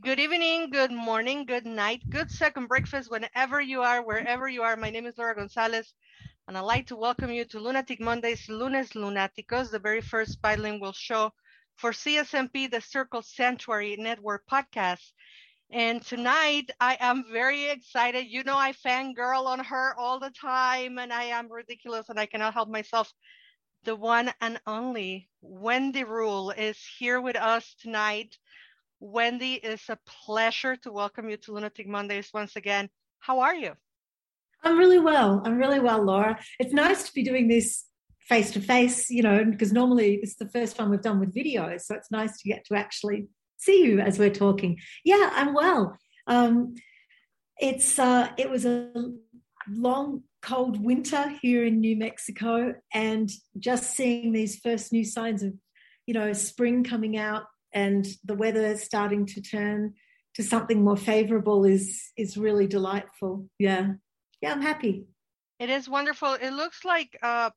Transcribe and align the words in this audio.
Good 0.00 0.18
evening, 0.18 0.70
good 0.70 0.90
morning, 0.90 1.44
good 1.44 1.66
night, 1.66 2.02
good 2.08 2.30
second 2.30 2.66
breakfast, 2.66 3.10
whenever 3.10 3.60
you 3.60 3.82
are, 3.82 4.02
wherever 4.02 4.48
you 4.48 4.62
are. 4.62 4.74
My 4.74 4.90
name 4.90 5.06
is 5.06 5.18
Laura 5.18 5.34
Gonzalez, 5.34 5.92
and 6.48 6.56
I'd 6.56 6.62
like 6.62 6.86
to 6.86 6.96
welcome 6.96 7.30
you 7.30 7.44
to 7.44 7.60
Lunatic 7.60 8.00
Mondays, 8.00 8.48
Lunes 8.48 8.94
Lunáticos, 8.94 9.70
the 9.70 9.78
very 9.78 10.00
first 10.00 10.40
bilingual 10.40 10.92
show 10.92 11.30
for 11.76 11.92
CSNP, 11.92 12.70
the 12.70 12.80
Circle 12.80 13.22
Sanctuary 13.22 13.96
Network 13.96 14.44
podcast. 14.50 15.12
And 15.70 16.02
tonight, 16.02 16.70
I 16.80 16.96
am 16.98 17.24
very 17.30 17.68
excited. 17.68 18.26
You 18.26 18.44
know, 18.44 18.56
I 18.56 18.72
fangirl 18.72 19.46
on 19.46 19.60
her 19.60 19.94
all 19.98 20.18
the 20.18 20.30
time, 20.30 20.98
and 20.98 21.12
I 21.12 21.24
am 21.24 21.52
ridiculous, 21.52 22.08
and 22.08 22.18
I 22.18 22.26
cannot 22.26 22.54
help 22.54 22.70
myself. 22.70 23.12
The 23.84 23.94
one 23.94 24.32
and 24.40 24.58
only 24.66 25.28
Wendy 25.42 26.02
Rule 26.02 26.50
is 26.50 26.78
here 26.98 27.20
with 27.20 27.36
us 27.36 27.74
tonight 27.78 28.38
Wendy, 29.04 29.54
it's 29.54 29.88
a 29.88 29.98
pleasure 30.06 30.76
to 30.76 30.92
welcome 30.92 31.28
you 31.28 31.36
to 31.36 31.52
Lunatic 31.52 31.88
Mondays 31.88 32.30
once 32.32 32.54
again. 32.54 32.88
How 33.18 33.40
are 33.40 33.52
you? 33.52 33.72
I'm 34.62 34.78
really 34.78 35.00
well. 35.00 35.42
I'm 35.44 35.58
really 35.58 35.80
well, 35.80 36.04
Laura. 36.04 36.38
It's 36.60 36.72
nice 36.72 37.02
to 37.08 37.12
be 37.12 37.24
doing 37.24 37.48
this 37.48 37.84
face 38.20 38.52
to 38.52 38.60
face, 38.60 39.10
you 39.10 39.24
know, 39.24 39.44
because 39.44 39.72
normally 39.72 40.20
it's 40.22 40.36
the 40.36 40.48
first 40.48 40.76
time 40.76 40.88
we've 40.88 41.02
done 41.02 41.18
with 41.18 41.34
video. 41.34 41.76
So 41.78 41.96
it's 41.96 42.12
nice 42.12 42.40
to 42.42 42.48
get 42.48 42.64
to 42.66 42.76
actually 42.76 43.26
see 43.56 43.84
you 43.84 43.98
as 43.98 44.20
we're 44.20 44.30
talking. 44.30 44.78
Yeah, 45.04 45.30
I'm 45.32 45.52
well. 45.52 45.98
Um, 46.28 46.74
it's 47.58 47.98
uh, 47.98 48.28
it 48.38 48.48
was 48.48 48.64
a 48.64 48.92
long, 49.68 50.22
cold 50.42 50.80
winter 50.80 51.28
here 51.42 51.64
in 51.64 51.80
New 51.80 51.96
Mexico, 51.96 52.74
and 52.94 53.28
just 53.58 53.96
seeing 53.96 54.30
these 54.30 54.60
first 54.60 54.92
new 54.92 55.04
signs 55.04 55.42
of, 55.42 55.54
you 56.06 56.14
know, 56.14 56.32
spring 56.34 56.84
coming 56.84 57.16
out 57.16 57.42
and 57.72 58.06
the 58.24 58.34
weather 58.34 58.76
starting 58.76 59.26
to 59.26 59.40
turn 59.40 59.94
to 60.34 60.42
something 60.42 60.82
more 60.82 60.96
favorable 60.96 61.64
is 61.64 62.12
is 62.16 62.36
really 62.36 62.66
delightful. 62.66 63.48
Yeah. 63.58 63.94
Yeah 64.40 64.52
i'm 64.52 64.62
happy. 64.62 65.06
It 65.58 65.70
is 65.70 65.88
wonderful. 65.88 66.34
It 66.34 66.50
looks 66.50 66.84
like 66.84 67.16
uh 67.22 67.50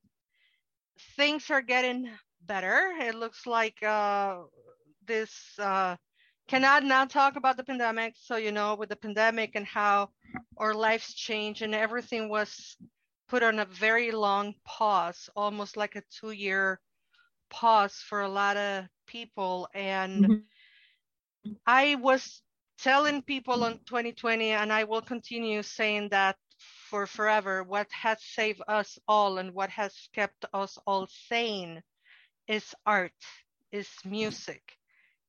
things 1.17 1.49
are 1.49 1.61
getting 1.61 2.09
better. 2.41 2.93
It 2.99 3.15
looks 3.15 3.45
like 3.47 3.81
uh 3.83 4.37
this 5.05 5.33
uh 5.59 5.95
cannot 6.47 6.83
now 6.83 7.05
talk 7.05 7.35
about 7.35 7.57
the 7.57 7.63
pandemic. 7.63 8.13
So 8.17 8.35
you 8.37 8.51
know 8.51 8.75
with 8.75 8.89
the 8.89 8.95
pandemic 8.95 9.51
and 9.55 9.65
how 9.65 10.09
our 10.57 10.73
lives 10.73 11.13
change 11.13 11.61
and 11.61 11.73
everything 11.73 12.29
was 12.29 12.77
put 13.27 13.43
on 13.43 13.59
a 13.59 13.65
very 13.65 14.11
long 14.11 14.53
pause 14.65 15.29
almost 15.35 15.77
like 15.77 15.95
a 15.95 16.03
two 16.11 16.31
year 16.31 16.79
pause 17.49 17.95
for 17.95 18.21
a 18.21 18.29
lot 18.29 18.57
of 18.57 18.85
people 19.07 19.67
and 19.73 20.25
mm-hmm. 20.25 21.51
i 21.65 21.95
was 21.95 22.41
telling 22.79 23.21
people 23.21 23.63
on 23.63 23.79
2020 23.85 24.51
and 24.51 24.71
i 24.71 24.83
will 24.83 25.01
continue 25.01 25.63
saying 25.63 26.09
that 26.09 26.35
for 26.89 27.05
forever 27.05 27.63
what 27.63 27.87
has 27.91 28.17
saved 28.21 28.61
us 28.67 28.97
all 29.07 29.37
and 29.37 29.53
what 29.53 29.69
has 29.69 29.93
kept 30.13 30.45
us 30.53 30.77
all 30.85 31.07
sane 31.29 31.81
is 32.47 32.73
art 32.85 33.11
is 33.71 33.89
music 34.05 34.61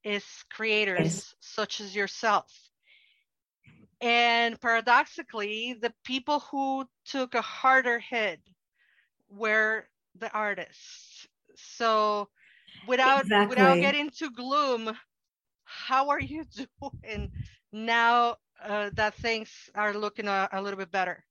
is 0.05 0.25
creators 0.51 0.99
yes. 0.99 1.35
such 1.41 1.81
as 1.81 1.95
yourself 1.95 2.53
and 4.01 4.61
paradoxically 4.61 5.77
the 5.81 5.93
people 6.05 6.41
who 6.51 6.85
took 7.07 7.35
a 7.35 7.43
harder 7.43 7.99
hit 7.99 8.41
were 9.29 9.85
the 10.19 10.31
artists 10.33 11.27
so 11.57 12.29
without 12.87 13.23
exactly. 13.23 13.49
without 13.57 13.79
getting 13.81 14.11
to 14.11 14.31
gloom 14.31 14.97
how 15.65 16.09
are 16.09 16.21
you 16.21 16.45
doing 17.05 17.31
now 17.73 18.37
uh, 18.65 18.91
that 18.95 19.15
things 19.15 19.51
are 19.75 19.95
looking 19.95 20.29
a, 20.29 20.49
a, 20.53 20.63
little 20.63 20.79
bit 20.79 20.91
better 20.91 21.25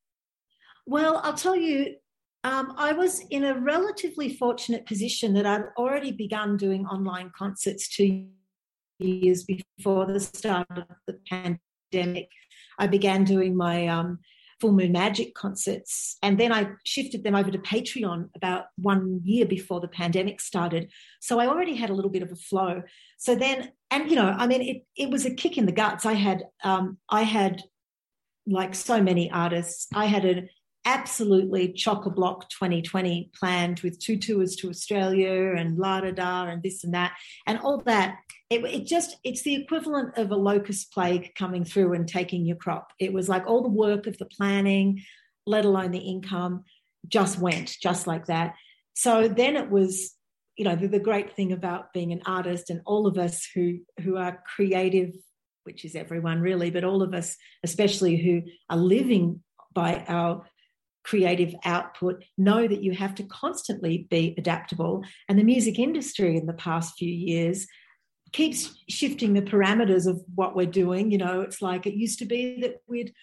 well 0.85 1.21
i'll 1.23 1.33
tell 1.33 1.55
you 1.55 1.95
um, 2.43 2.73
i 2.77 2.91
was 2.91 3.21
in 3.31 3.45
a 3.45 3.59
relatively 3.59 4.35
fortunate 4.35 4.85
position 4.85 5.33
that 5.33 5.45
i'd 5.45 5.65
already 5.77 6.11
begun 6.11 6.57
doing 6.57 6.85
online 6.85 7.31
concerts 7.35 7.87
two 7.87 8.27
years 8.99 9.43
before 9.43 10.05
the 10.05 10.19
start 10.19 10.67
of 10.71 10.85
the 11.07 11.19
pandemic 11.91 12.29
i 12.77 12.87
began 12.87 13.23
doing 13.23 13.55
my 13.55 13.87
um, 13.87 14.19
Full 14.61 14.71
Moon 14.71 14.91
Magic 14.91 15.33
concerts. 15.33 16.17
And 16.23 16.39
then 16.39 16.51
I 16.51 16.69
shifted 16.83 17.23
them 17.23 17.35
over 17.35 17.51
to 17.51 17.57
Patreon 17.57 18.29
about 18.35 18.65
one 18.77 19.21
year 19.23 19.45
before 19.45 19.81
the 19.81 19.87
pandemic 19.87 20.39
started. 20.39 20.91
So 21.19 21.39
I 21.39 21.47
already 21.47 21.75
had 21.75 21.89
a 21.89 21.93
little 21.93 22.11
bit 22.11 22.23
of 22.23 22.31
a 22.31 22.35
flow. 22.35 22.81
So 23.17 23.35
then, 23.35 23.71
and 23.91 24.09
you 24.09 24.15
know, 24.15 24.27
I 24.37 24.47
mean, 24.47 24.61
it, 24.61 24.85
it 24.95 25.09
was 25.09 25.25
a 25.25 25.33
kick 25.33 25.57
in 25.57 25.65
the 25.65 25.71
guts. 25.71 26.05
I 26.05 26.13
had, 26.13 26.43
um, 26.63 26.97
I 27.09 27.23
had 27.23 27.61
like 28.47 28.75
so 28.75 29.01
many 29.01 29.31
artists, 29.31 29.87
I 29.93 30.05
had 30.05 30.23
an 30.23 30.49
absolutely 30.85 31.73
chock 31.73 32.05
a 32.05 32.09
block 32.09 32.47
2020 32.49 33.31
planned 33.33 33.79
with 33.79 33.99
two 33.99 34.17
tours 34.17 34.55
to 34.55 34.69
Australia 34.69 35.53
and 35.57 35.77
la 35.77 36.01
da 36.01 36.11
da 36.11 36.45
and 36.45 36.61
this 36.61 36.83
and 36.83 36.93
that 36.93 37.13
and 37.47 37.59
all 37.59 37.81
that. 37.85 38.19
It, 38.51 38.63
it, 38.63 38.85
just 38.85 39.17
it's 39.23 39.41
the 39.41 39.55
equivalent 39.55 40.17
of 40.17 40.31
a 40.31 40.35
locust 40.35 40.93
plague 40.93 41.33
coming 41.35 41.65
through 41.65 41.93
and 41.93 42.07
taking 42.07 42.45
your 42.45 42.57
crop. 42.57 42.91
It 42.99 43.11
was 43.11 43.27
like 43.27 43.47
all 43.47 43.63
the 43.63 43.69
work 43.69 44.05
of 44.05 44.17
the 44.19 44.25
planning, 44.25 45.01
let 45.47 45.65
alone 45.65 45.91
the 45.91 45.97
income, 45.97 46.63
just 47.07 47.39
went 47.39 47.75
just 47.81 48.05
like 48.05 48.27
that. 48.27 48.53
So 48.93 49.27
then 49.27 49.55
it 49.55 49.71
was, 49.71 50.13
you 50.55 50.65
know, 50.65 50.75
the, 50.75 50.87
the 50.87 50.99
great 50.99 51.35
thing 51.35 51.51
about 51.51 51.91
being 51.91 52.11
an 52.11 52.21
artist 52.25 52.69
and 52.69 52.81
all 52.85 53.07
of 53.07 53.17
us 53.17 53.47
who 53.53 53.79
who 54.01 54.17
are 54.17 54.43
creative, 54.55 55.13
which 55.63 55.83
is 55.83 55.95
everyone 55.95 56.39
really, 56.39 56.69
but 56.69 56.83
all 56.83 57.01
of 57.01 57.15
us, 57.15 57.35
especially 57.63 58.17
who 58.17 58.43
are 58.69 58.77
living 58.77 59.41
by 59.73 60.05
our 60.07 60.45
creative 61.05 61.53
output, 61.63 62.23
know 62.37 62.67
that 62.67 62.81
you 62.81 62.91
have 62.91 63.15
to 63.15 63.23
constantly 63.23 64.07
be 64.09 64.33
adaptable. 64.37 65.03
And 65.29 65.37
the 65.37 65.43
music 65.43 65.77
industry 65.77 66.35
in 66.35 66.47
the 66.47 66.53
past 66.53 66.95
few 66.97 67.11
years 67.11 67.67
keeps 68.33 68.75
shifting 68.89 69.33
the 69.33 69.41
parameters 69.41 70.07
of 70.07 70.21
what 70.33 70.55
we're 70.55 70.65
doing. 70.65 71.11
You 71.11 71.19
know, 71.19 71.41
it's 71.41 71.61
like 71.61 71.85
it 71.85 71.93
used 71.93 72.19
to 72.19 72.25
be 72.25 72.59
that 72.61 72.77
we'd 72.87 73.13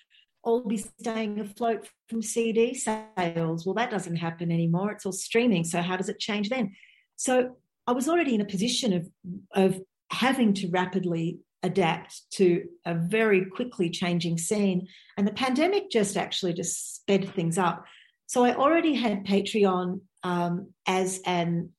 all 0.45 0.65
be 0.67 0.77
staying 0.77 1.41
afloat 1.41 1.89
from 2.09 2.23
CD 2.23 2.75
sales. 2.75 3.67
Well, 3.67 3.75
that 3.75 3.91
doesn't 3.91 4.17
happen 4.17 4.51
anymore. 4.51 4.93
It's 4.93 5.05
all 5.05 5.13
streaming. 5.13 5.65
So 5.65 5.83
how 5.83 5.97
does 5.97 6.09
it 6.09 6.19
change 6.19 6.49
then? 6.49 6.75
So 7.17 7.57
I 7.87 7.93
was 7.93 8.09
already 8.09 8.35
in 8.35 8.41
a 8.41 8.47
position 8.47 8.93
of 8.93 9.09
of 9.55 9.81
having 10.11 10.53
to 10.53 10.69
rapidly 10.69 11.39
adapt 11.63 12.31
to 12.33 12.65
a 12.85 12.95
very 12.95 13.45
quickly 13.45 13.89
changing 13.91 14.39
scene. 14.39 14.89
And 15.17 15.27
the 15.27 15.33
pandemic 15.33 15.91
just 15.91 16.17
actually 16.17 16.55
just 16.55 16.97
sped 16.97 17.35
things 17.35 17.59
up. 17.59 17.85
So 18.27 18.45
I 18.45 18.55
already 18.55 18.95
had 18.95 19.25
Patreon 19.25 20.01
um, 20.23 20.73
as 20.87 21.21
an 21.27 21.71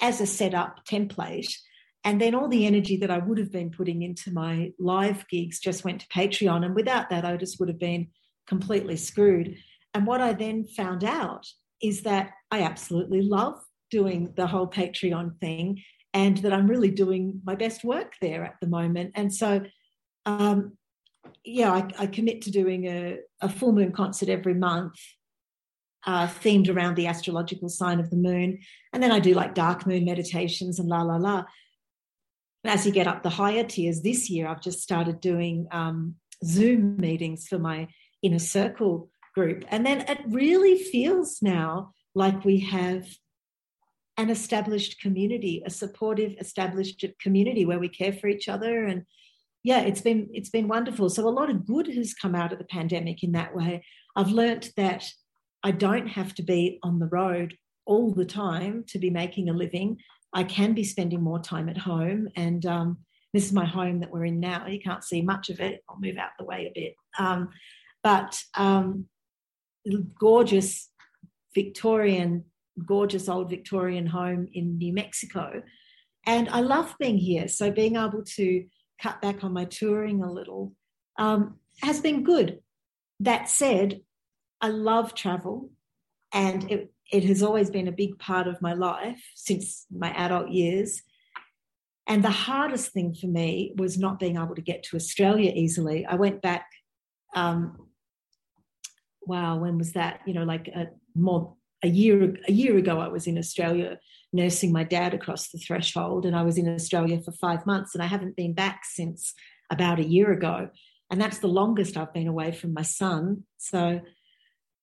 as 0.00 0.20
a 0.20 0.26
setup 0.26 0.84
template. 0.86 1.52
And 2.02 2.20
then 2.20 2.34
all 2.34 2.48
the 2.48 2.66
energy 2.66 2.96
that 2.98 3.10
I 3.10 3.18
would 3.18 3.38
have 3.38 3.52
been 3.52 3.70
putting 3.70 4.02
into 4.02 4.32
my 4.32 4.72
live 4.78 5.26
gigs 5.28 5.58
just 5.58 5.84
went 5.84 6.00
to 6.00 6.08
Patreon. 6.08 6.64
And 6.64 6.74
without 6.74 7.10
that, 7.10 7.24
I 7.24 7.36
just 7.36 7.58
would 7.60 7.68
have 7.68 7.78
been 7.78 8.08
completely 8.46 8.96
screwed. 8.96 9.56
And 9.94 10.06
what 10.06 10.20
I 10.20 10.32
then 10.32 10.64
found 10.64 11.04
out 11.04 11.46
is 11.80 12.02
that 12.02 12.32
I 12.50 12.62
absolutely 12.62 13.22
love 13.22 13.58
doing 13.90 14.32
the 14.36 14.46
whole 14.46 14.66
Patreon 14.66 15.38
thing 15.40 15.82
and 16.14 16.38
that 16.38 16.52
I'm 16.52 16.68
really 16.68 16.92
doing 16.92 17.42
my 17.44 17.56
best 17.56 17.84
work 17.84 18.14
there 18.22 18.44
at 18.44 18.54
the 18.60 18.68
moment. 18.68 19.12
And 19.16 19.34
so, 19.34 19.62
um, 20.24 20.78
yeah, 21.44 21.72
I, 21.72 21.90
I, 21.98 22.06
commit 22.06 22.42
to 22.42 22.50
doing 22.50 22.86
a, 22.86 23.18
a, 23.40 23.48
full 23.48 23.72
moon 23.72 23.92
concert 23.92 24.28
every 24.28 24.54
month, 24.54 24.94
uh, 26.06 26.28
themed 26.28 26.74
around 26.74 26.94
the 26.94 27.08
astrological 27.08 27.68
sign 27.68 27.98
of 27.98 28.10
the 28.10 28.16
moon. 28.16 28.60
And 28.92 29.02
then 29.02 29.10
I 29.10 29.18
do 29.18 29.34
like 29.34 29.54
dark 29.54 29.86
moon 29.86 30.04
meditations 30.04 30.78
and 30.78 30.88
la 30.88 31.02
la 31.02 31.16
la. 31.16 31.44
And 32.62 32.72
as 32.72 32.86
you 32.86 32.92
get 32.92 33.08
up 33.08 33.22
the 33.22 33.30
higher 33.30 33.64
tiers 33.64 34.00
this 34.00 34.30
year, 34.30 34.46
I've 34.46 34.62
just 34.62 34.80
started 34.80 35.20
doing 35.20 35.66
um, 35.72 36.14
Zoom 36.44 36.96
meetings 36.96 37.48
for 37.48 37.58
my 37.58 37.88
inner 38.22 38.38
circle 38.38 39.10
group. 39.34 39.64
And 39.68 39.84
then 39.84 40.02
it 40.02 40.20
really 40.28 40.78
feels 40.78 41.42
now 41.42 41.92
like 42.14 42.44
we 42.44 42.60
have 42.60 43.06
an 44.16 44.30
established 44.30 45.00
community, 45.00 45.62
a 45.66 45.70
supportive, 45.70 46.34
established 46.38 47.04
community 47.20 47.66
where 47.66 47.78
we 47.78 47.88
care 47.88 48.12
for 48.12 48.28
each 48.28 48.48
other. 48.48 48.84
And 48.84 49.04
yeah, 49.62 49.80
it's 49.80 50.00
been 50.00 50.28
it's 50.32 50.50
been 50.50 50.68
wonderful. 50.68 51.08
So 51.08 51.26
a 51.26 51.30
lot 51.30 51.50
of 51.50 51.66
good 51.66 51.86
has 51.88 52.14
come 52.14 52.34
out 52.34 52.52
of 52.52 52.58
the 52.58 52.64
pandemic 52.64 53.22
in 53.22 53.32
that 53.32 53.54
way. 53.54 53.84
I've 54.14 54.30
learnt 54.30 54.70
that 54.76 55.04
I 55.62 55.70
don't 55.70 56.06
have 56.06 56.34
to 56.34 56.42
be 56.42 56.78
on 56.82 56.98
the 56.98 57.06
road 57.06 57.56
all 57.86 58.12
the 58.12 58.24
time 58.24 58.84
to 58.88 58.98
be 58.98 59.10
making 59.10 59.48
a 59.48 59.52
living. 59.54 59.98
I 60.32 60.44
can 60.44 60.74
be 60.74 60.84
spending 60.84 61.22
more 61.22 61.38
time 61.38 61.68
at 61.68 61.78
home. 61.78 62.28
And 62.36 62.64
um, 62.66 62.98
this 63.32 63.46
is 63.46 63.52
my 63.52 63.64
home 63.64 64.00
that 64.00 64.10
we're 64.10 64.26
in 64.26 64.40
now. 64.40 64.66
You 64.66 64.80
can't 64.80 65.04
see 65.04 65.22
much 65.22 65.48
of 65.48 65.60
it. 65.60 65.82
I'll 65.88 65.98
move 65.98 66.18
out 66.18 66.30
the 66.38 66.44
way 66.44 66.66
a 66.66 66.72
bit. 66.74 66.94
Um, 67.18 67.48
but 68.02 68.40
um, 68.54 69.06
gorgeous 70.18 70.90
Victorian, 71.54 72.44
gorgeous 72.84 73.28
old 73.28 73.50
Victorian 73.50 74.06
home 74.06 74.48
in 74.52 74.78
New 74.78 74.92
Mexico. 74.92 75.62
And 76.26 76.48
I 76.48 76.60
love 76.60 76.94
being 76.98 77.18
here. 77.18 77.48
So 77.48 77.70
being 77.70 77.96
able 77.96 78.24
to 78.36 78.64
cut 79.00 79.20
back 79.20 79.44
on 79.44 79.52
my 79.52 79.64
touring 79.64 80.22
a 80.22 80.32
little 80.32 80.72
um, 81.18 81.56
has 81.82 82.00
been 82.00 82.24
good. 82.24 82.60
That 83.20 83.48
said, 83.48 84.00
I 84.60 84.68
love 84.68 85.14
travel 85.14 85.70
and 86.32 86.70
it, 86.70 86.92
it 87.12 87.24
has 87.24 87.42
always 87.42 87.70
been 87.70 87.88
a 87.88 87.92
big 87.92 88.18
part 88.18 88.46
of 88.46 88.62
my 88.62 88.72
life 88.72 89.22
since 89.34 89.86
my 89.94 90.10
adult 90.10 90.50
years. 90.50 91.02
And 92.06 92.24
the 92.24 92.30
hardest 92.30 92.92
thing 92.92 93.14
for 93.14 93.26
me 93.26 93.72
was 93.76 93.98
not 93.98 94.18
being 94.18 94.36
able 94.36 94.54
to 94.54 94.62
get 94.62 94.82
to 94.84 94.96
Australia 94.96 95.52
easily. 95.54 96.04
I 96.04 96.16
went 96.16 96.42
back, 96.42 96.66
um, 97.34 97.88
wow, 99.22 99.58
when 99.58 99.78
was 99.78 99.92
that? 99.92 100.20
You 100.26 100.34
know, 100.34 100.44
like 100.44 100.68
a, 100.68 100.88
more 101.14 101.54
a 101.84 101.88
year 101.88 102.36
a 102.48 102.52
year 102.52 102.76
ago, 102.78 102.98
I 102.98 103.08
was 103.08 103.26
in 103.26 103.38
Australia 103.38 103.98
nursing 104.32 104.72
my 104.72 104.82
dad 104.82 105.14
across 105.14 105.50
the 105.50 105.58
threshold, 105.58 106.24
and 106.24 106.34
I 106.34 106.42
was 106.42 106.58
in 106.58 106.74
Australia 106.74 107.20
for 107.20 107.30
five 107.32 107.66
months, 107.66 107.94
and 107.94 108.02
I 108.02 108.06
haven't 108.06 108.36
been 108.36 108.54
back 108.54 108.84
since 108.84 109.34
about 109.70 110.00
a 110.00 110.04
year 110.04 110.32
ago, 110.32 110.70
and 111.10 111.20
that's 111.20 111.38
the 111.38 111.46
longest 111.46 111.96
I've 111.96 112.14
been 112.14 112.26
away 112.26 112.52
from 112.52 112.72
my 112.72 112.82
son. 112.82 113.44
So 113.58 114.00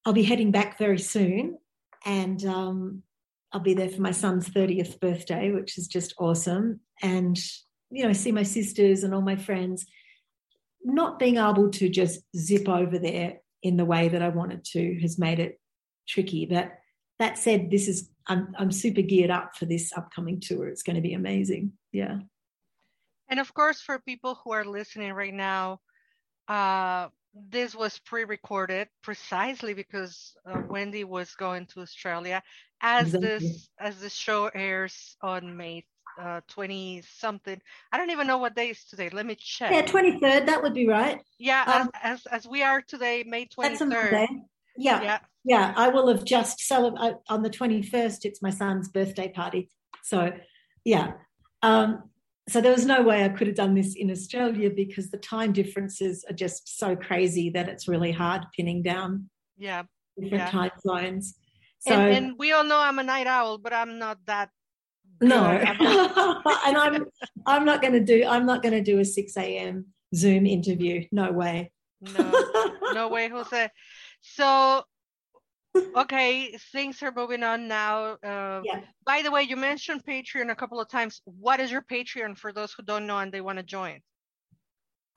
I'll 0.05 0.13
be 0.13 0.23
heading 0.23 0.51
back 0.51 0.77
very 0.77 0.99
soon, 0.99 1.57
and 2.05 2.45
um, 2.45 3.03
I'll 3.51 3.61
be 3.61 3.73
there 3.73 3.89
for 3.89 4.01
my 4.01 4.11
son's 4.11 4.47
30th 4.47 4.99
birthday, 4.99 5.51
which 5.51 5.77
is 5.79 5.87
just 5.87 6.13
awesome. 6.19 6.81
And, 7.01 7.37
you 7.89 8.05
know, 8.05 8.13
see 8.13 8.31
my 8.31 8.43
sisters 8.43 9.03
and 9.03 9.13
all 9.13 9.21
my 9.21 9.35
friends. 9.35 9.85
Not 10.83 11.19
being 11.19 11.37
able 11.37 11.69
to 11.71 11.89
just 11.89 12.21
zip 12.37 12.69
over 12.69 12.97
there 12.97 13.39
in 13.61 13.77
the 13.77 13.85
way 13.85 14.07
that 14.07 14.21
I 14.21 14.29
wanted 14.29 14.63
to 14.65 14.99
has 15.01 15.19
made 15.19 15.39
it 15.39 15.59
tricky. 16.07 16.45
But 16.45 16.71
that 17.21 17.37
said, 17.37 17.69
this 17.69 17.87
is 17.87 18.09
I'm 18.27 18.53
I'm 18.57 18.71
super 18.71 19.01
geared 19.01 19.29
up 19.29 19.55
for 19.55 19.65
this 19.65 19.93
upcoming 19.95 20.39
tour. 20.39 20.67
It's 20.67 20.83
going 20.83 20.95
to 20.95 21.01
be 21.01 21.13
amazing. 21.13 21.73
Yeah. 21.91 22.17
And 23.29 23.39
of 23.39 23.53
course, 23.53 23.79
for 23.79 23.99
people 23.99 24.39
who 24.43 24.51
are 24.51 24.65
listening 24.65 25.13
right 25.13 25.33
now, 25.33 25.79
uh, 26.47 27.07
this 27.49 27.75
was 27.75 27.99
pre-recorded 27.99 28.89
precisely 29.03 29.73
because 29.73 30.33
uh, 30.45 30.61
Wendy 30.67 31.03
was 31.03 31.33
going 31.35 31.67
to 31.67 31.81
Australia 31.81 32.41
as 32.81 33.13
exactly. 33.13 33.29
this 33.29 33.69
as 33.79 33.99
the 34.01 34.09
show 34.09 34.49
airs 34.53 35.15
on 35.21 35.55
May 35.55 35.85
uh, 36.19 36.41
20 36.49 37.03
something. 37.07 37.61
I 37.91 37.97
don't 37.97 38.09
even 38.09 38.27
know 38.27 38.39
what 38.39 38.55
day 38.55 38.71
is 38.71 38.83
today. 38.83 39.09
Let 39.09 39.25
me 39.25 39.35
check. 39.35 39.71
Yeah, 39.71 39.85
23rd. 39.85 40.47
That 40.47 40.61
would 40.61 40.73
be 40.73 40.87
right. 40.87 41.21
Yeah, 41.39 41.63
um, 41.67 41.89
as, 42.01 42.25
as, 42.25 42.45
as 42.45 42.47
we 42.47 42.63
are 42.63 42.81
today, 42.81 43.23
May 43.25 43.45
23rd. 43.45 44.41
Yeah, 44.77 45.01
yeah, 45.01 45.19
yeah. 45.43 45.73
I 45.75 45.89
will 45.89 46.07
have 46.07 46.23
just 46.23 46.59
celebrated 46.59 47.17
on 47.29 47.43
the 47.43 47.49
21st. 47.49 48.25
It's 48.25 48.41
my 48.41 48.49
son's 48.49 48.89
birthday 48.89 49.29
party. 49.29 49.69
So, 50.03 50.31
yeah. 50.85 51.13
Um, 51.61 52.03
so 52.49 52.59
there 52.59 52.71
was 52.71 52.85
no 52.85 53.03
way 53.03 53.23
I 53.23 53.29
could 53.29 53.47
have 53.47 53.55
done 53.55 53.75
this 53.75 53.95
in 53.95 54.09
Australia 54.09 54.69
because 54.69 55.11
the 55.11 55.17
time 55.17 55.53
differences 55.53 56.25
are 56.29 56.33
just 56.33 56.77
so 56.79 56.95
crazy 56.95 57.49
that 57.51 57.69
it's 57.69 57.87
really 57.87 58.11
hard 58.11 58.45
pinning 58.55 58.81
down 58.81 59.29
yeah 59.57 59.83
different 60.19 60.43
yeah. 60.43 60.49
time 60.49 60.71
zones. 60.85 61.35
So, 61.79 61.93
and, 61.93 62.25
and, 62.25 62.35
we 62.37 62.51
all 62.51 62.63
know 62.63 62.79
I'm 62.79 62.99
a 62.99 63.03
night 63.03 63.27
owl, 63.27 63.57
but 63.57 63.73
I'm 63.73 63.97
not 63.97 64.19
that. 64.25 64.49
No, 65.19 65.45
and 65.45 66.77
I'm 66.77 67.05
I'm 67.45 67.65
not 67.65 67.81
going 67.81 67.93
to 67.93 67.99
do 67.99 68.25
I'm 68.27 68.45
not 68.45 68.61
going 68.61 68.73
to 68.73 68.81
do 68.81 68.99
a 68.99 69.05
six 69.05 69.37
a.m. 69.37 69.87
Zoom 70.13 70.45
interview. 70.45 71.05
No 71.11 71.31
way. 71.31 71.71
No, 72.01 72.71
no 72.93 73.07
way, 73.07 73.29
Jose. 73.29 73.69
So 74.21 74.83
okay, 75.95 76.57
things 76.71 77.01
are 77.03 77.13
moving 77.15 77.43
on 77.43 77.67
now. 77.67 78.17
Uh, 78.23 78.61
yeah. 78.63 78.81
By 79.05 79.21
the 79.21 79.31
way, 79.31 79.43
you 79.43 79.55
mentioned 79.55 80.03
Patreon 80.05 80.51
a 80.51 80.55
couple 80.55 80.79
of 80.79 80.89
times. 80.89 81.21
What 81.25 81.59
is 81.59 81.71
your 81.71 81.81
Patreon 81.81 82.37
for 82.37 82.51
those 82.51 82.73
who 82.73 82.83
don't 82.83 83.07
know 83.07 83.19
and 83.19 83.31
they 83.31 83.41
want 83.41 83.57
to 83.57 83.63
join? 83.63 83.99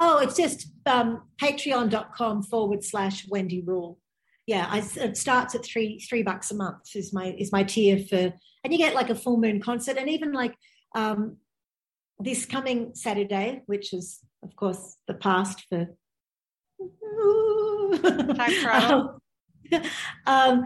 Oh, 0.01 0.19
it's 0.19 0.37
just 0.37 0.69
um, 0.87 1.23
patreon.com 1.41 2.43
forward 2.45 2.85
slash 2.85 3.27
Wendy 3.29 3.62
Rule. 3.62 3.99
Yeah, 4.47 4.67
I, 4.69 4.83
it 4.97 5.17
starts 5.17 5.55
at 5.55 5.65
three 5.65 5.99
three 6.01 6.23
bucks 6.23 6.51
a 6.51 6.55
month 6.55 6.95
is 6.95 7.15
my 7.15 7.35
is 7.39 7.51
my 7.51 7.62
tier 7.62 7.99
for, 7.99 8.35
and 8.62 8.73
you 8.73 8.79
get 8.79 8.95
like 8.95 9.09
a 9.09 9.15
full 9.15 9.39
moon 9.39 9.61
concert 9.61 9.97
and 9.97 10.11
even 10.11 10.33
like 10.33 10.55
um, 10.95 11.39
this 12.19 12.45
coming 12.45 12.95
Saturday, 12.95 13.62
which 13.67 13.95
is 13.95 14.21
of 14.43 14.55
course 14.56 14.97
the 15.09 15.15
past 15.15 15.65
for. 15.69 15.89
Travel. 18.60 19.20
um, 20.26 20.64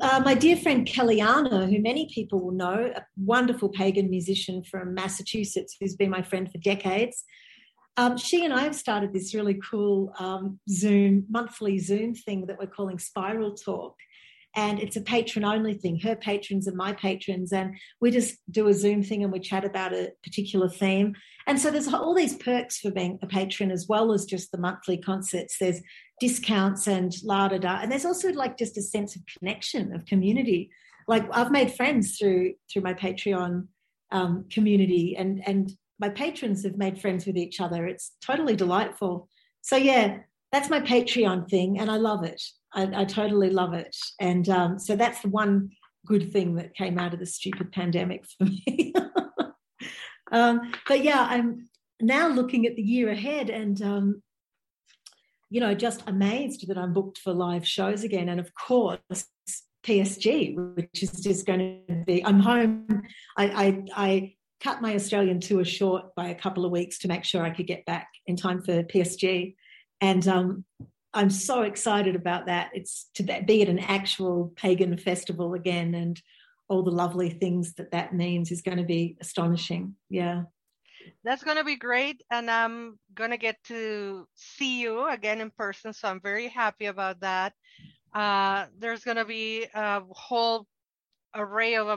uh, 0.00 0.20
my 0.24 0.34
dear 0.34 0.56
friend 0.56 0.86
Kellianna, 0.86 1.70
who 1.70 1.80
many 1.80 2.08
people 2.12 2.40
will 2.40 2.52
know, 2.52 2.92
a 2.94 3.04
wonderful 3.16 3.68
pagan 3.68 4.10
musician 4.10 4.62
from 4.62 4.94
Massachusetts 4.94 5.76
who's 5.80 5.96
been 5.96 6.10
my 6.10 6.22
friend 6.22 6.50
for 6.50 6.58
decades, 6.58 7.24
um, 7.96 8.16
she 8.16 8.44
and 8.44 8.54
I 8.54 8.62
have 8.62 8.74
started 8.74 9.12
this 9.12 9.34
really 9.34 9.60
cool 9.70 10.12
um, 10.18 10.58
Zoom, 10.68 11.26
monthly 11.28 11.78
Zoom 11.78 12.14
thing 12.14 12.46
that 12.46 12.58
we're 12.58 12.66
calling 12.66 12.98
Spiral 12.98 13.54
Talk. 13.54 13.96
And 14.56 14.80
it's 14.80 14.96
a 14.96 15.00
patron 15.00 15.44
only 15.44 15.74
thing. 15.74 16.00
Her 16.00 16.16
patrons 16.16 16.66
and 16.66 16.76
my 16.76 16.92
patrons. 16.92 17.52
And 17.52 17.76
we 18.00 18.10
just 18.10 18.36
do 18.50 18.66
a 18.68 18.74
Zoom 18.74 19.02
thing 19.02 19.22
and 19.22 19.32
we 19.32 19.38
chat 19.38 19.64
about 19.64 19.92
a 19.92 20.12
particular 20.24 20.68
theme. 20.68 21.14
And 21.46 21.60
so 21.60 21.70
there's 21.70 21.92
all 21.92 22.14
these 22.14 22.36
perks 22.36 22.78
for 22.78 22.90
being 22.90 23.18
a 23.22 23.26
patron 23.26 23.70
as 23.70 23.86
well 23.88 24.12
as 24.12 24.24
just 24.24 24.50
the 24.50 24.58
monthly 24.58 24.98
concerts. 24.98 25.56
There's 25.60 25.80
discounts 26.20 26.86
and 26.86 27.14
la 27.24 27.48
da 27.48 27.58
da. 27.58 27.78
And 27.80 27.90
there's 27.90 28.04
also 28.04 28.32
like 28.32 28.58
just 28.58 28.76
a 28.76 28.82
sense 28.82 29.16
of 29.16 29.22
connection, 29.38 29.94
of 29.94 30.04
community. 30.06 30.70
Like 31.06 31.26
I've 31.32 31.50
made 31.50 31.74
friends 31.74 32.18
through 32.18 32.54
through 32.72 32.82
my 32.82 32.94
Patreon 32.94 33.66
um, 34.12 34.44
community, 34.50 35.16
and 35.16 35.42
and 35.46 35.72
my 35.98 36.08
patrons 36.08 36.64
have 36.64 36.76
made 36.76 37.00
friends 37.00 37.26
with 37.26 37.36
each 37.36 37.60
other. 37.60 37.86
It's 37.86 38.12
totally 38.24 38.54
delightful. 38.54 39.28
So 39.62 39.76
yeah, 39.76 40.18
that's 40.52 40.70
my 40.70 40.80
Patreon 40.80 41.48
thing, 41.48 41.78
and 41.80 41.90
I 41.90 41.96
love 41.96 42.24
it. 42.24 42.40
I, 42.72 43.02
I 43.02 43.04
totally 43.04 43.50
love 43.50 43.74
it. 43.74 43.96
And 44.20 44.48
um, 44.48 44.78
so 44.78 44.96
that's 44.96 45.20
the 45.20 45.28
one 45.28 45.70
good 46.06 46.32
thing 46.32 46.54
that 46.54 46.74
came 46.74 46.98
out 46.98 47.12
of 47.12 47.20
the 47.20 47.26
stupid 47.26 47.72
pandemic 47.72 48.24
for 48.26 48.44
me. 48.44 48.92
um, 50.32 50.72
but 50.88 51.02
yeah, 51.04 51.26
I'm 51.28 51.68
now 52.00 52.28
looking 52.28 52.66
at 52.66 52.76
the 52.76 52.82
year 52.82 53.10
ahead, 53.10 53.50
and 53.50 53.80
um, 53.82 54.22
you 55.50 55.60
know, 55.60 55.74
just 55.74 56.02
amazed 56.06 56.66
that 56.68 56.78
I'm 56.78 56.94
booked 56.94 57.18
for 57.18 57.32
live 57.32 57.66
shows 57.66 58.04
again. 58.04 58.28
And 58.28 58.40
of 58.40 58.54
course, 58.54 59.00
PSG, 59.84 60.76
which 60.76 61.02
is 61.02 61.12
just 61.12 61.46
going 61.46 61.82
to 61.88 62.04
be, 62.06 62.24
I'm 62.24 62.40
home. 62.40 63.02
I, 63.36 63.46
I, 63.46 63.84
I 63.96 64.34
cut 64.62 64.80
my 64.80 64.94
Australian 64.94 65.40
tour 65.40 65.64
short 65.64 66.14
by 66.14 66.28
a 66.28 66.34
couple 66.34 66.64
of 66.64 66.70
weeks 66.70 66.98
to 67.00 67.08
make 67.08 67.24
sure 67.24 67.42
I 67.42 67.50
could 67.50 67.66
get 67.66 67.84
back 67.84 68.08
in 68.26 68.36
time 68.36 68.62
for 68.62 68.82
PSG. 68.84 69.56
And 70.00 70.26
um, 70.28 70.64
I'm 71.12 71.30
so 71.30 71.62
excited 71.62 72.14
about 72.14 72.46
that. 72.46 72.70
It's 72.72 73.08
to 73.14 73.22
be 73.22 73.62
at 73.62 73.68
an 73.68 73.80
actual 73.80 74.52
pagan 74.56 74.96
festival 74.96 75.54
again 75.54 75.94
and 75.94 76.20
all 76.68 76.82
the 76.82 76.90
lovely 76.90 77.30
things 77.30 77.74
that 77.74 77.90
that 77.90 78.14
means 78.14 78.52
is 78.52 78.62
going 78.62 78.78
to 78.78 78.84
be 78.84 79.16
astonishing. 79.20 79.96
Yeah 80.08 80.44
that's 81.24 81.42
going 81.42 81.56
to 81.56 81.64
be 81.64 81.76
great. 81.76 82.22
And 82.30 82.50
I'm 82.50 82.98
going 83.14 83.30
to 83.30 83.36
get 83.36 83.56
to 83.64 84.26
see 84.34 84.80
you 84.80 85.08
again 85.08 85.40
in 85.40 85.50
person. 85.50 85.92
So 85.92 86.08
I'm 86.08 86.20
very 86.20 86.48
happy 86.48 86.86
about 86.86 87.20
that. 87.20 87.52
Uh, 88.14 88.66
there's 88.78 89.04
going 89.04 89.16
to 89.16 89.24
be 89.24 89.66
a 89.74 90.02
whole 90.10 90.66
array 91.34 91.76
of 91.76 91.88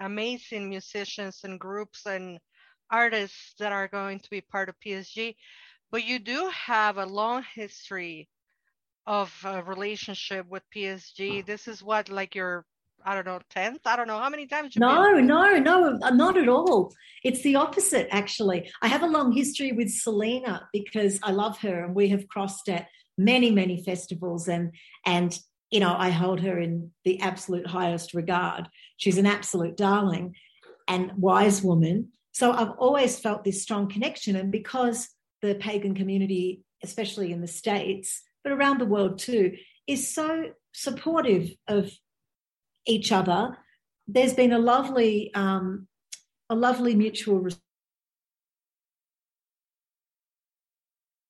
amazing 0.00 0.68
musicians 0.68 1.40
and 1.44 1.60
groups 1.60 2.06
and 2.06 2.38
artists 2.90 3.54
that 3.58 3.72
are 3.72 3.88
going 3.88 4.18
to 4.20 4.30
be 4.30 4.40
part 4.40 4.68
of 4.68 4.74
PSG. 4.84 5.36
But 5.90 6.04
you 6.04 6.18
do 6.18 6.50
have 6.54 6.96
a 6.98 7.06
long 7.06 7.44
history 7.54 8.28
of 9.06 9.34
a 9.44 9.62
relationship 9.62 10.48
with 10.48 10.62
PSG. 10.74 11.40
Hmm. 11.40 11.46
This 11.46 11.68
is 11.68 11.82
what, 11.82 12.08
like 12.08 12.34
your 12.34 12.64
I 13.04 13.14
don't 13.14 13.26
know, 13.26 13.40
10th? 13.54 13.80
I 13.84 13.96
don't 13.96 14.06
know. 14.06 14.18
How 14.18 14.30
many 14.30 14.46
times 14.46 14.76
you. 14.76 14.80
No, 14.80 15.16
been? 15.16 15.26
no, 15.26 15.58
no, 15.58 15.98
uh, 16.00 16.10
not 16.10 16.36
at 16.36 16.48
all. 16.48 16.92
It's 17.24 17.42
the 17.42 17.56
opposite, 17.56 18.06
actually. 18.10 18.70
I 18.80 18.88
have 18.88 19.02
a 19.02 19.08
long 19.08 19.32
history 19.32 19.72
with 19.72 19.90
Selena 19.90 20.68
because 20.72 21.18
I 21.22 21.32
love 21.32 21.58
her 21.58 21.84
and 21.84 21.94
we 21.94 22.08
have 22.10 22.28
crossed 22.28 22.68
at 22.68 22.86
many, 23.18 23.50
many 23.50 23.82
festivals 23.82 24.48
and 24.48 24.72
and 25.04 25.36
you 25.70 25.80
know, 25.80 25.96
I 25.96 26.10
hold 26.10 26.40
her 26.40 26.58
in 26.58 26.90
the 27.04 27.18
absolute 27.20 27.66
highest 27.66 28.12
regard. 28.12 28.68
She's 28.98 29.16
an 29.16 29.24
absolute 29.24 29.74
darling 29.76 30.34
and 30.86 31.12
wise 31.16 31.62
woman. 31.62 32.10
So 32.32 32.52
I've 32.52 32.72
always 32.78 33.18
felt 33.18 33.42
this 33.42 33.62
strong 33.62 33.88
connection. 33.88 34.36
And 34.36 34.52
because 34.52 35.08
the 35.40 35.54
pagan 35.54 35.94
community, 35.94 36.60
especially 36.84 37.32
in 37.32 37.40
the 37.40 37.48
States, 37.48 38.22
but 38.42 38.52
around 38.52 38.78
the 38.78 38.86
world 38.86 39.18
too, 39.18 39.56
is 39.86 40.14
so 40.14 40.52
supportive 40.72 41.50
of 41.68 41.90
each 42.86 43.12
other. 43.12 43.56
There's 44.06 44.34
been 44.34 44.52
a 44.52 44.58
lovely, 44.58 45.32
um, 45.34 45.86
a 46.50 46.54
lovely 46.54 46.94
mutual 46.94 47.48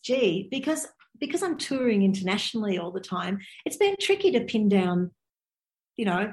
gee, 0.03 0.49
because 0.51 0.89
because 1.19 1.43
I'm 1.43 1.57
touring 1.57 2.03
internationally 2.03 2.79
all 2.79 2.91
the 2.91 3.01
time, 3.01 3.39
it's 3.65 3.77
been 3.77 3.95
tricky 4.01 4.33
to 4.33 4.41
pin 4.41 4.69
down, 4.69 5.13
you 5.97 6.05
know, 6.05 6.33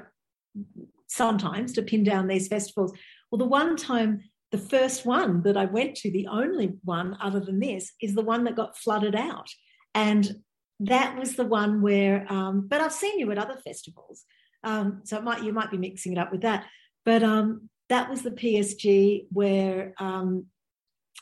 sometimes 1.06 1.74
to 1.74 1.82
pin 1.82 2.02
down 2.02 2.26
these 2.26 2.48
festivals. 2.48 2.92
Well, 3.30 3.38
the 3.38 3.44
one 3.44 3.76
time, 3.76 4.24
the 4.50 4.58
first 4.58 5.06
one 5.06 5.42
that 5.42 5.56
I 5.56 5.66
went 5.66 5.94
to, 5.98 6.10
the 6.10 6.26
only 6.26 6.72
one 6.82 7.16
other 7.20 7.38
than 7.38 7.60
this, 7.60 7.92
is 8.02 8.16
the 8.16 8.22
one 8.22 8.42
that 8.44 8.56
got 8.56 8.76
flooded 8.76 9.14
out. 9.14 9.48
And 9.94 10.42
that 10.80 11.18
was 11.18 11.36
the 11.36 11.44
one 11.44 11.82
where, 11.82 12.26
um, 12.32 12.66
but 12.66 12.80
I've 12.80 12.92
seen 12.92 13.18
you 13.18 13.30
at 13.30 13.38
other 13.38 13.58
festivals. 13.64 14.24
Um, 14.64 15.02
so 15.04 15.20
might, 15.20 15.42
you 15.42 15.52
might 15.52 15.70
be 15.70 15.76
mixing 15.76 16.12
it 16.12 16.18
up 16.18 16.32
with 16.32 16.42
that. 16.42 16.64
But 17.04 17.22
um, 17.22 17.68
that 17.88 18.08
was 18.08 18.22
the 18.22 18.30
PSG 18.30 19.26
where 19.30 19.94
um, 19.98 20.46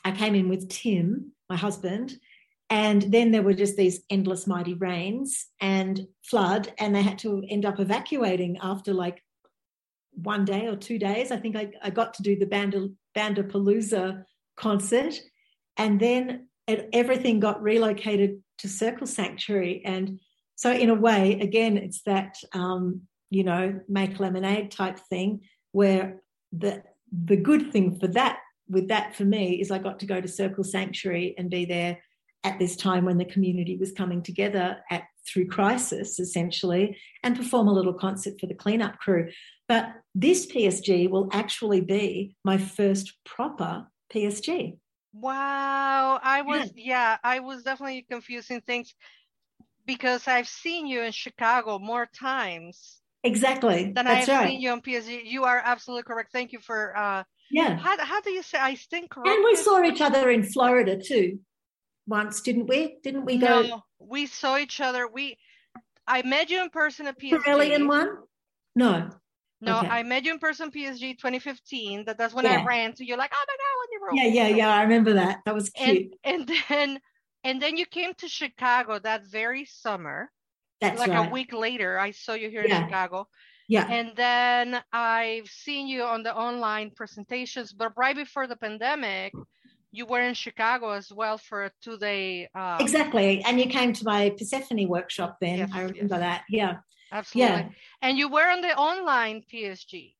I 0.03 0.11
came 0.11 0.35
in 0.35 0.49
with 0.49 0.69
Tim, 0.69 1.33
my 1.49 1.57
husband, 1.57 2.17
and 2.69 3.01
then 3.01 3.31
there 3.31 3.41
were 3.41 3.53
just 3.53 3.75
these 3.75 4.01
endless 4.09 4.45
mighty 4.45 4.75
rains 4.75 5.47
and 5.59 6.07
flood, 6.23 6.71
and 6.77 6.95
they 6.95 7.01
had 7.01 7.17
to 7.19 7.43
end 7.49 7.65
up 7.65 7.79
evacuating 7.79 8.59
after 8.61 8.93
like 8.93 9.23
one 10.11 10.45
day 10.45 10.67
or 10.67 10.75
two 10.75 10.99
days. 10.99 11.31
I 11.31 11.37
think 11.37 11.55
I, 11.55 11.71
I 11.81 11.89
got 11.89 12.13
to 12.15 12.23
do 12.23 12.37
the 12.37 12.45
Banda, 12.45 12.89
Bandapalooza 13.17 14.23
concert, 14.55 15.19
and 15.77 15.99
then 15.99 16.47
it, 16.67 16.89
everything 16.93 17.39
got 17.39 17.63
relocated 17.63 18.43
to 18.59 18.69
Circle 18.69 19.07
Sanctuary. 19.07 19.81
And 19.85 20.19
so, 20.55 20.71
in 20.71 20.89
a 20.89 20.95
way, 20.95 21.39
again, 21.39 21.77
it's 21.77 22.01
that 22.03 22.35
um, 22.53 23.01
you 23.29 23.43
know 23.43 23.79
make 23.87 24.19
lemonade 24.19 24.71
type 24.71 24.99
thing 25.09 25.41
where 25.71 26.21
the 26.51 26.83
the 27.11 27.37
good 27.37 27.71
thing 27.71 27.99
for 27.99 28.07
that 28.07 28.39
with 28.67 28.87
that 28.89 29.15
for 29.15 29.25
me 29.25 29.59
is 29.59 29.71
I 29.71 29.79
got 29.79 29.99
to 29.99 30.05
go 30.05 30.21
to 30.21 30.27
Circle 30.27 30.63
Sanctuary 30.63 31.35
and 31.37 31.49
be 31.49 31.65
there 31.65 31.99
at 32.43 32.57
this 32.59 32.75
time 32.75 33.05
when 33.05 33.17
the 33.17 33.25
community 33.25 33.75
was 33.77 33.91
coming 33.91 34.21
together 34.21 34.77
at 34.89 35.03
through 35.27 35.47
crisis 35.47 36.19
essentially 36.19 36.97
and 37.23 37.35
perform 37.35 37.67
a 37.67 37.73
little 37.73 37.93
concert 37.93 38.39
for 38.39 38.47
the 38.47 38.53
cleanup 38.53 38.97
crew 38.97 39.29
but 39.67 39.93
this 40.15 40.47
psg 40.47 41.09
will 41.09 41.27
actually 41.33 41.81
be 41.81 42.35
my 42.43 42.57
first 42.57 43.13
proper 43.25 43.85
psg 44.11 44.77
wow 45.13 46.19
i 46.21 46.41
was 46.41 46.71
yeah, 46.75 47.17
i 47.23 47.39
was 47.39 47.63
definitely 47.63 48.05
confusing 48.09 48.61
things 48.61 48.93
because 49.85 50.27
i've 50.27 50.47
seen 50.47 50.85
you 50.85 51.01
in 51.01 51.11
chicago 51.11 51.79
more 51.79 52.07
times 52.13 53.01
exactly 53.23 53.91
than 53.95 54.05
That's 54.05 54.29
i've 54.29 54.35
right. 54.35 54.49
seen 54.49 54.61
you 54.61 54.71
on 54.71 54.81
psg 54.81 55.25
you 55.25 55.45
are 55.45 55.61
absolutely 55.63 56.03
correct 56.03 56.31
thank 56.31 56.51
you 56.51 56.59
for 56.59 56.95
uh 56.95 57.23
yeah 57.49 57.75
how, 57.77 57.97
how 58.03 58.21
do 58.21 58.29
you 58.29 58.43
say 58.43 58.59
i 58.61 58.75
think 58.75 59.09
correct 59.09 59.29
and 59.29 59.43
we 59.43 59.55
saw 59.55 59.81
each 59.83 60.01
other 60.01 60.29
in 60.29 60.43
florida 60.43 61.01
too 61.01 61.39
once, 62.09 62.41
didn't 62.41 62.67
we? 62.67 62.97
Didn't 63.03 63.25
we 63.25 63.37
go? 63.37 63.61
No, 63.61 63.83
we 63.99 64.25
saw 64.25 64.57
each 64.57 64.81
other. 64.81 65.07
We, 65.07 65.37
I 66.07 66.23
met 66.23 66.49
you 66.49 66.61
in 66.61 66.69
person 66.69 67.07
at 67.07 67.19
PSG. 67.19 67.87
One? 67.87 68.17
No. 68.75 69.09
No, 69.61 69.79
okay. 69.79 69.87
I 69.87 70.03
met 70.03 70.23
you 70.23 70.33
in 70.33 70.39
person 70.39 70.71
PSG 70.71 71.17
2015. 71.17 72.05
That 72.05 72.17
that's 72.17 72.33
when 72.33 72.45
yeah. 72.45 72.61
I 72.61 72.65
ran 72.65 72.93
to 72.93 73.05
you 73.05 73.15
like, 73.17 73.31
oh 73.33 73.45
my 73.47 73.53
god, 73.53 73.68
Yeah, 74.13 74.27
yeah, 74.27 74.47
yeah. 74.47 74.69
I 74.69 74.83
remember 74.83 75.13
that. 75.13 75.39
That 75.45 75.55
was 75.55 75.69
cute. 75.69 76.15
And, 76.23 76.49
and 76.49 76.59
then 76.69 76.99
and 77.43 77.61
then 77.61 77.77
you 77.77 77.85
came 77.85 78.13
to 78.15 78.27
Chicago 78.27 78.99
that 78.99 79.25
very 79.25 79.65
summer. 79.65 80.29
That's 80.81 80.99
like 80.99 81.09
right. 81.09 81.27
a 81.27 81.31
week 81.31 81.53
later. 81.53 81.99
I 81.99 82.11
saw 82.11 82.33
you 82.33 82.49
here 82.49 82.65
yeah. 82.65 82.81
in 82.81 82.85
Chicago. 82.85 83.27
Yeah. 83.67 83.85
And 83.87 84.13
then 84.15 84.81
I've 84.91 85.47
seen 85.47 85.87
you 85.87 86.03
on 86.03 86.23
the 86.23 86.35
online 86.35 86.91
presentations, 86.91 87.71
but 87.71 87.93
right 87.95 88.15
before 88.15 88.47
the 88.47 88.55
pandemic, 88.55 89.33
you 89.91 90.05
were 90.05 90.21
in 90.21 90.33
Chicago 90.33 90.91
as 90.91 91.11
well 91.11 91.37
for 91.37 91.65
a 91.65 91.71
two 91.81 91.97
day. 91.97 92.49
Uh... 92.55 92.77
Exactly. 92.79 93.43
And 93.45 93.59
you 93.59 93.67
came 93.67 93.93
to 93.93 94.03
my 94.05 94.31
Persephone 94.31 94.87
workshop 94.87 95.37
then. 95.39 95.59
Yes, 95.59 95.69
I 95.73 95.81
remember 95.81 96.15
yes. 96.15 96.19
that. 96.19 96.43
Yeah. 96.49 96.77
Absolutely. 97.11 97.55
Yeah. 97.55 97.69
And 98.01 98.17
you 98.17 98.29
were 98.29 98.49
on 98.49 98.61
the 98.61 98.75
online 98.75 99.43
PSG 99.51 100.13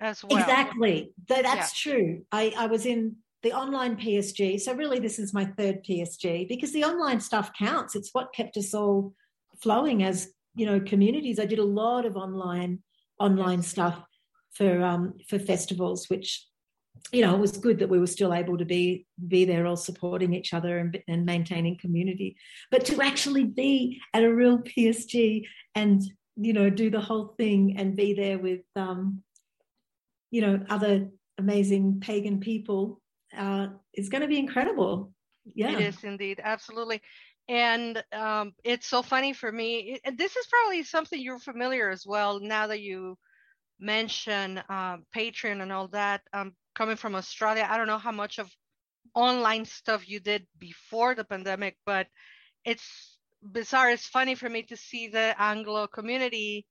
as 0.00 0.24
well. 0.24 0.40
Exactly. 0.40 1.10
That's 1.28 1.44
yeah. 1.86 1.92
true. 1.92 2.22
I, 2.32 2.54
I 2.56 2.66
was 2.66 2.86
in 2.86 3.16
the 3.46 3.52
online 3.52 3.96
PSG. 3.96 4.60
So 4.60 4.74
really 4.74 4.98
this 4.98 5.20
is 5.20 5.32
my 5.32 5.44
third 5.44 5.84
PSG 5.84 6.48
because 6.48 6.72
the 6.72 6.82
online 6.82 7.20
stuff 7.20 7.52
counts. 7.56 7.94
It's 7.94 8.10
what 8.12 8.34
kept 8.34 8.56
us 8.56 8.74
all 8.74 9.14
flowing 9.62 10.02
as, 10.02 10.32
you 10.56 10.66
know, 10.66 10.80
communities. 10.80 11.38
I 11.38 11.46
did 11.46 11.60
a 11.60 11.64
lot 11.64 12.04
of 12.06 12.16
online 12.16 12.80
online 13.20 13.62
stuff 13.62 14.02
for 14.52 14.82
um 14.82 15.14
for 15.28 15.38
festivals, 15.38 16.10
which 16.10 16.44
you 17.12 17.22
know, 17.22 17.36
it 17.36 17.38
was 17.38 17.52
good 17.52 17.78
that 17.78 17.88
we 17.88 18.00
were 18.00 18.08
still 18.08 18.34
able 18.34 18.58
to 18.58 18.64
be 18.64 19.06
be 19.28 19.44
there, 19.44 19.64
all 19.64 19.76
supporting 19.76 20.34
each 20.34 20.52
other 20.52 20.78
and, 20.78 20.98
and 21.06 21.24
maintaining 21.24 21.78
community. 21.78 22.36
But 22.72 22.84
to 22.86 23.00
actually 23.00 23.44
be 23.44 24.00
at 24.12 24.24
a 24.24 24.34
real 24.34 24.58
PSG 24.58 25.44
and 25.76 26.02
you 26.36 26.52
know 26.52 26.68
do 26.68 26.90
the 26.90 27.00
whole 27.08 27.28
thing 27.38 27.76
and 27.78 27.94
be 27.94 28.12
there 28.12 28.40
with 28.40 28.62
um, 28.74 29.22
you 30.32 30.40
know 30.40 30.64
other 30.68 31.10
amazing 31.38 32.00
pagan 32.00 32.40
people 32.40 33.00
uh, 33.36 33.68
is 33.94 34.08
going 34.08 34.22
to 34.22 34.28
be 34.28 34.38
incredible. 34.38 35.12
Yeah, 35.54 35.72
it 35.72 35.80
is 35.80 36.04
indeed, 36.04 36.40
absolutely. 36.42 37.00
And 37.48 38.02
um, 38.12 38.52
it's 38.64 38.88
so 38.88 39.02
funny 39.02 39.32
for 39.32 39.50
me. 39.50 40.00
It, 40.04 40.18
this 40.18 40.34
is 40.34 40.46
probably 40.46 40.82
something 40.82 41.20
you're 41.20 41.38
familiar 41.38 41.90
as 41.90 42.04
well. 42.04 42.40
Now 42.40 42.66
that 42.66 42.80
you 42.80 43.16
mention 43.78 44.58
uh, 44.68 44.96
Patreon 45.14 45.62
and 45.62 45.72
all 45.72 45.88
that, 45.88 46.22
um, 46.32 46.54
coming 46.74 46.96
from 46.96 47.14
Australia, 47.14 47.66
I 47.68 47.76
don't 47.76 47.86
know 47.86 47.98
how 47.98 48.12
much 48.12 48.38
of 48.38 48.50
online 49.14 49.64
stuff 49.64 50.08
you 50.08 50.20
did 50.20 50.46
before 50.58 51.14
the 51.14 51.24
pandemic, 51.24 51.76
but 51.86 52.08
it's 52.64 53.18
bizarre. 53.42 53.90
It's 53.90 54.06
funny 54.06 54.34
for 54.34 54.48
me 54.48 54.62
to 54.64 54.76
see 54.76 55.08
the 55.08 55.34
Anglo 55.38 55.86
community 55.86 56.66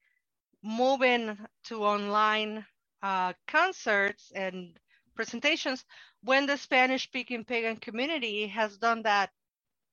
moving 0.64 1.38
to 1.66 1.84
online 1.84 2.66
uh, 3.02 3.34
concerts 3.48 4.32
and 4.36 4.78
presentations 5.16 5.86
when 6.26 6.46
the 6.46 6.58
Spanish 6.58 7.04
speaking 7.04 7.46
pagan 7.46 7.78
community 7.78 8.48
has 8.48 8.78
done 8.78 9.04
that 9.04 9.30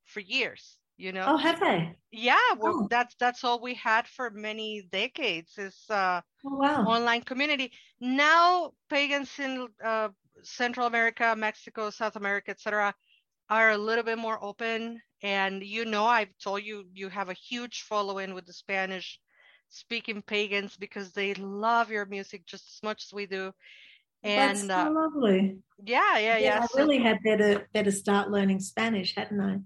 for 0.04 0.20
years 0.20 0.78
you 1.02 1.12
know? 1.12 1.24
Oh 1.26 1.36
have 1.36 1.58
they? 1.58 1.96
Yeah 2.12 2.36
well 2.58 2.82
oh. 2.82 2.88
that's 2.88 3.14
that's 3.16 3.42
all 3.42 3.60
we 3.60 3.74
had 3.74 4.06
for 4.06 4.30
many 4.30 4.82
decades 4.92 5.58
is 5.58 5.76
uh 5.90 6.20
oh, 6.46 6.56
wow. 6.56 6.84
online 6.84 7.22
community. 7.22 7.72
Now 8.00 8.72
pagans 8.88 9.30
in 9.38 9.66
uh, 9.84 10.08
central 10.44 10.86
america 10.86 11.34
mexico 11.36 11.90
south 11.90 12.16
america 12.16 12.50
etc 12.50 12.94
are 13.50 13.70
a 13.70 13.78
little 13.78 14.04
bit 14.04 14.18
more 14.18 14.42
open. 14.42 15.00
And 15.22 15.62
you 15.62 15.84
know 15.84 16.04
i've 16.04 16.36
told 16.42 16.62
you 16.62 16.84
you 16.92 17.08
have 17.08 17.28
a 17.28 17.34
huge 17.50 17.82
following 17.82 18.34
with 18.34 18.46
the 18.46 18.52
spanish 18.52 19.18
speaking 19.68 20.20
pagans 20.22 20.76
because 20.76 21.12
they 21.12 21.34
love 21.34 21.90
your 21.90 22.06
music 22.06 22.44
just 22.44 22.64
as 22.68 22.82
much 22.82 23.04
as 23.04 23.12
we 23.12 23.26
do 23.26 23.52
and 24.22 24.56
that's 24.56 24.66
so 24.66 24.74
uh, 24.74 24.90
lovely 24.90 25.58
yeah 25.84 26.18
yeah 26.18 26.36
yeah, 26.36 26.38
yeah 26.38 26.60
i 26.62 26.66
so, 26.66 26.78
really 26.78 26.98
had 26.98 27.18
better 27.24 27.68
better 27.72 27.90
start 27.90 28.30
learning 28.30 28.60
spanish 28.60 29.14
hadn't 29.14 29.40
i 29.40 29.58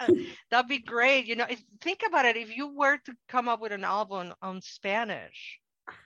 That'd 0.50 0.68
be 0.68 0.78
great. 0.78 1.26
You 1.26 1.36
know, 1.36 1.46
if, 1.48 1.62
think 1.80 2.02
about 2.06 2.24
it. 2.24 2.36
If 2.36 2.56
you 2.56 2.74
were 2.74 2.98
to 2.98 3.12
come 3.28 3.48
up 3.48 3.60
with 3.60 3.72
an 3.72 3.84
album 3.84 4.34
on 4.42 4.60
Spanish, 4.62 5.58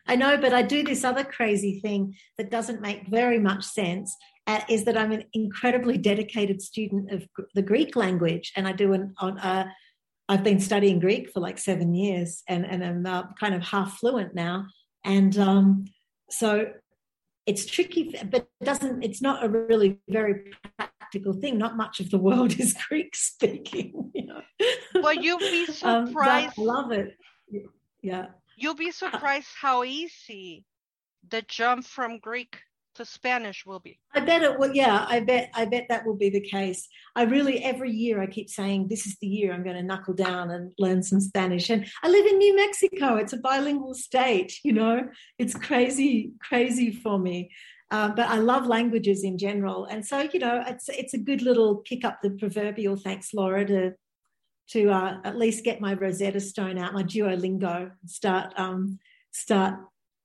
I 0.06 0.16
know, 0.16 0.37
but 0.37 0.52
I 0.52 0.62
do 0.62 0.82
this 0.84 1.04
other 1.04 1.25
crazy 1.25 1.80
thing 1.80 2.14
that 2.38 2.50
doesn't 2.50 2.80
make 2.80 3.08
very 3.08 3.38
much 3.38 3.64
sense. 3.64 4.16
Uh, 4.46 4.61
is 4.68 4.84
that 4.84 4.96
I'm 4.96 5.12
an 5.12 5.25
incredibly 5.34 5.96
dedicated 5.96 6.61
student 6.61 7.12
of 7.12 7.25
the 7.54 7.62
Greek 7.62 7.94
language, 7.94 8.52
and 8.56 8.66
I 8.66 8.72
do 8.72 8.92
an 8.92 9.14
on. 9.18 9.38
Uh, 9.38 9.68
I've 10.28 10.42
been 10.42 10.58
studying 10.58 10.99
Greek 10.99 11.30
for 11.30 11.38
like 11.40 11.58
seven 11.58 11.94
years, 11.94 12.42
and 12.49 12.66
and 12.66 12.84
I'm 12.84 13.06
uh, 13.06 13.25
kind 13.38 13.54
of 13.54 13.62
half 13.62 13.99
fluent 13.99 14.34
now, 14.34 14.66
and 15.04 15.37
um, 15.38 15.84
so 16.28 16.72
it's 17.46 17.66
tricky, 17.66 18.14
but 18.30 18.42
it 18.42 18.64
doesn't. 18.64 19.02
It's 19.02 19.20
not 19.20 19.44
a 19.44 19.49
really 19.49 19.99
very 20.08 20.52
practical 20.78 21.32
thing. 21.32 21.58
Not 21.58 21.76
much 21.76 22.00
of 22.00 22.11
the 22.11 22.18
world 22.18 22.52
is 22.58 22.76
Greek 22.88 23.14
speaking. 23.14 23.99
You 24.14 24.26
know? 24.26 24.42
Well, 25.02 25.14
you'll 25.14 25.38
be 25.38 25.66
surprised. 25.72 26.58
Um, 26.58 26.64
love 26.66 26.92
it. 26.92 27.16
Yeah. 28.02 28.26
You'll 28.56 28.75
be 28.75 28.90
surprised 28.90 29.49
how 29.58 29.84
easy 29.84 30.66
the 31.28 31.42
jump 31.42 31.87
from 31.87 32.18
Greek 32.18 32.58
to 33.02 33.11
Spanish 33.11 33.66
will 33.66 33.80
be. 33.80 33.99
I 34.14 34.21
bet 34.21 34.42
it 34.42 34.59
will. 34.59 34.73
Yeah, 34.73 35.04
I 35.09 35.21
bet. 35.21 35.50
I 35.54 35.64
bet 35.64 35.87
that 35.88 36.06
will 36.06 36.16
be 36.16 36.30
the 36.30 36.40
case. 36.40 36.88
I 37.16 37.23
really 37.25 37.62
every 37.62 37.90
year 37.90 38.23
I 38.23 38.26
keep 38.26 38.49
saying 38.49 38.88
this 38.88 39.06
is 39.06 39.16
the 39.18 39.26
year 39.26 39.52
I'm 39.52 39.64
going 39.64 39.76
to 39.76 39.82
knuckle 39.82 40.14
down 40.14 40.50
and 40.50 40.73
learn 40.78 41.02
some 41.02 41.21
Spanish. 41.21 41.71
And 41.71 41.87
I 42.02 42.09
live 42.09 42.26
in 42.26 42.38
New 42.38 42.56
Mexico. 42.56 43.16
It's 43.16 43.32
a 43.32 43.38
bilingual 43.38 43.94
state. 43.94 44.59
You 44.64 44.73
know, 44.73 45.09
it's 45.38 45.54
crazy, 45.54 46.32
crazy 46.40 46.92
for 46.92 47.18
me. 47.18 47.50
Uh, 47.90 48.09
but 48.09 48.28
I 48.28 48.38
love 48.38 48.66
languages 48.66 49.23
in 49.23 49.37
general, 49.37 49.85
and 49.85 50.06
so 50.06 50.21
you 50.32 50.40
know, 50.40 50.64
it's 50.66 50.88
it's 50.88 51.12
a 51.12 51.18
good 51.18 51.42
little 51.42 51.76
kick 51.78 52.04
up 52.04 52.21
the 52.23 52.30
proverbial. 52.30 52.97
Thanks, 52.97 53.35
Laura, 53.35 53.66
to 53.66 53.92
to 54.68 54.90
uh, 54.90 55.18
at 55.25 55.37
least 55.37 55.64
get 55.64 55.80
my 55.80 55.92
Rosetta 55.92 56.40
Stone 56.40 56.78
out, 56.78 56.94
my 56.94 57.02
Duolingo, 57.02 57.90
start 58.06 58.54
um, 58.56 58.99
start 59.32 59.75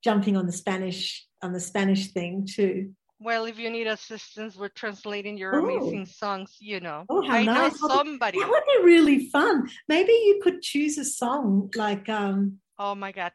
jumping 0.03 0.37
on 0.37 0.45
the 0.45 0.51
Spanish 0.51 1.25
on 1.41 1.53
the 1.53 1.59
Spanish 1.59 2.11
thing 2.11 2.47
too. 2.49 2.93
Well, 3.19 3.45
if 3.45 3.57
you 3.57 3.69
need 3.71 3.87
assistance 3.87 4.55
with 4.55 4.75
translating 4.75 5.37
your 5.37 5.55
Ooh. 5.55 5.63
amazing 5.63 6.05
songs, 6.05 6.55
you 6.59 6.79
know, 6.79 7.05
oh, 7.09 7.25
how 7.27 7.33
I 7.33 7.43
nice. 7.43 7.81
know 7.81 7.87
somebody. 7.87 8.39
That 8.39 8.49
would 8.49 8.63
be 8.65 8.85
really 8.85 9.29
fun. 9.29 9.67
Maybe 9.87 10.11
you 10.11 10.39
could 10.43 10.61
choose 10.61 10.97
a 10.97 11.05
song 11.05 11.71
like. 11.75 12.07
um 12.09 12.59
Oh 12.79 12.93
my 12.93 13.11
God! 13.11 13.31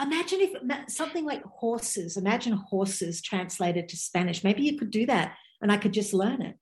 Imagine 0.00 0.40
if 0.42 0.90
something 0.90 1.24
like 1.24 1.42
horses. 1.44 2.18
Imagine 2.18 2.52
horses 2.52 3.22
translated 3.22 3.88
to 3.88 3.96
Spanish. 3.96 4.44
Maybe 4.44 4.62
you 4.62 4.76
could 4.78 4.90
do 4.90 5.06
that, 5.06 5.34
and 5.62 5.72
I 5.72 5.78
could 5.78 5.92
just 5.92 6.12
learn 6.12 6.42
it. 6.42 6.56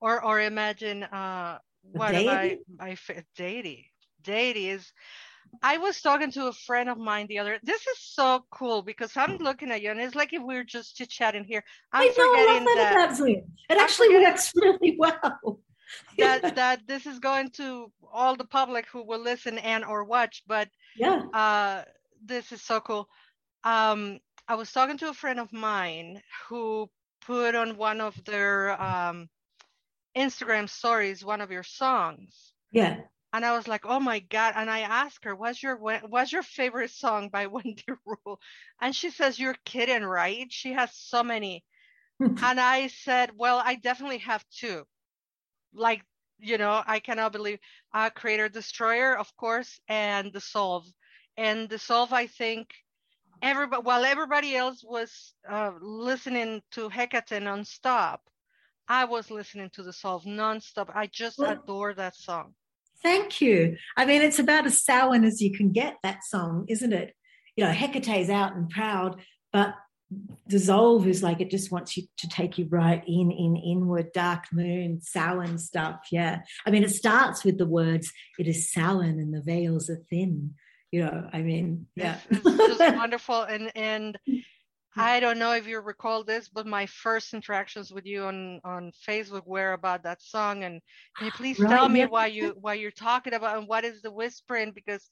Or, 0.00 0.22
or 0.22 0.40
imagine 0.40 1.02
uh, 1.04 1.58
what? 1.82 2.14
I, 2.14 2.58
I 2.78 2.96
deity. 3.36 3.90
Deity 4.22 4.68
is 4.68 4.92
I 5.62 5.78
was 5.78 6.00
talking 6.00 6.30
to 6.32 6.46
a 6.46 6.52
friend 6.52 6.88
of 6.88 6.98
mine 6.98 7.26
the 7.28 7.38
other. 7.38 7.58
This 7.62 7.86
is 7.86 7.98
so 7.98 8.44
cool 8.50 8.82
because 8.82 9.16
I'm 9.16 9.36
looking 9.38 9.70
at 9.70 9.82
you, 9.82 9.90
and 9.90 10.00
it's 10.00 10.14
like 10.14 10.32
if 10.32 10.42
we 10.42 10.54
were 10.54 10.64
just 10.64 10.96
chit 10.96 11.10
chatting 11.10 11.44
here. 11.44 11.64
I'm 11.92 12.02
I 12.02 12.06
know, 12.06 12.12
forgetting 12.12 12.62
I 12.62 12.74
that, 12.76 13.16
that 13.16 13.20
it 13.30 13.44
I'm 13.70 13.78
actually 13.78 14.14
works 14.14 14.52
really 14.54 14.96
well. 14.98 15.60
that 16.18 16.54
that 16.56 16.86
this 16.86 17.06
is 17.06 17.18
going 17.18 17.50
to 17.52 17.90
all 18.12 18.36
the 18.36 18.44
public 18.44 18.86
who 18.92 19.04
will 19.04 19.20
listen 19.20 19.58
and 19.58 19.84
or 19.84 20.04
watch. 20.04 20.42
But 20.46 20.68
yeah, 20.96 21.22
uh, 21.32 21.82
this 22.24 22.52
is 22.52 22.62
so 22.62 22.80
cool. 22.80 23.08
Um, 23.64 24.20
I 24.46 24.54
was 24.54 24.72
talking 24.72 24.98
to 24.98 25.10
a 25.10 25.14
friend 25.14 25.40
of 25.40 25.52
mine 25.52 26.22
who 26.48 26.88
put 27.26 27.54
on 27.54 27.76
one 27.76 28.00
of 28.00 28.22
their 28.24 28.80
um, 28.80 29.28
Instagram 30.16 30.68
stories 30.68 31.24
one 31.24 31.40
of 31.40 31.50
your 31.50 31.64
songs. 31.64 32.52
Yeah 32.72 33.00
and 33.32 33.44
I 33.44 33.56
was 33.56 33.68
like, 33.68 33.84
"Oh 33.86 34.00
my 34.00 34.20
god!" 34.20 34.54
And 34.56 34.70
I 34.70 34.80
asked 34.80 35.24
her, 35.24 35.34
"What's 35.34 35.62
your 35.62 35.76
what's 35.76 36.32
your 36.32 36.42
favorite 36.42 36.90
song 36.90 37.28
by 37.30 37.46
Wendy 37.54 37.84
Rule?" 38.06 38.40
And 38.80 38.94
she 38.94 39.10
says, 39.10 39.38
"You're 39.38 39.56
kidding, 39.64 40.04
right?" 40.04 40.52
She 40.52 40.72
has 40.74 40.94
so 40.94 41.22
many. 41.22 41.64
and 42.42 42.60
I 42.60 42.88
said, 42.88 43.32
"Well, 43.36 43.60
I 43.64 43.76
definitely 43.76 44.18
have 44.18 44.44
two. 44.50 44.86
Like, 45.72 46.04
you 46.38 46.58
know, 46.58 46.82
I 46.86 47.00
cannot 47.00 47.32
believe 47.32 47.58
uh, 47.92 48.10
Creator 48.10 48.48
Destroyer, 48.50 49.16
of 49.16 49.34
course, 49.36 49.80
and 49.88 50.32
Dissolve. 50.32 50.86
And 51.36 51.68
Dissolve, 51.68 52.12
I 52.12 52.26
think." 52.26 52.74
Everybody, 53.42 53.82
while 53.82 54.04
everybody 54.04 54.56
else 54.56 54.82
was 54.84 55.34
uh, 55.48 55.72
listening 55.80 56.62
to 56.72 56.88
Hecate 56.88 57.40
nonstop, 57.42 58.20
I 58.88 59.04
was 59.04 59.30
listening 59.30 59.70
to 59.70 59.82
the 59.82 59.90
Dissolve 59.92 60.24
nonstop. 60.24 60.90
I 60.94 61.06
just 61.06 61.42
adore 61.44 61.94
that 61.94 62.14
song. 62.16 62.54
Thank 63.02 63.40
you. 63.40 63.76
I 63.96 64.04
mean, 64.04 64.22
it's 64.22 64.38
about 64.38 64.66
as 64.66 64.82
Samhain 64.82 65.24
as 65.24 65.40
you 65.40 65.56
can 65.56 65.72
get 65.72 65.96
that 66.02 66.24
song, 66.24 66.64
isn't 66.68 66.92
it? 66.92 67.14
You 67.56 67.64
know, 67.64 67.72
Hecate's 67.72 68.30
out 68.30 68.56
and 68.56 68.68
proud, 68.68 69.20
but 69.52 69.74
dissolve 70.48 71.06
is 71.06 71.22
like 71.22 71.40
it 71.40 71.50
just 71.50 71.70
wants 71.70 71.96
you 71.96 72.04
to 72.16 72.28
take 72.28 72.56
you 72.56 72.66
right 72.70 73.04
in 73.06 73.30
in 73.30 73.56
inward 73.56 74.10
dark 74.14 74.44
moon 74.52 75.00
Samhain 75.02 75.58
stuff 75.58 76.00
yeah 76.10 76.40
i 76.66 76.70
mean 76.70 76.82
it 76.82 76.90
starts 76.90 77.44
with 77.44 77.58
the 77.58 77.66
words 77.66 78.10
it 78.38 78.46
is 78.46 78.72
Samhain 78.72 79.18
and 79.18 79.34
the 79.34 79.42
veils 79.42 79.90
are 79.90 80.00
thin 80.08 80.54
you 80.90 81.04
know 81.04 81.28
i 81.30 81.42
mean 81.42 81.86
yeah 81.94 82.16
it's 82.30 82.42
just 82.42 82.96
wonderful 82.96 83.42
and 83.42 83.70
and 83.76 84.18
I 84.98 85.20
don't 85.20 85.38
know 85.38 85.52
if 85.52 85.66
you 85.66 85.80
recall 85.80 86.24
this, 86.24 86.48
but 86.48 86.66
my 86.66 86.86
first 86.86 87.34
interactions 87.34 87.92
with 87.92 88.06
you 88.06 88.24
on 88.24 88.60
on 88.64 88.92
Facebook 89.06 89.46
were 89.46 89.72
about 89.72 90.02
that 90.02 90.22
song. 90.22 90.64
And 90.64 90.80
can 91.16 91.26
you 91.26 91.32
please 91.32 91.58
right, 91.58 91.70
tell 91.70 91.88
me 91.88 92.06
why 92.06 92.26
you 92.26 92.56
why 92.60 92.74
you're 92.74 92.90
talking 92.90 93.34
about 93.34 93.58
and 93.58 93.68
what 93.68 93.84
is 93.84 94.02
the 94.02 94.10
whispering? 94.10 94.72
Because 94.72 95.08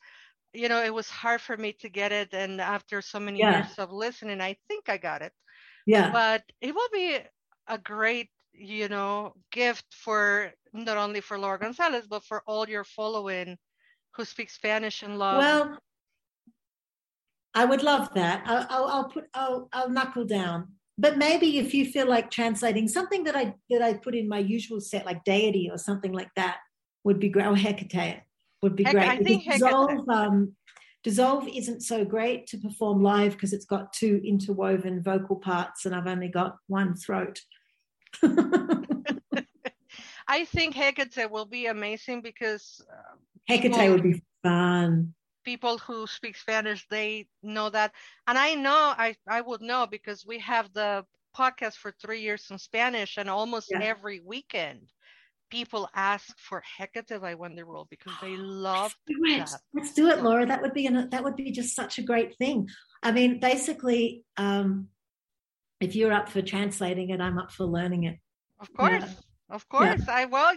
you 0.52 0.69
know 0.69 0.83
it 0.83 0.93
was 0.93 1.09
hard 1.09 1.40
for 1.40 1.57
me 1.57 1.73
to 1.81 1.88
get 1.88 2.12
it, 2.12 2.33
and 2.33 2.61
after 2.61 3.00
so 3.00 3.21
many 3.21 3.38
yeah. 3.38 3.59
years 3.59 3.78
of 3.78 3.93
listening, 3.93 4.40
I 4.40 4.57
think 4.69 4.88
I 4.88 4.97
got 4.97 5.23
it. 5.23 5.33
Yeah. 5.87 6.11
But 6.11 6.43
it 6.61 6.75
will 6.75 6.89
be 6.93 7.19
a 7.69 7.78
great 7.78 8.30
you 8.52 8.89
know 8.89 9.34
gift 9.52 9.87
for 9.93 10.52
not 10.73 10.97
only 10.97 11.21
for 11.21 11.39
Laura 11.39 11.58
Gonzalez 11.58 12.06
but 12.06 12.25
for 12.25 12.43
all 12.47 12.69
your 12.69 12.84
following 12.84 13.56
who 14.17 14.25
speak 14.25 14.50
Spanish 14.50 15.02
and 15.02 15.19
love. 15.19 15.39
Well, 15.39 15.78
I 17.56 17.64
would 17.64 17.82
love 17.82 18.10
that. 18.14 18.42
I'll, 18.45 18.66
I'll, 18.69 18.84
I'll 18.84 19.08
put. 19.08 19.25
I'll, 19.32 19.69
I'll 19.73 19.88
knuckle 19.88 20.26
down. 20.26 20.69
But 20.99 21.16
maybe 21.16 21.58
if 21.58 21.73
you 21.75 21.86
feel 21.86 22.06
like 22.06 22.30
translating 22.30 22.86
something 22.86 23.25
that 23.25 23.34
I 23.34 23.54
that 23.71 23.82
I 23.82 23.95
put 23.95 24.14
in 24.14 24.28
my 24.28 24.38
usual 24.38 24.80
set, 24.80 25.06
like 25.06 25.25
deity 25.25 25.71
or 25.73 25.78
something 25.78 26.12
like 26.12 26.28
that, 26.36 26.58
would 27.04 27.19
be 27.19 27.30
great. 27.30 27.47
Or 27.47 27.56
Hecate 27.56 28.21
would 28.62 28.76
be 28.76 28.84
Heck, 28.84 28.92
great. 28.92 29.08
I 29.08 29.16
think 29.16 29.50
dissolve, 29.50 30.06
um, 30.08 30.54
dissolve 31.02 31.49
isn't 31.49 31.80
so 31.80 32.04
great 32.04 32.47
to 32.49 32.58
perform 32.58 33.02
live 33.02 33.32
because 33.32 33.54
it's 33.54 33.64
got 33.64 33.92
two 33.95 34.21
interwoven 34.23 35.02
vocal 35.02 35.36
parts, 35.36 35.86
and 35.86 35.95
I've 35.95 36.06
only 36.06 36.28
got 36.28 36.58
one 36.66 36.95
throat. 36.95 37.40
I 40.28 40.45
think 40.45 40.75
Hecate 40.75 41.30
will 41.30 41.47
be 41.47 41.66
amazing 41.66 42.21
because 42.21 42.84
uh, 42.92 43.16
Hecate 43.49 43.90
would 43.90 44.02
be 44.02 44.23
fun 44.42 45.14
people 45.47 45.78
who 45.78 46.06
speak 46.06 46.37
Spanish, 46.37 46.87
they 46.91 47.26
know 47.43 47.71
that. 47.71 47.93
And 48.26 48.37
I 48.37 48.54
know, 48.54 48.93
I, 48.99 49.15
I 49.26 49.41
would 49.41 49.63
know 49.63 49.87
because 49.89 50.26
we 50.26 50.41
have 50.41 50.71
the 50.75 51.06
podcast 51.35 51.76
for 51.76 51.93
three 51.93 52.21
years 52.21 52.49
in 52.50 52.59
Spanish, 52.59 53.17
and 53.17 53.30
almost 53.30 53.69
yeah. 53.71 53.80
every 53.80 54.21
weekend, 54.21 54.80
people 55.49 55.89
ask 55.95 56.37
for 56.37 56.63
Hecate 56.78 57.21
by 57.21 57.35
Wendy 57.35 57.63
Rule 57.63 57.87
because 57.89 58.13
they 58.21 58.37
love 58.37 58.95
Let's 59.23 59.52
that. 59.52 59.61
Let's 59.73 59.95
do 59.95 60.09
it, 60.09 60.23
Laura. 60.23 60.45
That 60.45 60.61
would 60.61 60.75
be 60.75 60.87
an, 60.87 61.09
that 61.11 61.25
would 61.25 61.37
be 61.37 61.52
just 61.52 61.75
such 61.75 61.99
a 61.99 62.02
great 62.02 62.37
thing. 62.37 62.69
I 63.02 63.13
mean, 63.13 63.39
basically, 63.39 64.25
um, 64.37 64.89
if 65.80 65.95
you're 65.95 66.13
up 66.13 66.28
for 66.28 66.43
translating 66.43 67.11
it, 67.11 67.21
I'm 67.21 67.39
up 67.39 67.52
for 67.52 67.65
learning 67.65 68.04
it. 68.04 68.19
Of 68.59 68.73
course. 68.75 69.04
Yeah. 69.06 69.13
Of 69.49 69.69
course. 69.69 70.02
Yeah. 70.09 70.15
I 70.15 70.25
will 70.25 70.56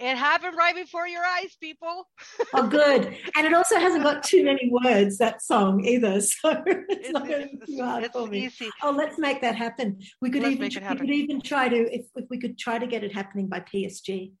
it 0.00 0.16
happened 0.16 0.56
right 0.56 0.74
before 0.74 1.06
your 1.06 1.22
eyes, 1.22 1.56
people. 1.60 2.08
oh, 2.54 2.66
good. 2.66 3.16
And 3.36 3.46
it 3.46 3.52
also 3.52 3.78
hasn't 3.78 4.02
got 4.02 4.22
too 4.22 4.44
many 4.44 4.70
words, 4.82 5.18
that 5.18 5.42
song 5.42 5.84
either. 5.84 6.20
So 6.40 6.62
it's, 6.66 7.06
it's 7.06 7.10
not 7.10 7.28
going 7.28 7.48
to 7.50 7.56
be 7.56 7.76
too 7.76 7.84
hard 7.84 8.08
for 8.12 8.26
me. 8.26 8.46
Easy. 8.46 8.70
Oh, 8.82 8.90
let's 8.90 9.18
make 9.18 9.42
that 9.42 9.56
happen. 9.56 10.00
We 10.22 10.30
could, 10.30 10.44
even, 10.44 10.70
we 10.70 10.96
could 10.96 11.10
even 11.10 11.40
try 11.40 11.68
to, 11.68 11.76
if, 11.76 12.06
if 12.16 12.24
we 12.30 12.38
could 12.38 12.58
try 12.58 12.78
to 12.78 12.86
get 12.86 13.04
it 13.04 13.12
happening 13.12 13.48
by 13.48 13.60
PSG. 13.60 14.32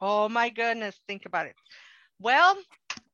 Oh, 0.00 0.28
my 0.28 0.50
goodness. 0.50 1.00
Think 1.08 1.24
about 1.24 1.46
it. 1.46 1.54
Well, 2.18 2.56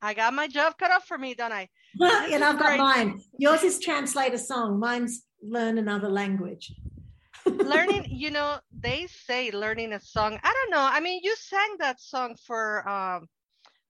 I 0.00 0.14
got 0.14 0.34
my 0.34 0.48
job 0.48 0.76
cut 0.78 0.90
off 0.90 1.06
for 1.06 1.18
me, 1.18 1.34
don't 1.34 1.52
I? 1.52 1.68
and 2.00 2.42
I've 2.42 2.58
got 2.58 2.78
mine. 2.78 3.20
Yours 3.38 3.62
is 3.62 3.78
translate 3.78 4.34
a 4.34 4.38
song. 4.38 4.80
Mine's 4.80 5.22
learn 5.42 5.78
another 5.78 6.08
language 6.08 6.72
learning 7.46 8.07
you 8.09 8.31
know 8.31 8.59
they 8.72 9.07
say 9.09 9.50
learning 9.50 9.92
a 9.92 10.00
song. 10.00 10.38
I 10.42 10.52
don't 10.52 10.70
know. 10.70 10.87
I 10.90 11.00
mean 11.00 11.20
you 11.22 11.35
sang 11.37 11.76
that 11.78 12.00
song 12.00 12.37
for 12.46 12.88
um 12.88 13.28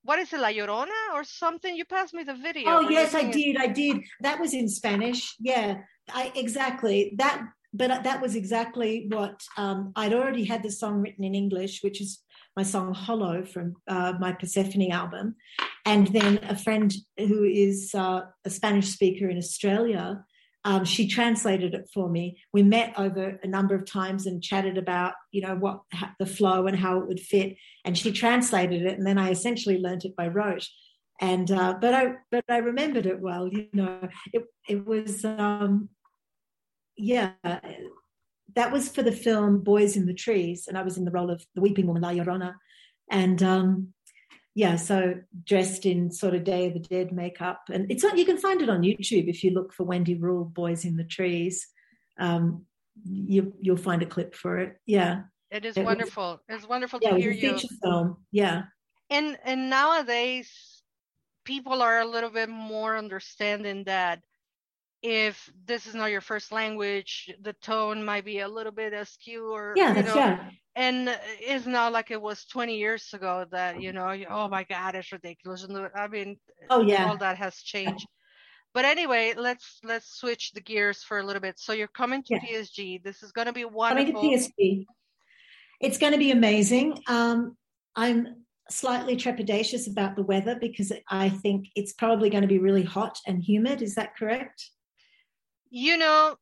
what 0.05 0.19
is 0.19 0.33
it 0.33 0.41
la 0.41 0.49
llorona 0.49 1.01
or 1.15 1.25
something? 1.25 1.77
You 1.77 1.85
passed 1.85 2.15
me 2.15 2.25
the 2.25 2.35
video. 2.35 2.69
Oh 2.69 2.89
yes 2.89 3.15
i 3.15 3.31
did 3.31 3.57
i 3.57 3.67
did. 3.67 3.99
That 4.21 4.41
was 4.41 4.55
in 4.55 4.69
spanish. 4.69 5.35
Yeah 5.41 5.79
i 6.13 6.33
exactly. 6.35 7.15
That 7.19 7.49
but 7.75 8.05
that 8.05 8.21
was 8.21 8.35
exactly 8.35 9.07
what 9.11 9.41
um, 9.57 9.93
i'd 9.97 10.13
already 10.13 10.45
had 10.45 10.63
the 10.63 10.71
song 10.71 11.01
written 11.01 11.25
in 11.25 11.35
english 11.35 11.83
which 11.83 12.03
is 12.03 12.23
my 12.57 12.63
song 12.63 12.93
hollow 12.93 13.45
from 13.45 13.75
uh, 13.89 14.13
my 14.21 14.33
persephone 14.33 14.91
album. 14.91 15.37
And 15.85 16.07
then 16.09 16.39
a 16.49 16.57
friend 16.57 16.93
who 17.19 17.45
is 17.45 17.95
uh, 17.95 18.23
a 18.45 18.51
spanish 18.51 18.89
speaker 18.89 19.29
in 19.29 19.39
australia 19.39 20.25
um, 20.65 20.85
she 20.85 21.09
translated 21.09 21.75
it 21.75 21.91
for 21.93 22.09
me. 22.09 22.39
We 22.53 22.63
met 22.63 22.95
over 22.97 23.39
a 23.43 23.47
number 23.47 23.75
of 23.75 23.85
times 23.85 24.27
and 24.27 24.43
chatted 24.43 24.79
about, 24.79 25.15
you 25.33 25.43
know, 25.43 25.57
what 25.57 25.81
the 26.19 26.27
flow 26.27 26.67
and 26.67 26.79
how 26.79 26.99
it 26.99 27.09
would 27.09 27.21
fit. 27.21 27.57
And 27.85 27.99
she 27.99 28.13
translated 28.13 28.83
it, 28.83 28.97
and 28.97 29.07
then 29.07 29.19
I 29.19 29.31
essentially 29.31 29.79
learnt 29.79 30.05
it 30.05 30.15
by 30.15 30.29
rote. 30.29 30.67
And 31.21 31.51
uh, 31.51 31.75
but 31.81 31.95
I 31.95 32.15
but 32.31 32.45
I 32.49 32.59
remembered 32.59 33.07
it 33.07 33.21
well. 33.21 33.49
You 33.49 33.69
know, 33.73 34.09
it 34.33 34.45
it 34.69 34.87
was 34.87 35.25
um, 35.25 35.89
yeah. 36.97 37.33
That 38.55 38.71
was 38.71 38.89
for 38.89 39.03
the 39.03 39.13
film 39.13 39.63
Boys 39.63 39.97
in 39.97 40.07
the 40.07 40.15
Trees, 40.15 40.67
and 40.69 40.77
I 40.77 40.83
was 40.83 40.99
in 40.99 41.05
the 41.05 41.11
role 41.11 41.31
of 41.31 41.45
the 41.55 41.63
Weeping 41.63 41.87
Woman, 41.87 42.03
La 42.03 42.11
Llorona. 42.11 42.55
And 43.11 43.43
um, 43.43 43.95
yeah, 44.55 44.77
so 44.77 45.15
dressed 45.45 45.87
in 45.87 46.11
sort 46.11 46.35
of 46.35 46.45
Day 46.45 46.67
of 46.67 46.75
the 46.75 46.81
Dead 46.81 47.13
makeup, 47.13 47.63
and 47.73 47.91
it's 47.91 48.05
on. 48.05 48.19
You 48.19 48.25
can 48.25 48.39
find 48.39 48.61
it 48.61 48.69
on 48.69 48.83
YouTube 48.83 49.29
if 49.29 49.43
you 49.43 49.53
look 49.53 49.73
for 49.73 49.85
Wendy 49.85 50.15
Rule 50.15 50.45
"Boys 50.45 50.85
in 50.85 50.97
the 50.97 51.05
Trees." 51.05 51.67
Um, 52.19 52.67
you 53.05 53.55
you'll 53.61 53.77
find 53.77 54.03
a 54.03 54.07
clip 54.07 54.35
for 54.35 54.59
it. 54.59 54.77
Yeah, 54.85 55.23
it 55.51 55.65
is 55.65 55.77
it 55.77 55.85
wonderful. 55.85 56.41
Was, 56.49 56.59
it's 56.59 56.69
wonderful 56.69 56.99
yeah, 57.03 57.11
to 57.11 57.21
hear 57.21 57.31
you. 57.31 57.59
Film. 57.83 58.19
Yeah, 58.31 58.65
and 59.09 59.39
and 59.45 59.71
nowadays 59.71 60.83
people 61.45 61.81
are 61.81 62.01
a 62.01 62.07
little 62.07 62.31
bit 62.31 62.51
more 62.51 62.97
understanding 62.97 63.85
that 63.85 64.21
if 65.03 65.51
this 65.67 65.87
is 65.87 65.95
not 65.95 66.11
your 66.11 66.21
first 66.21 66.53
language, 66.53 67.33
the 67.41 67.55
tone 67.55 68.05
might 68.05 68.25
be 68.25 68.41
a 68.41 68.49
little 68.49 68.71
bit 68.71 68.93
askew 68.93 69.51
or 69.53 69.73
yeah, 69.77 69.97
you 69.97 70.03
know, 70.03 70.15
yeah. 70.15 70.51
And 70.75 71.09
it's 71.41 71.67
not 71.67 71.93
like 71.93 72.11
it 72.11 72.21
was 72.21 72.45
20 72.47 72.77
years 72.77 73.09
ago 73.13 73.45
that 73.51 73.81
you 73.81 73.93
know 73.93 74.17
oh 74.31 74.49
my 74.49 74.65
god 74.65 74.95
it's 74.95 75.13
ridiculous. 75.13 75.67
I 75.95 76.09
mean 76.09 76.39
oh 76.71 76.83
yeah. 76.83 77.09
all 77.09 77.17
that 77.19 77.37
has 77.39 77.57
changed. 77.57 78.07
But 78.75 78.85
anyway 78.87 79.35
let's 79.37 79.81
let's 79.85 80.19
switch 80.19 80.53
the 80.53 80.61
gears 80.61 81.03
for 81.03 81.19
a 81.19 81.23
little 81.23 81.43
bit. 81.43 81.59
So 81.59 81.73
you're 81.73 81.89
coming 81.89 82.23
to 82.25 82.35
yeah. 82.35 82.61
psg 82.61 83.03
this 83.03 83.23
is 83.23 83.33
going 83.33 83.47
to 83.47 83.53
be 83.53 83.65
wonderful. 83.65 84.15
Coming 84.15 84.39
to 84.39 84.45
psg 84.45 84.85
it's 85.81 85.99
going 85.99 86.13
to 86.13 86.19
be 86.19 86.31
amazing. 86.31 86.99
Um, 87.07 87.57
i'm 87.95 88.45
slightly 88.71 89.17
trepidatious 89.17 89.91
about 89.91 90.17
the 90.17 90.23
weather 90.23 90.57
because 90.59 90.93
i 91.11 91.29
think 91.29 91.67
it's 91.75 91.93
probably 91.93 92.31
going 92.31 92.43
to 92.43 92.49
be 92.49 92.59
really 92.59 92.85
hot 92.85 93.19
and 93.27 93.43
humid. 93.43 93.83
Is 93.83 93.97
that 93.97 94.17
correct? 94.17 94.71
You 95.69 95.99
know 95.99 96.37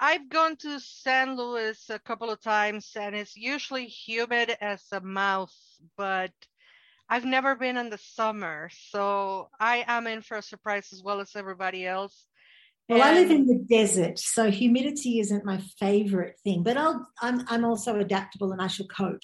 I've 0.00 0.28
gone 0.28 0.56
to 0.58 0.78
San 0.78 1.36
Luis 1.36 1.86
a 1.90 1.98
couple 1.98 2.30
of 2.30 2.40
times 2.40 2.92
and 2.94 3.16
it's 3.16 3.36
usually 3.36 3.86
humid 3.86 4.56
as 4.60 4.84
a 4.92 5.00
mouse, 5.00 5.80
but 5.96 6.30
I've 7.08 7.24
never 7.24 7.56
been 7.56 7.76
in 7.76 7.90
the 7.90 7.98
summer. 7.98 8.70
So 8.90 9.48
I 9.58 9.84
am 9.88 10.06
in 10.06 10.22
for 10.22 10.36
a 10.36 10.42
surprise 10.42 10.92
as 10.92 11.02
well 11.02 11.20
as 11.20 11.34
everybody 11.34 11.86
else. 11.86 12.26
Well, 12.88 13.02
and... 13.02 13.08
I 13.08 13.20
live 13.20 13.30
in 13.30 13.46
the 13.46 13.64
desert, 13.68 14.18
so 14.20 14.50
humidity 14.50 15.18
isn't 15.18 15.44
my 15.44 15.58
favorite 15.80 16.36
thing, 16.44 16.62
but 16.62 16.76
I'll, 16.76 17.08
I'm, 17.20 17.44
I'm 17.48 17.64
also 17.64 17.98
adaptable 17.98 18.52
and 18.52 18.62
I 18.62 18.68
shall 18.68 18.86
cope. 18.86 19.22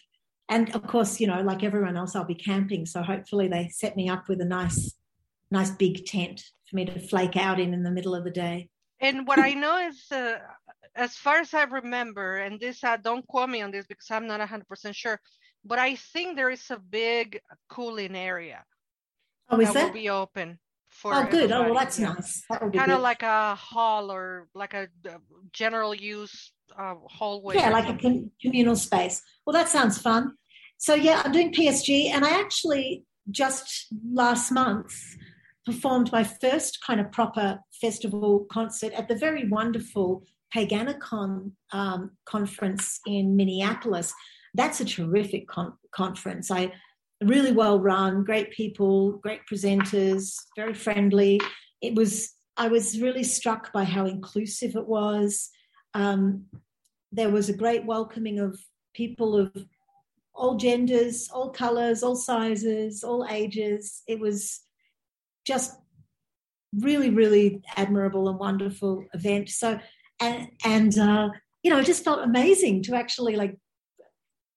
And 0.49 0.75
of 0.75 0.87
course, 0.87 1.21
you 1.21 1.27
know, 1.27 1.41
like 1.41 1.63
everyone 1.63 1.97
else, 1.97 2.17
I'll 2.17 2.25
be 2.25 2.35
camping. 2.35 2.85
So 2.85 3.03
hopefully 3.03 3.49
they 3.49 3.69
set 3.69 3.97
me 3.97 4.09
up 4.09 4.29
with 4.29 4.41
a 4.41 4.45
nice, 4.45 4.95
nice 5.51 5.71
big 5.71 6.05
tent 6.05 6.43
for 6.69 6.77
me 6.77 6.85
to 6.85 6.99
flake 6.99 7.37
out 7.37 7.61
in 7.61 7.73
in 7.73 7.85
the 7.85 7.91
middle 7.93 8.15
of 8.15 8.25
the 8.25 8.31
day. 8.31 8.69
And 9.01 9.27
what 9.27 9.39
I 9.39 9.55
know 9.55 9.79
is 9.89 10.11
uh, 10.13 10.39
as 10.95 11.15
far 11.17 11.39
as 11.39 11.53
I 11.53 11.65
remember, 11.65 12.37
and 12.37 12.61
this 12.61 12.83
uh, 12.85 12.97
don't 12.97 13.27
quote 13.27 13.51
me 13.51 13.63
on 13.63 13.71
this 13.71 13.87
because 13.87 14.11
I'm 14.11 14.27
not 14.27 14.41
100% 14.41 14.95
sure, 14.95 15.21
but 15.65 15.79
I 15.79 15.97
think 15.97 16.37
there 16.37 16.51
is 16.51 16.71
a 16.71 16.79
big 16.79 17.41
cooling 17.69 18.17
area. 18.17 18.65
Oh, 19.51 19.61
is 19.61 19.73
that, 19.73 19.87
will 19.87 19.93
be 19.93 20.09
open 20.09 20.59
for? 20.89 21.15
Oh, 21.15 21.27
good. 21.29 21.51
Oh, 21.51 21.65
well, 21.65 21.75
that's 21.75 21.99
nice. 21.99 22.45
That 22.49 22.73
kind 22.73 22.93
of 22.93 23.01
like 23.01 23.23
a 23.23 23.55
hall 23.55 24.11
or 24.11 24.49
like 24.55 24.75
a 24.75 24.89
general 25.53 25.95
use 25.95 26.53
uh, 26.79 26.95
hallway. 27.07 27.57
Yeah, 27.57 27.71
like 27.71 27.87
something. 27.87 28.07
a 28.07 28.21
com- 28.21 28.31
communal 28.41 28.77
space. 28.77 29.23
Well, 29.45 29.55
that 29.55 29.69
sounds 29.69 29.99
fun. 29.99 30.35
So 30.79 30.95
yeah, 30.95 31.23
I'm 31.25 31.33
doing 31.33 31.53
PSG, 31.53 32.11
and 32.11 32.25
I 32.25 32.41
actually 32.41 33.05
just 33.31 33.89
last 34.13 34.51
month 34.51 34.93
performed 35.65 36.13
my 36.13 36.25
first 36.25 36.79
kind 36.87 37.01
of 37.01 37.11
proper 37.11 37.59
festival 37.81 38.47
concert 38.51 38.93
at 38.93 39.09
the 39.09 39.17
very 39.17 39.49
wonderful 39.49 40.25
Paganicon 40.55 41.53
um, 41.73 42.13
conference 42.27 43.01
in 43.07 43.37
Minneapolis. 43.37 44.13
That's 44.55 44.81
a 44.81 44.85
terrific 44.85 45.49
con- 45.49 45.77
conference. 45.95 46.51
I 46.51 46.73
really 47.23 47.53
well 47.53 47.81
run, 47.81 48.25
great 48.25 48.51
people, 48.53 49.13
great 49.19 49.41
presenters, 49.51 50.35
very 50.57 50.75
friendly. 50.75 51.41
It 51.83 51.95
was. 51.95 52.31
I 52.57 52.69
was 52.69 53.01
really 53.01 53.25
struck 53.25 53.73
by 53.73 53.83
how 53.83 54.07
inclusive 54.07 54.77
it 54.77 54.87
was. 54.87 55.51
Um, 55.93 56.45
there 57.11 57.31
was 57.31 57.49
a 57.49 57.57
great 57.57 57.85
welcoming 57.85 58.39
of 58.39 58.61
people 58.95 59.37
of 59.37 59.53
all 60.35 60.57
genders, 60.57 61.29
all 61.33 61.51
colors, 61.51 62.05
all 62.05 62.15
sizes, 62.15 63.03
all 63.03 63.27
ages. 63.29 64.03
It 64.07 64.21
was 64.21 64.61
just 65.45 65.77
really, 66.81 67.11
really 67.11 67.63
admirable 67.77 68.29
and 68.29 68.39
wonderful 68.39 69.05
event. 69.15 69.49
So 69.49 69.79
and 70.21 70.49
and 70.65 70.99
uh, 70.99 71.29
you 71.63 71.71
know, 71.71 71.79
it 71.79 71.87
just 71.87 72.05
felt 72.05 72.23
amazing 72.23 72.83
to 72.85 72.95
actually 72.95 73.37
like 73.37 73.57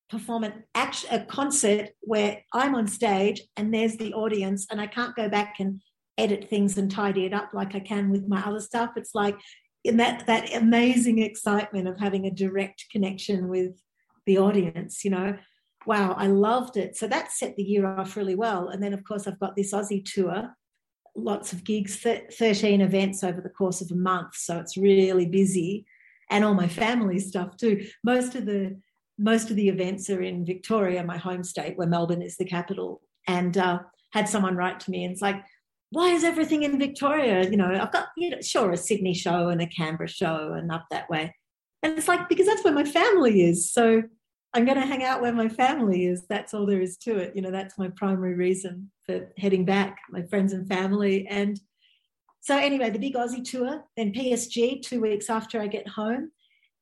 perform 0.10 0.44
an 0.44 0.64
act, 0.74 1.06
a 1.12 1.20
concert 1.26 1.90
where 2.02 2.42
I'm 2.54 2.76
on 2.76 2.88
stage 2.88 3.42
and 3.58 3.74
there's 3.74 3.98
the 3.98 4.14
audience, 4.14 4.68
and 4.72 4.80
I 4.80 4.88
can't 4.88 5.16
go 5.16 5.30
back 5.30 5.56
and 5.60 5.82
edit 6.18 6.50
things 6.50 6.78
and 6.78 6.90
tidy 6.90 7.26
it 7.26 7.34
up 7.34 7.52
like 7.54 7.76
I 7.76 7.80
can 7.80 8.10
with 8.10 8.28
my 8.28 8.42
other 8.42 8.60
stuff. 8.60 8.92
It's 8.96 9.14
like 9.14 9.38
in 9.84 9.98
that 9.98 10.26
that 10.28 10.54
amazing 10.56 11.20
excitement 11.20 11.88
of 11.88 12.00
having 12.00 12.26
a 12.26 12.32
direct 12.32 12.86
connection 12.92 13.48
with 13.48 13.82
the 14.26 14.38
audience. 14.38 15.04
You 15.06 15.12
know, 15.12 15.38
wow, 15.86 16.14
I 16.18 16.28
loved 16.28 16.78
it. 16.78 16.96
So 16.96 17.08
that 17.08 17.32
set 17.32 17.56
the 17.56 17.64
year 17.64 17.86
off 17.86 18.18
really 18.18 18.36
well. 18.36 18.70
And 18.70 18.82
then 18.82 18.94
of 18.94 19.04
course 19.04 19.28
I've 19.28 19.40
got 19.40 19.56
this 19.56 19.74
Aussie 19.74 20.04
tour 20.04 20.50
lots 21.18 21.52
of 21.52 21.64
gigs, 21.64 21.98
13 21.98 22.82
events 22.82 23.24
over 23.24 23.42
the 23.42 23.50
course 23.50 23.82
of 23.82 23.92
a 23.92 23.96
month. 23.96 24.36
So 24.36 24.60
it's 24.60 24.78
really 24.78 25.26
busy 25.26 25.86
and 26.30 26.44
all 26.46 26.54
my 26.54 26.68
family 26.68 27.20
stuff 27.20 27.58
too. 27.58 27.86
Most 28.04 28.36
of 28.36 28.46
the 28.46 28.78
most 29.20 29.50
of 29.50 29.56
the 29.56 29.68
events 29.68 30.12
are 30.12 30.22
in 30.22 30.46
Victoria, 30.46 31.04
my 31.04 31.18
home 31.18 31.44
state, 31.44 31.76
where 31.76 31.88
Melbourne 31.88 32.22
is 32.22 32.38
the 32.38 32.46
capital. 32.46 33.02
And 33.28 33.58
uh, 33.58 33.80
had 34.14 34.30
someone 34.30 34.56
write 34.56 34.80
to 34.82 34.92
me 34.92 35.04
and 35.04 35.12
it's 35.12 35.24
like, 35.24 35.44
why 35.90 36.10
is 36.10 36.24
everything 36.24 36.62
in 36.62 36.78
Victoria? 36.78 37.50
You 37.50 37.58
know, 37.58 37.74
I've 37.82 37.92
got, 37.92 38.10
you 38.16 38.30
know, 38.30 38.42
sure, 38.42 38.72
a 38.72 38.78
Sydney 38.78 39.16
show 39.16 39.50
and 39.50 39.60
a 39.60 39.66
Canberra 39.68 40.08
show 40.08 40.54
and 40.54 40.72
up 40.72 40.86
that 40.92 41.10
way. 41.10 41.34
And 41.82 41.98
it's 41.98 42.08
like, 42.08 42.30
because 42.30 42.46
that's 42.46 42.64
where 42.64 42.74
my 42.74 42.84
family 42.84 43.42
is. 43.42 43.72
So 43.72 44.04
I'm 44.54 44.66
going 44.66 44.80
to 44.80 44.86
hang 44.86 45.04
out 45.04 45.22
where 45.22 45.34
my 45.34 45.50
family 45.50 46.06
is. 46.06 46.26
That's 46.30 46.54
all 46.54 46.68
there 46.68 46.82
is 46.82 46.98
to 46.98 47.18
it. 47.18 47.36
You 47.36 47.42
know, 47.42 47.52
that's 47.52 47.78
my 47.80 47.88
primary 47.90 48.36
reason 48.36 48.92
for 49.08 49.32
heading 49.38 49.66
back, 49.66 49.98
my 50.10 50.24
friends 50.24 50.54
and 50.54 50.68
family. 50.68 51.28
And 51.28 51.60
so, 52.42 52.58
anyway, 52.58 52.90
the 52.90 53.00
big 53.00 53.16
Aussie 53.16 53.44
tour, 53.44 53.84
then 53.96 54.14
PSG 54.14 54.82
two 54.82 55.02
weeks 55.02 55.30
after 55.30 55.62
I 55.62 55.68
get 55.68 55.88
home. 55.88 56.32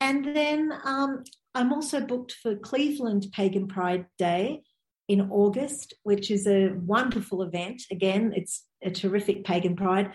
And 0.02 0.26
then 0.26 0.74
um, 0.84 1.24
I'm 1.54 1.72
also 1.72 2.02
booked 2.02 2.34
for 2.34 2.56
Cleveland 2.56 3.28
Pagan 3.32 3.68
Pride 3.68 4.06
Day 4.18 4.64
in 5.08 5.30
August, 5.32 5.94
which 6.04 6.32
is 6.32 6.48
a 6.48 6.70
wonderful 6.70 7.44
event. 7.44 7.84
Again, 7.92 8.34
it's 8.36 8.66
a 8.84 8.92
terrific 8.92 9.46
pagan 9.46 9.76
pride. 9.76 10.12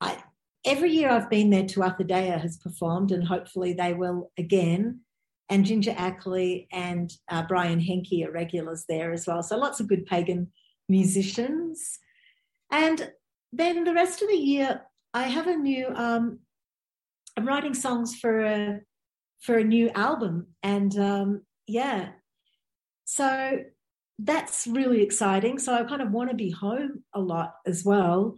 I, 0.00 0.22
every 0.66 0.90
year 0.90 1.08
I've 1.10 1.30
been 1.30 1.50
there, 1.50 1.62
Dea 1.62 2.14
has 2.14 2.58
performed, 2.58 3.12
and 3.12 3.26
hopefully 3.26 3.72
they 3.72 3.94
will 3.94 4.30
again 4.36 5.00
and 5.52 5.66
Ginger 5.66 5.94
Ackley 5.98 6.66
and 6.72 7.12
uh, 7.28 7.42
Brian 7.42 7.78
Henke 7.78 8.24
are 8.26 8.30
regulars 8.30 8.86
there 8.88 9.12
as 9.12 9.26
well. 9.26 9.42
So 9.42 9.58
lots 9.58 9.80
of 9.80 9.86
good 9.86 10.06
pagan 10.06 10.50
musicians. 10.88 11.98
And 12.70 13.12
then 13.52 13.84
the 13.84 13.94
rest 13.94 14.22
of 14.22 14.28
the 14.28 14.36
year, 14.36 14.82
I 15.14 15.24
have 15.24 15.46
a 15.46 15.56
new. 15.56 15.88
Um, 15.94 16.40
I'm 17.36 17.46
writing 17.46 17.74
songs 17.74 18.16
for 18.16 18.44
a 18.44 18.80
for 19.40 19.58
a 19.58 19.64
new 19.64 19.90
album, 19.90 20.46
and 20.62 20.96
um, 20.98 21.42
yeah, 21.66 22.10
so 23.04 23.58
that's 24.18 24.66
really 24.66 25.02
exciting. 25.02 25.58
So 25.58 25.74
I 25.74 25.84
kind 25.84 26.02
of 26.02 26.12
want 26.12 26.30
to 26.30 26.36
be 26.36 26.50
home 26.50 27.02
a 27.14 27.20
lot 27.20 27.54
as 27.66 27.84
well, 27.84 28.36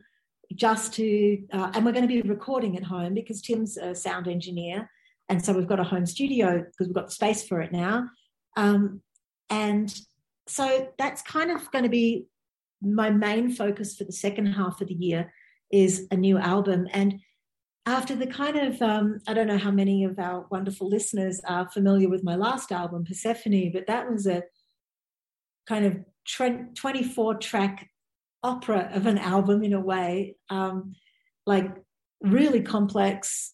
just 0.55 0.95
to. 0.95 1.39
Uh, 1.53 1.71
and 1.75 1.85
we're 1.85 1.93
going 1.93 2.09
to 2.09 2.23
be 2.23 2.23
recording 2.23 2.77
at 2.77 2.83
home 2.83 3.15
because 3.15 3.41
Tim's 3.41 3.77
a 3.77 3.95
sound 3.95 4.27
engineer, 4.27 4.91
and 5.29 5.45
so 5.45 5.53
we've 5.53 5.69
got 5.69 5.81
a 5.81 5.85
home 5.85 6.07
studio 6.07 6.59
because 6.59 6.89
we've 6.89 6.95
got 6.95 7.13
space 7.13 7.47
for 7.47 7.61
it 7.61 7.73
now. 7.73 8.09
Um, 8.57 9.01
and 9.51 9.95
so 10.47 10.89
that's 10.99 11.23
kind 11.23 11.51
of 11.51 11.71
going 11.71 11.85
to 11.85 11.91
be 11.91 12.27
my 12.83 13.11
main 13.11 13.51
focus 13.51 13.97
for 13.97 14.05
the 14.05 14.13
second 14.13 14.47
half 14.47 14.81
of 14.81 14.89
the 14.89 14.95
year 14.95 15.33
is 15.71 16.07
a 16.11 16.17
new 16.17 16.39
album. 16.39 16.87
And 16.93 17.21
after 17.87 18.15
the 18.15 18.27
kind 18.27 18.57
of, 18.57 18.81
um, 18.81 19.19
I 19.27 19.35
don't 19.35 19.47
know 19.47 19.59
how 19.59 19.71
many 19.71 20.05
of 20.05 20.19
our 20.19 20.47
wonderful 20.51 20.89
listeners 20.89 21.41
are 21.47 21.69
familiar 21.69 22.09
with 22.09 22.25
my 22.25 22.37
last 22.37 22.73
album, 22.73 23.05
Persephone, 23.05 23.73
but 23.73 23.87
that 23.87 24.11
was 24.11 24.27
a 24.27 24.43
kind 25.67 25.85
of 25.85 25.99
24 26.75 27.35
track 27.37 27.91
opera 28.43 28.91
of 28.93 29.07
an 29.07 29.19
album 29.19 29.63
in 29.63 29.73
a 29.73 29.81
way, 29.81 30.37
um, 30.51 30.95
like 31.47 31.71
really 32.23 32.61
complex, 32.61 33.53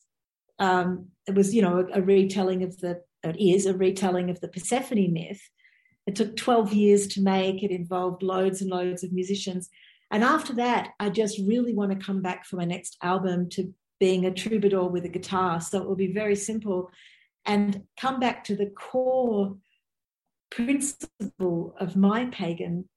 um, 0.59 1.09
it 1.27 1.35
was, 1.35 1.55
you 1.55 1.63
know, 1.63 1.79
a, 1.79 1.99
a 1.99 2.03
retelling 2.03 2.63
of 2.63 2.79
the, 2.79 3.01
it 3.23 3.41
is 3.41 3.67
a 3.67 3.75
retelling 3.77 4.31
of 4.31 4.41
the 4.41 4.49
Persephone 4.49 5.13
myth. 5.13 5.41
It 6.11 6.17
took 6.17 6.35
12 6.35 6.73
years 6.73 7.07
to 7.07 7.23
make, 7.23 7.63
it 7.63 7.71
involved 7.71 8.25
loads 8.25 8.61
and 8.61 8.69
loads 8.69 9.05
of 9.05 9.13
musicians. 9.13 9.71
And 10.11 10.25
after 10.25 10.53
that, 10.55 10.89
I 10.99 11.09
just 11.09 11.39
really 11.39 11.73
want 11.73 11.93
to 11.93 12.05
come 12.05 12.21
back 12.21 12.45
for 12.45 12.57
my 12.57 12.65
next 12.65 12.97
album 13.01 13.49
to 13.51 13.73
being 14.01 14.27
a 14.27 14.35
troubadour 14.35 14.89
with 14.89 15.05
a 15.05 15.09
guitar. 15.09 15.61
So 15.61 15.81
it 15.81 15.87
will 15.87 15.95
be 15.95 16.13
very 16.13 16.35
simple 16.35 16.91
and 17.47 17.85
come 17.97 18.19
back 18.19 18.43
to 18.47 18.57
the 18.57 18.67
core 18.67 19.57
principle 20.51 21.77
of 21.79 21.95
my 21.95 22.25
pagan 22.27 22.89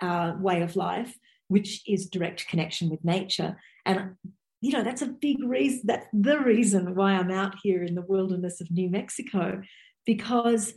uh, 0.00 0.32
way 0.38 0.62
of 0.62 0.74
life, 0.74 1.14
which 1.48 1.86
is 1.86 2.08
direct 2.08 2.48
connection 2.48 2.88
with 2.88 3.04
nature. 3.04 3.58
And 3.84 4.16
you 4.62 4.72
know, 4.72 4.82
that's 4.82 5.02
a 5.02 5.06
big 5.06 5.36
reason. 5.44 5.82
That's 5.84 6.06
the 6.14 6.38
reason 6.38 6.94
why 6.94 7.12
I'm 7.12 7.30
out 7.30 7.56
here 7.62 7.82
in 7.82 7.94
the 7.94 8.00
wilderness 8.08 8.62
of 8.62 8.70
New 8.70 8.88
Mexico, 8.88 9.60
because 10.06 10.72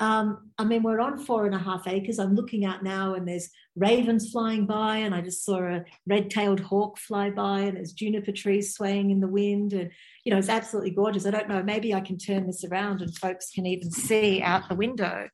um, 0.00 0.50
I 0.58 0.64
mean, 0.64 0.82
we're 0.82 1.00
on 1.00 1.18
four 1.18 1.46
and 1.46 1.54
a 1.54 1.58
half 1.58 1.86
acres. 1.86 2.18
I'm 2.18 2.34
looking 2.34 2.64
out 2.64 2.82
now, 2.82 3.14
and 3.14 3.28
there's 3.28 3.50
ravens 3.76 4.30
flying 4.30 4.66
by, 4.66 4.96
and 4.98 5.14
I 5.14 5.20
just 5.20 5.44
saw 5.44 5.58
a 5.58 5.84
red-tailed 6.06 6.60
hawk 6.60 6.98
fly 6.98 7.30
by, 7.30 7.60
and 7.60 7.76
there's 7.76 7.92
juniper 7.92 8.32
trees 8.32 8.74
swaying 8.74 9.10
in 9.10 9.20
the 9.20 9.28
wind, 9.28 9.72
and 9.74 9.90
you 10.24 10.32
know, 10.32 10.38
it's 10.38 10.48
absolutely 10.48 10.90
gorgeous. 10.90 11.26
I 11.26 11.30
don't 11.30 11.48
know, 11.48 11.62
maybe 11.62 11.94
I 11.94 12.00
can 12.00 12.18
turn 12.18 12.46
this 12.46 12.64
around, 12.64 13.02
and 13.02 13.16
folks 13.16 13.50
can 13.50 13.66
even 13.66 13.90
see 13.90 14.40
out 14.42 14.68
the 14.68 14.74
window. 14.74 15.28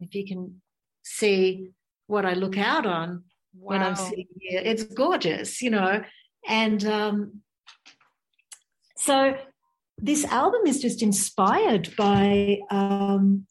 If 0.00 0.14
you 0.14 0.26
can 0.26 0.60
see 1.02 1.70
what 2.06 2.26
I 2.26 2.34
look 2.34 2.58
out 2.58 2.84
on 2.84 3.24
wow. 3.54 3.78
when 3.78 3.82
I'm 3.82 3.96
sitting 3.96 4.28
here, 4.38 4.60
it's 4.62 4.84
gorgeous, 4.84 5.62
you 5.62 5.70
know, 5.70 6.02
and 6.46 6.84
um, 6.84 7.40
so 8.98 9.34
this 9.98 10.24
album 10.24 10.62
is 10.66 10.80
just 10.80 11.02
inspired 11.02 11.94
by 11.96 12.58
um, 12.70 13.46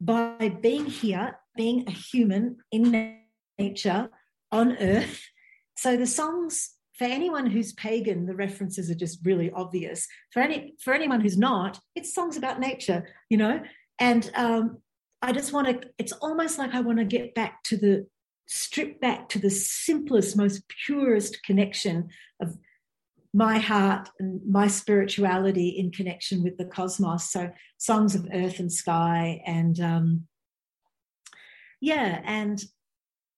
by 0.00 0.56
being 0.60 0.86
here, 0.86 1.38
being 1.56 1.84
a 1.86 1.90
human 1.90 2.58
in 2.70 3.18
nature 3.58 4.10
on 4.52 4.76
Earth. 4.78 5.22
So 5.76 5.96
the 5.96 6.06
songs 6.06 6.72
for 6.94 7.04
anyone 7.04 7.46
who's 7.46 7.72
pagan, 7.74 8.26
the 8.26 8.34
references 8.34 8.90
are 8.90 8.94
just 8.94 9.18
really 9.24 9.50
obvious. 9.50 10.06
For 10.32 10.40
any 10.40 10.74
for 10.82 10.94
anyone 10.94 11.20
who's 11.20 11.38
not, 11.38 11.78
it's 11.94 12.14
songs 12.14 12.36
about 12.36 12.60
nature, 12.60 13.06
you 13.28 13.36
know. 13.36 13.60
And 13.98 14.30
um, 14.34 14.78
I 15.22 15.32
just 15.32 15.52
want 15.52 15.68
to. 15.68 15.88
It's 15.98 16.12
almost 16.12 16.58
like 16.58 16.74
I 16.74 16.80
want 16.80 16.98
to 16.98 17.04
get 17.04 17.34
back 17.34 17.62
to 17.64 17.76
the 17.76 18.06
strip 18.48 19.00
back 19.00 19.28
to 19.30 19.38
the 19.38 19.50
simplest, 19.50 20.36
most 20.36 20.62
purest 20.86 21.42
connection 21.42 22.08
my 23.36 23.58
heart 23.58 24.08
and 24.18 24.40
my 24.50 24.66
spirituality 24.66 25.68
in 25.68 25.90
connection 25.90 26.42
with 26.42 26.56
the 26.56 26.64
cosmos. 26.64 27.30
So 27.30 27.50
songs 27.76 28.14
of 28.14 28.26
earth 28.32 28.60
and 28.60 28.72
sky, 28.72 29.42
and 29.46 29.78
um, 29.78 30.26
yeah, 31.78 32.22
and 32.24 32.58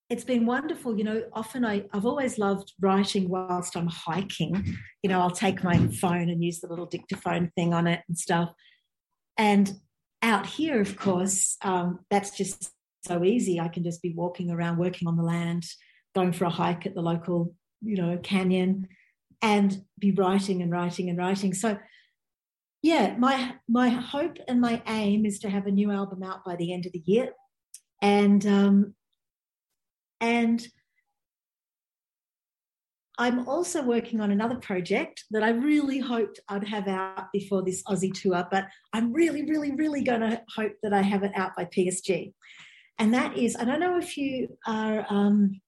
it's 0.09 0.23
been 0.23 0.45
wonderful. 0.45 0.97
You 0.97 1.03
know, 1.03 1.23
often 1.33 1.65
I, 1.65 1.83
I've 1.91 2.05
always 2.05 2.39
loved 2.39 2.71
writing 2.79 3.27
whilst 3.27 3.75
I'm 3.75 3.87
hiking. 3.87 4.77
You 5.03 5.09
know, 5.09 5.19
I'll 5.19 5.31
take 5.31 5.65
my 5.65 5.77
phone 5.87 6.29
and 6.29 6.41
use 6.41 6.61
the 6.61 6.69
little 6.69 6.85
dictaphone 6.85 7.51
thing 7.57 7.73
on 7.73 7.85
it 7.85 7.99
and 8.07 8.17
stuff. 8.17 8.53
And 9.37 9.69
out 10.21 10.45
here, 10.45 10.79
of 10.79 10.95
course, 10.95 11.57
um, 11.61 11.99
that's 12.09 12.31
just 12.37 12.71
so 13.05 13.25
easy. 13.25 13.59
I 13.59 13.67
can 13.67 13.83
just 13.83 14.01
be 14.01 14.13
walking 14.13 14.49
around, 14.49 14.77
working 14.77 15.09
on 15.09 15.17
the 15.17 15.23
land, 15.23 15.65
going 16.15 16.31
for 16.31 16.45
a 16.45 16.49
hike 16.49 16.85
at 16.85 16.95
the 16.95 17.01
local, 17.01 17.53
you 17.81 17.97
know, 17.97 18.17
canyon 18.23 18.87
and 19.41 19.83
be 19.97 20.11
writing 20.11 20.61
and 20.61 20.71
writing 20.71 21.09
and 21.09 21.17
writing. 21.17 21.53
So 21.53 21.77
yeah, 22.81 23.15
my 23.17 23.55
my 23.67 23.89
hope 23.89 24.37
and 24.47 24.61
my 24.61 24.81
aim 24.87 25.25
is 25.25 25.39
to 25.39 25.49
have 25.49 25.67
a 25.67 25.71
new 25.71 25.91
album 25.91 26.23
out 26.23 26.45
by 26.45 26.55
the 26.55 26.73
end 26.73 26.85
of 26.85 26.93
the 26.93 27.03
year, 27.05 27.31
and 28.01 28.45
um, 28.45 28.95
and 30.21 30.65
I'm 33.17 33.49
also 33.49 33.83
working 33.83 34.21
on 34.21 34.31
another 34.31 34.55
project 34.55 35.25
that 35.31 35.43
I 35.43 35.49
really 35.49 35.99
hoped 35.99 36.39
I'd 36.47 36.65
have 36.69 36.87
out 36.87 37.33
before 37.33 37.63
this 37.65 37.83
Aussie 37.83 38.13
tour, 38.13 38.47
but 38.49 38.67
I'm 38.93 39.11
really, 39.11 39.43
really, 39.43 39.75
really 39.75 40.01
going 40.01 40.21
to 40.21 40.41
hope 40.55 40.71
that 40.81 40.93
I 40.93 41.01
have 41.01 41.23
it 41.23 41.33
out 41.35 41.51
by 41.57 41.65
PSG, 41.65 42.33
and 42.97 43.13
that 43.13 43.37
is 43.37 43.57
I 43.57 43.65
don't 43.65 43.81
know 43.81 43.97
if 43.97 44.17
you 44.17 44.57
are. 44.65 45.05
Um, 45.09 45.59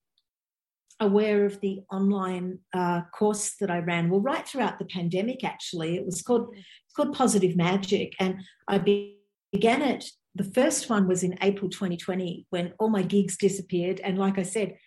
aware 1.01 1.45
of 1.45 1.59
the 1.59 1.81
online 1.91 2.59
uh, 2.73 3.01
course 3.13 3.55
that 3.59 3.69
I 3.69 3.79
ran. 3.79 4.09
Well, 4.09 4.21
right 4.21 4.47
throughout 4.47 4.79
the 4.79 4.85
pandemic, 4.85 5.43
actually, 5.43 5.97
it 5.97 6.05
was 6.05 6.21
called 6.21 6.53
it's 6.55 6.95
called 6.95 7.13
Positive 7.13 7.55
Magic, 7.55 8.13
and 8.19 8.41
I 8.67 8.77
began 8.77 9.81
it. 9.81 10.05
The 10.35 10.45
first 10.45 10.89
one 10.89 11.07
was 11.07 11.23
in 11.23 11.37
April 11.41 11.69
2020 11.69 12.45
when 12.51 12.73
all 12.79 12.89
my 12.89 13.01
gigs 13.01 13.35
disappeared, 13.35 13.99
and 14.01 14.17
like 14.17 14.37
I 14.37 14.43
said, 14.43 14.77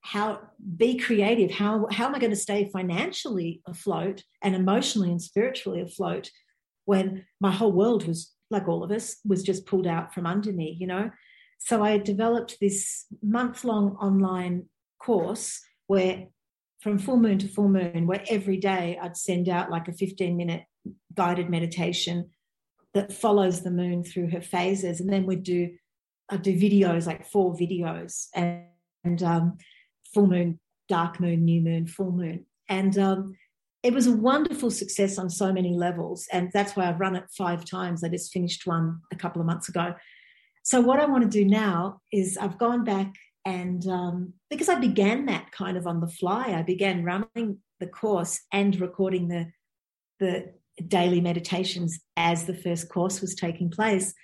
how 0.00 0.40
be 0.76 0.96
creative. 0.96 1.50
How 1.50 1.86
how 1.90 2.06
am 2.06 2.14
I 2.14 2.18
going 2.18 2.30
to 2.30 2.36
stay 2.36 2.70
financially 2.72 3.62
afloat 3.66 4.22
and 4.42 4.54
emotionally 4.54 5.10
and 5.10 5.20
spiritually 5.20 5.80
afloat 5.80 6.30
when 6.84 7.24
my 7.40 7.50
whole 7.50 7.72
world 7.72 8.06
was 8.06 8.32
like 8.50 8.68
all 8.68 8.84
of 8.84 8.92
us 8.92 9.16
was 9.24 9.42
just 9.42 9.66
pulled 9.66 9.86
out 9.86 10.14
from 10.14 10.26
under 10.26 10.52
me, 10.52 10.76
you 10.78 10.86
know? 10.86 11.10
So 11.58 11.82
I 11.82 11.96
developed 11.96 12.58
this 12.60 13.06
month 13.22 13.64
long 13.64 13.96
online 13.96 14.66
course 15.04 15.60
where 15.86 16.26
from 16.80 16.98
full 16.98 17.16
moon 17.16 17.38
to 17.38 17.48
full 17.48 17.68
moon, 17.68 18.06
where 18.06 18.22
every 18.28 18.58
day 18.58 18.98
I'd 19.00 19.16
send 19.16 19.48
out 19.48 19.70
like 19.70 19.88
a 19.88 19.92
15 19.92 20.36
minute 20.36 20.64
guided 21.14 21.48
meditation 21.48 22.30
that 22.92 23.12
follows 23.12 23.62
the 23.62 23.70
moon 23.70 24.04
through 24.04 24.30
her 24.30 24.42
phases. 24.42 25.00
And 25.00 25.10
then 25.10 25.24
we'd 25.24 25.42
do, 25.42 25.70
I'd 26.28 26.42
do 26.42 26.52
videos, 26.52 27.06
like 27.06 27.26
four 27.26 27.54
videos, 27.54 28.26
and, 28.34 28.64
and 29.02 29.22
um, 29.22 29.58
full 30.12 30.26
moon, 30.26 30.60
dark 30.88 31.20
moon, 31.20 31.44
new 31.44 31.62
moon, 31.62 31.86
full 31.86 32.12
moon. 32.12 32.44
And 32.68 32.98
um, 32.98 33.34
it 33.82 33.94
was 33.94 34.06
a 34.06 34.12
wonderful 34.12 34.70
success 34.70 35.18
on 35.18 35.30
so 35.30 35.54
many 35.54 35.74
levels. 35.74 36.26
And 36.32 36.50
that's 36.52 36.76
why 36.76 36.86
I've 36.86 37.00
run 37.00 37.16
it 37.16 37.24
five 37.36 37.64
times. 37.64 38.04
I 38.04 38.08
just 38.08 38.30
finished 38.30 38.66
one 38.66 39.00
a 39.10 39.16
couple 39.16 39.40
of 39.40 39.46
months 39.46 39.70
ago. 39.70 39.94
So, 40.64 40.82
what 40.82 41.00
I 41.00 41.06
want 41.06 41.24
to 41.24 41.30
do 41.30 41.46
now 41.46 42.00
is 42.12 42.36
I've 42.36 42.58
gone 42.58 42.84
back 42.84 43.12
and 43.44 43.86
um, 43.86 44.32
because 44.50 44.68
I 44.68 44.76
began 44.76 45.26
that 45.26 45.52
kind 45.52 45.76
of 45.76 45.86
on 45.86 46.00
the 46.00 46.08
fly, 46.08 46.54
I 46.56 46.62
began 46.62 47.04
running 47.04 47.58
the 47.80 47.86
course 47.86 48.40
and 48.52 48.78
recording 48.80 49.28
the 49.28 49.50
the 50.20 50.52
daily 50.88 51.20
meditations 51.20 52.00
as 52.16 52.46
the 52.46 52.54
first 52.54 52.88
course 52.88 53.20
was 53.20 53.34
taking 53.34 53.70
place. 53.70 54.14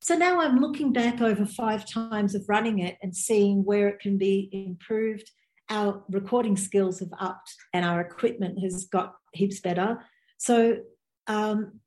So 0.00 0.16
now 0.16 0.40
I'm 0.40 0.58
looking 0.58 0.92
back 0.92 1.20
over 1.20 1.46
five 1.46 1.86
times 1.86 2.34
of 2.34 2.44
running 2.48 2.80
it 2.80 2.96
and 3.02 3.14
seeing 3.14 3.64
where 3.64 3.88
it 3.88 4.00
can 4.00 4.18
be 4.18 4.48
improved. 4.52 5.30
Our 5.70 6.02
recording 6.10 6.56
skills 6.56 7.00
have 7.00 7.12
upped 7.18 7.54
and 7.72 7.84
our 7.84 8.00
equipment 8.00 8.58
has 8.62 8.86
got 8.86 9.14
heaps 9.32 9.60
better. 9.60 9.98
So 10.38 10.78
um, 11.26 11.80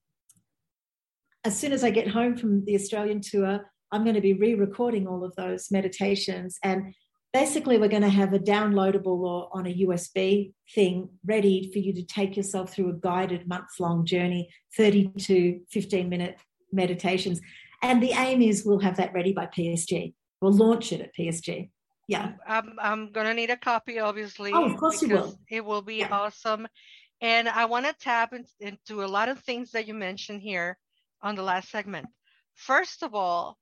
as 1.43 1.59
soon 1.59 1.73
as 1.73 1.83
I 1.83 1.89
get 1.89 2.07
home 2.07 2.37
from 2.37 2.63
the 2.65 2.75
Australian 2.75 3.21
tour, 3.21 3.65
I'm 3.95 4.03
going 4.03 4.15
to 4.15 4.21
be 4.21 4.33
re 4.33 4.55
recording 4.55 5.07
all 5.07 5.23
of 5.23 5.33
those 5.37 5.71
meditations. 5.71 6.59
And 6.61 6.93
basically, 7.31 7.77
we're 7.77 7.87
going 7.87 8.01
to 8.01 8.09
have 8.09 8.33
a 8.33 8.39
downloadable 8.39 9.19
or 9.19 9.49
on 9.53 9.65
a 9.65 9.73
USB 9.73 10.51
thing 10.73 11.09
ready 11.25 11.71
for 11.71 11.79
you 11.79 11.93
to 11.93 12.03
take 12.03 12.35
yourself 12.35 12.73
through 12.73 12.89
a 12.89 12.93
guided 12.93 13.47
month 13.47 13.69
long 13.79 14.05
journey, 14.05 14.49
30 14.75 15.11
to 15.19 15.61
15 15.71 16.09
minute 16.09 16.37
meditations. 16.73 17.39
And 17.81 18.03
the 18.03 18.11
aim 18.11 18.41
is 18.41 18.65
we'll 18.65 18.79
have 18.79 18.97
that 18.97 19.13
ready 19.13 19.31
by 19.31 19.45
PSG. 19.45 20.13
We'll 20.41 20.51
launch 20.51 20.91
it 20.91 20.99
at 20.99 21.15
PSG. 21.15 21.69
Yeah. 22.09 22.33
I'm, 22.45 22.75
I'm 22.79 23.11
going 23.13 23.27
to 23.27 23.33
need 23.33 23.49
a 23.49 23.57
copy, 23.57 23.99
obviously. 23.99 24.51
Oh, 24.53 24.65
of 24.65 24.75
course 24.75 25.01
you 25.01 25.07
will. 25.07 25.39
It 25.49 25.63
will 25.63 25.81
be 25.81 25.97
yeah. 25.99 26.09
awesome. 26.11 26.67
And 27.21 27.47
I 27.47 27.63
want 27.63 27.85
to 27.85 27.93
tap 27.93 28.33
into 28.59 29.05
a 29.05 29.07
lot 29.07 29.29
of 29.29 29.39
things 29.39 29.71
that 29.71 29.87
you 29.87 29.93
mentioned 29.93 30.41
here 30.41 30.77
on 31.21 31.35
the 31.35 31.43
last 31.43 31.71
segment. 31.71 32.07
First 32.55 33.01
of 33.01 33.15
all, 33.15 33.57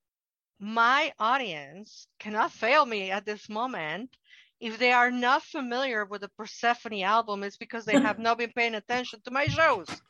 my 0.63 1.13
audience 1.19 2.07
cannot 2.19 2.51
fail 2.51 2.85
me 2.85 3.11
at 3.11 3.25
this 3.25 3.49
moment. 3.49 4.17
If 4.59 4.77
they 4.79 4.91
are 4.93 5.11
not 5.11 5.43
familiar 5.43 6.05
with 6.05 6.21
the 6.21 6.29
Persephone 6.29 7.01
album, 7.01 7.43
it's 7.43 7.57
because 7.57 7.85
they 7.85 7.97
have 7.97 8.17
not 8.19 8.37
been 8.37 8.51
paying 8.53 8.75
attention 8.75 9.21
to 9.23 9.31
my 9.31 9.47
shows. 9.47 10.01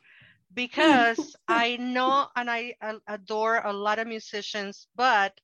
Because 0.53 1.35
I 1.47 1.77
know 1.77 2.27
and 2.35 2.49
I 2.49 2.75
uh, 2.81 2.99
adore 3.07 3.57
a 3.57 3.73
lot 3.73 3.99
of 3.99 4.07
musicians, 4.07 4.87
but 4.95 5.39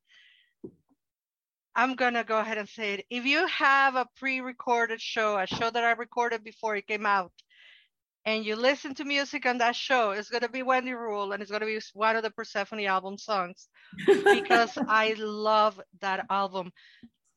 I'm 1.75 1.95
gonna 1.95 2.23
go 2.23 2.39
ahead 2.39 2.57
and 2.57 2.69
say 2.69 2.93
it. 2.95 3.05
If 3.09 3.25
you 3.25 3.45
have 3.47 3.95
a 3.95 4.07
pre-recorded 4.17 5.01
show, 5.01 5.37
a 5.37 5.47
show 5.47 5.69
that 5.69 5.83
I 5.83 5.91
recorded 5.91 6.43
before 6.43 6.75
it 6.75 6.87
came 6.87 7.05
out, 7.05 7.31
and 8.25 8.45
you 8.45 8.55
listen 8.55 8.93
to 8.95 9.05
music 9.05 9.45
on 9.45 9.57
that 9.59 9.75
show, 9.75 10.11
it's 10.11 10.29
going 10.29 10.43
to 10.43 10.49
be 10.49 10.63
Wendy 10.63 10.93
Rule 10.93 11.31
and 11.31 11.41
it's 11.41 11.51
going 11.51 11.61
to 11.61 11.65
be 11.67 11.79
one 11.93 12.15
of 12.15 12.23
the 12.23 12.31
Persephone 12.31 12.85
album 12.85 13.17
songs 13.17 13.69
because 14.05 14.77
I 14.87 15.15
love 15.17 15.79
that 16.01 16.25
album. 16.29 16.71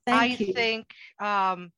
Thank 0.06 0.40
I 0.40 0.44
you. 0.44 0.52
think 0.52 0.86
um, 1.20 1.70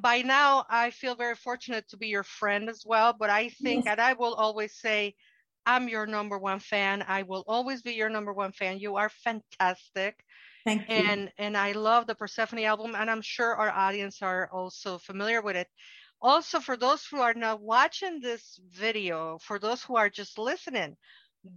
by 0.00 0.22
now 0.22 0.64
I 0.70 0.90
feel 0.90 1.14
very 1.14 1.34
fortunate 1.34 1.86
to 1.90 1.96
be 1.96 2.08
your 2.08 2.22
friend 2.22 2.68
as 2.68 2.82
well. 2.86 3.14
But 3.18 3.30
I 3.30 3.50
think, 3.50 3.84
yes. 3.84 3.92
and 3.92 4.00
I 4.00 4.14
will 4.14 4.34
always 4.34 4.74
say, 4.74 5.14
I'm 5.66 5.88
your 5.88 6.06
number 6.06 6.38
one 6.38 6.60
fan. 6.60 7.04
I 7.06 7.22
will 7.22 7.44
always 7.46 7.82
be 7.82 7.92
your 7.92 8.08
number 8.08 8.32
one 8.32 8.52
fan. 8.52 8.78
You 8.78 8.96
are 8.96 9.10
fantastic. 9.10 10.24
Thank 10.64 10.88
you. 10.88 10.94
And 10.94 11.30
and 11.38 11.56
I 11.56 11.72
love 11.72 12.06
the 12.06 12.14
Persephone 12.14 12.60
album, 12.60 12.94
and 12.94 13.10
I'm 13.10 13.22
sure 13.22 13.54
our 13.54 13.70
audience 13.70 14.22
are 14.22 14.48
also 14.52 14.98
familiar 14.98 15.42
with 15.42 15.56
it 15.56 15.68
also 16.22 16.60
for 16.60 16.76
those 16.76 17.04
who 17.06 17.20
are 17.20 17.34
not 17.34 17.60
watching 17.60 18.20
this 18.20 18.58
video 18.72 19.38
for 19.38 19.58
those 19.58 19.82
who 19.82 19.96
are 19.96 20.10
just 20.10 20.38
listening 20.38 20.96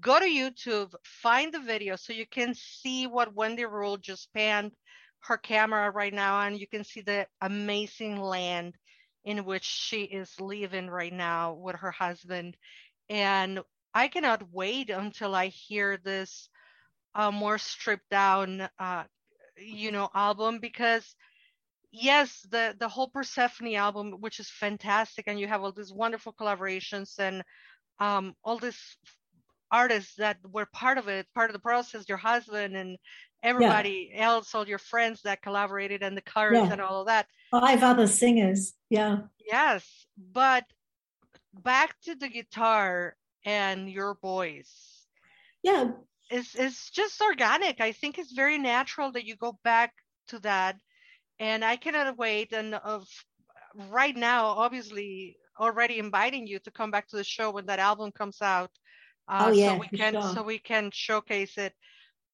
go 0.02 0.20
to 0.20 0.26
youtube 0.26 0.94
find 1.04 1.54
the 1.54 1.60
video 1.60 1.96
so 1.96 2.14
you 2.14 2.26
can 2.28 2.54
see 2.56 3.08
what 3.08 3.36
wendy 3.36 3.66
rule 3.66 3.98
just 3.98 4.34
panned 4.34 4.72
her 5.22 5.38
camera 5.38 5.90
right 5.92 6.14
now 6.14 6.42
and 6.42 6.60
you 6.60 6.68
can 6.68 6.84
see 6.84 7.02
the 7.02 7.26
amazing 7.42 8.18
land 8.20 8.74
in 9.26 9.46
which 9.46 9.64
she 9.64 10.04
is 10.04 10.40
living 10.40 10.90
right 10.90 11.14
now 11.14 11.54
with 11.54 11.76
her 11.78 11.92
husband. 11.92 12.58
And 13.10 13.60
i 13.94 14.08
cannot 14.08 14.52
wait 14.52 14.90
until 14.90 15.36
i 15.36 15.48
hear 15.48 15.98
this 15.98 16.50
a 17.16 17.32
more 17.32 17.58
stripped 17.58 18.10
down 18.10 18.68
uh, 18.80 19.04
you 19.58 19.92
know 19.92 20.10
album 20.16 20.60
because 20.60 21.16
yes 21.94 22.46
the 22.50 22.76
the 22.80 22.88
whole 22.88 23.08
persephone 23.08 23.76
album 23.76 24.14
which 24.20 24.40
is 24.40 24.50
fantastic 24.50 25.26
and 25.28 25.40
you 25.40 25.48
have 25.48 25.62
all 25.62 25.72
these 25.72 25.94
wonderful 25.94 26.34
collaborations 26.34 27.20
and 27.20 27.44
um, 28.00 28.34
all 28.44 28.58
these 28.58 28.98
artists 29.72 30.16
that 30.16 30.38
were 30.52 30.68
part 30.74 30.98
of 30.98 31.08
it 31.08 31.28
part 31.36 31.50
of 31.50 31.54
the 31.54 31.60
process 31.60 32.10
your 32.10 32.18
husband 32.18 32.76
and 32.76 32.98
everybody 33.44 34.12
yeah. 34.12 34.26
else 34.26 34.56
all 34.56 34.68
your 34.68 34.80
friends 34.80 35.22
that 35.22 35.42
collaborated 35.44 36.02
and 36.02 36.18
the 36.18 36.22
chorus 36.22 36.66
yeah. 36.66 36.72
and 36.72 36.82
all 36.82 37.02
of 37.02 37.08
that. 37.08 37.28
Five 37.52 37.84
other 37.84 38.08
singers 38.08 38.74
yeah. 38.90 39.20
Yes 39.46 40.08
but 40.18 40.64
back 41.54 41.96
to 42.06 42.16
the 42.16 42.28
guitar 42.28 43.16
and 43.46 43.90
your 43.90 44.18
voice. 44.22 45.06
Yeah. 45.62 45.92
It's, 46.32 46.56
it's 46.56 46.90
just 46.90 47.22
organic. 47.22 47.82
I 47.82 47.92
think 47.92 48.18
it's 48.18 48.32
very 48.32 48.58
natural 48.58 49.12
that 49.12 49.26
you 49.26 49.36
go 49.36 49.60
back 49.64 49.94
to 50.30 50.40
that 50.40 50.78
and 51.44 51.66
I 51.66 51.76
cannot 51.76 52.18
wait. 52.18 52.54
And 52.54 52.76
of 52.76 53.06
right 53.90 54.16
now, 54.16 54.46
obviously, 54.46 55.36
already 55.60 56.00
inviting 56.00 56.48
you 56.48 56.60
to 56.60 56.72
come 56.72 56.90
back 56.90 57.08
to 57.10 57.18
the 57.18 57.24
show 57.24 57.52
when 57.52 57.66
that 57.66 57.80
album 57.80 58.12
comes 58.12 58.42
out. 58.42 58.72
Uh, 59.28 59.48
oh 59.48 59.52
yeah, 59.52 59.74
so 59.74 59.80
we 59.80 59.88
can 59.88 60.14
sure. 60.14 60.34
so 60.34 60.44
we 60.44 60.60
can 60.60 60.90
showcase 60.92 61.58
it. 61.58 61.74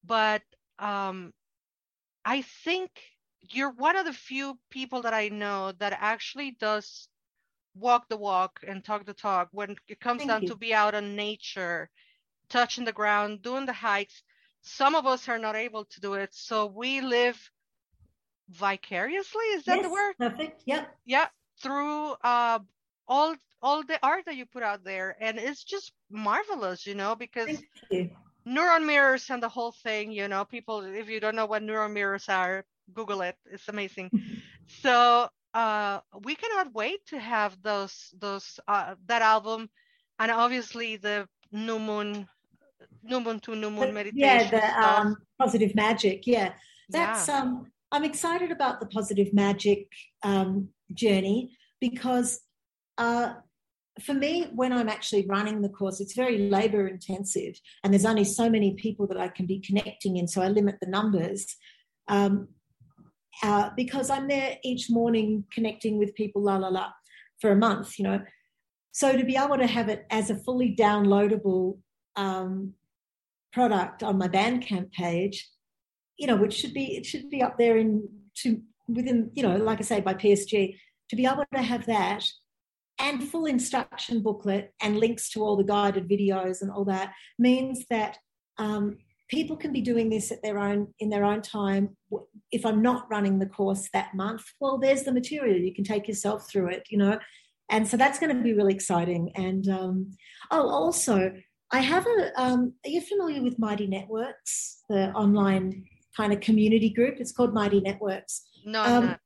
But 0.04 0.42
um, 0.78 1.32
I 2.24 2.42
think 2.64 2.90
you're 3.40 3.72
one 3.72 3.96
of 3.96 4.04
the 4.06 4.12
few 4.12 4.58
people 4.70 5.02
that 5.02 5.14
I 5.14 5.28
know 5.28 5.72
that 5.78 5.96
actually 6.00 6.56
does 6.60 7.08
walk 7.74 8.08
the 8.08 8.16
walk 8.16 8.60
and 8.66 8.84
talk 8.84 9.06
the 9.06 9.14
talk 9.14 9.48
when 9.52 9.76
it 9.88 10.00
comes 10.00 10.18
Thank 10.18 10.30
down 10.30 10.42
you. 10.42 10.48
to 10.48 10.56
be 10.56 10.72
out 10.74 10.94
on 10.94 11.16
nature, 11.16 11.90
touching 12.48 12.84
the 12.84 12.92
ground, 12.92 13.42
doing 13.42 13.66
the 13.66 13.72
hikes. 13.72 14.22
Some 14.62 14.94
of 14.94 15.06
us 15.06 15.28
are 15.28 15.38
not 15.38 15.56
able 15.56 15.84
to 15.86 16.00
do 16.00 16.14
it, 16.14 16.30
so 16.32 16.66
we 16.66 17.00
live 17.00 17.50
vicariously? 18.50 19.44
Is 19.56 19.64
that 19.66 19.80
yes, 19.80 19.82
the 19.82 19.90
word? 19.90 20.14
perfect. 20.18 20.62
Yep. 20.66 20.96
Yeah 21.04 21.28
through 21.60 22.12
uh 22.22 22.58
all 23.08 23.34
all 23.62 23.82
the 23.84 23.98
art 24.02 24.24
that 24.26 24.36
you 24.36 24.46
put 24.46 24.62
out 24.62 24.84
there. 24.84 25.16
And 25.20 25.38
it's 25.38 25.64
just 25.64 25.92
marvelous 26.10 26.86
you 26.86 26.94
know 26.94 27.14
because 27.16 27.62
neuron 28.46 28.86
mirrors 28.86 29.30
and 29.30 29.42
the 29.42 29.48
whole 29.48 29.72
thing 29.72 30.12
you 30.12 30.28
know 30.28 30.44
people 30.44 30.80
if 30.82 31.08
you 31.08 31.20
don't 31.20 31.36
know 31.36 31.46
what 31.46 31.62
neuron 31.62 31.92
mirrors 31.92 32.28
are 32.28 32.64
google 32.92 33.22
it. 33.22 33.36
It's 33.46 33.68
amazing. 33.68 34.12
So 34.66 35.28
uh 35.54 36.00
we 36.24 36.34
cannot 36.36 36.74
wait 36.74 37.06
to 37.06 37.18
have 37.18 37.60
those 37.62 38.12
those 38.18 38.60
uh 38.68 38.94
that 39.06 39.22
album 39.22 39.68
and 40.18 40.30
obviously 40.30 40.96
the 40.96 41.28
new 41.52 41.78
moon 41.78 42.28
new 43.02 43.20
moon 43.20 43.40
to 43.40 43.54
new 43.56 43.70
moon 43.70 43.92
meditation 43.92 44.52
yeah 44.62 44.78
the 44.82 44.82
um 44.82 45.16
positive 45.38 45.74
magic. 45.74 46.26
Yeah. 46.26 46.54
That's 46.88 47.28
Yeah. 47.28 47.28
um 47.28 47.70
i'm 47.92 48.04
excited 48.04 48.50
about 48.50 48.80
the 48.80 48.86
positive 48.86 49.32
magic 49.32 49.86
um 50.22 50.68
journey 50.94 51.56
because 51.80 52.40
uh 52.98 53.34
for 54.00 54.14
me 54.14 54.48
when 54.54 54.72
i'm 54.72 54.88
actually 54.88 55.26
running 55.26 55.60
the 55.60 55.68
course 55.68 56.00
it's 56.00 56.14
very 56.14 56.50
labor 56.50 56.86
intensive 56.86 57.54
and 57.82 57.92
there's 57.92 58.06
only 58.06 58.24
so 58.24 58.48
many 58.48 58.74
people 58.74 59.06
that 59.06 59.18
i 59.18 59.28
can 59.28 59.46
be 59.46 59.60
connecting 59.60 60.16
in 60.16 60.26
so 60.26 60.40
i 60.42 60.48
limit 60.48 60.76
the 60.80 60.88
numbers 60.88 61.56
um 62.08 62.48
uh, 63.42 63.70
because 63.76 64.10
i'm 64.10 64.28
there 64.28 64.56
each 64.64 64.90
morning 64.90 65.44
connecting 65.52 65.98
with 65.98 66.14
people 66.14 66.42
la 66.42 66.56
la 66.56 66.68
la 66.68 66.90
for 67.40 67.50
a 67.50 67.56
month 67.56 67.98
you 67.98 68.04
know. 68.04 68.20
So 68.92 69.16
to 69.16 69.24
be 69.24 69.36
able 69.36 69.56
to 69.58 69.66
have 69.66 69.88
it 69.88 70.04
as 70.10 70.30
a 70.30 70.36
fully 70.36 70.74
downloadable 70.74 71.78
um, 72.16 72.74
product 73.52 74.02
on 74.02 74.18
my 74.18 74.28
Bandcamp 74.28 74.92
page, 74.92 75.48
you 76.20 76.26
know, 76.26 76.36
which 76.36 76.52
should 76.52 76.74
be 76.74 76.96
it 76.96 77.06
should 77.06 77.30
be 77.30 77.42
up 77.42 77.56
there 77.56 77.78
in 77.78 78.06
to 78.42 78.60
within, 78.86 79.30
you 79.34 79.42
know, 79.42 79.56
like 79.56 79.78
I 79.78 79.82
say, 79.82 80.00
by 80.00 80.14
PSG, 80.14 80.76
to 81.08 81.16
be 81.16 81.24
able 81.24 81.44
to 81.54 81.62
have 81.62 81.86
that 81.86 82.24
and 82.98 83.26
full 83.26 83.46
instruction 83.46 84.22
booklet 84.22 84.74
and 84.82 84.98
links 84.98 85.30
to 85.30 85.42
all 85.42 85.56
the 85.56 85.64
guided 85.64 86.08
videos 86.08 86.60
and 86.60 86.70
all 86.70 86.84
that 86.84 87.12
means 87.38 87.86
that 87.88 88.18
um, 88.58 88.98
people 89.28 89.56
can 89.56 89.72
be 89.72 89.80
doing 89.80 90.10
this 90.10 90.30
at 90.30 90.42
their 90.42 90.58
own 90.58 90.92
in 90.98 91.08
their 91.08 91.24
own 91.24 91.40
time. 91.40 91.96
If 92.52 92.66
I'm 92.66 92.82
not 92.82 93.10
running 93.10 93.38
the 93.38 93.46
course 93.46 93.88
that 93.94 94.14
month, 94.14 94.42
well, 94.60 94.78
there's 94.78 95.04
the 95.04 95.12
material. 95.12 95.56
You 95.56 95.74
can 95.74 95.84
take 95.84 96.06
yourself 96.06 96.50
through 96.50 96.68
it, 96.68 96.82
you 96.90 96.98
know. 96.98 97.18
And 97.70 97.88
so 97.88 97.96
that's 97.96 98.18
going 98.18 98.36
to 98.36 98.42
be 98.42 98.52
really 98.52 98.74
exciting. 98.74 99.32
And 99.36 99.66
um, 99.68 100.12
oh, 100.50 100.68
also, 100.68 101.32
I 101.70 101.80
have 101.80 102.06
a. 102.06 102.32
Um, 102.36 102.74
are 102.84 102.90
you 102.90 103.00
familiar 103.00 103.42
with 103.42 103.58
Mighty 103.58 103.86
Networks, 103.86 104.82
the 104.90 105.12
online 105.12 105.86
kind 106.16 106.32
of 106.32 106.40
community 106.40 106.90
group? 106.90 107.16
It's 107.18 107.32
called 107.32 107.54
Mighty 107.54 107.80
Networks. 107.80 108.42
no 108.64 108.80
I'm 108.82 108.92
Um, 108.92 109.06
not. 109.06 109.20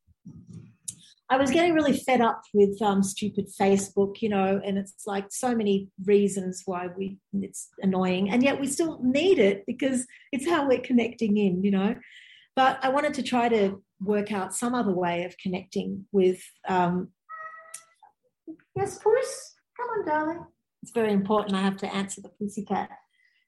I 1.30 1.38
was 1.38 1.50
getting 1.50 1.72
really 1.72 1.96
fed 1.96 2.20
up 2.20 2.42
with 2.52 2.80
um, 2.82 3.02
stupid 3.02 3.46
Facebook, 3.60 4.20
you 4.20 4.28
know, 4.28 4.60
and 4.62 4.76
it's 4.76 5.06
like 5.06 5.26
so 5.30 5.54
many 5.54 5.88
reasons 6.04 6.62
why 6.66 6.88
we 6.96 7.18
it's 7.32 7.70
annoying, 7.80 8.30
and 8.30 8.42
yet 8.42 8.60
we 8.60 8.66
still 8.66 9.00
need 9.02 9.38
it 9.38 9.64
because 9.66 10.06
it's 10.32 10.46
how 10.46 10.68
we're 10.68 10.80
connecting 10.80 11.38
in, 11.38 11.64
you 11.64 11.70
know. 11.70 11.96
But 12.54 12.78
I 12.82 12.90
wanted 12.90 13.14
to 13.14 13.22
try 13.22 13.48
to 13.48 13.82
work 14.00 14.32
out 14.32 14.54
some 14.54 14.74
other 14.74 14.92
way 14.92 15.24
of 15.24 15.36
connecting 15.38 16.04
with. 16.12 16.42
Um, 16.68 17.08
yes, 18.76 18.98
Puss, 18.98 19.54
come 19.76 19.88
on, 19.98 20.06
darling. 20.06 20.44
It's 20.82 20.92
very 20.92 21.12
important. 21.14 21.56
I 21.56 21.62
have 21.62 21.78
to 21.78 21.92
answer 21.92 22.20
the 22.20 22.28
pussycat. 22.28 22.90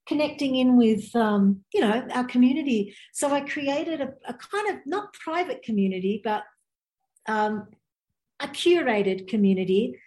Connecting 0.07 0.57
in 0.57 0.77
with, 0.77 1.15
um, 1.17 1.65
you 1.75 1.81
know, 1.81 2.07
our 2.13 2.25
community. 2.25 2.95
So 3.13 3.33
I 3.33 3.41
created 3.41 4.01
a, 4.01 4.13
a 4.29 4.35
kind 4.35 4.71
of 4.71 4.87
not 4.87 5.13
private 5.15 5.63
community, 5.63 6.21
but 6.23 6.45
um, 7.27 7.69
a 8.41 8.47
curated 8.49 9.29
community. 9.29 9.99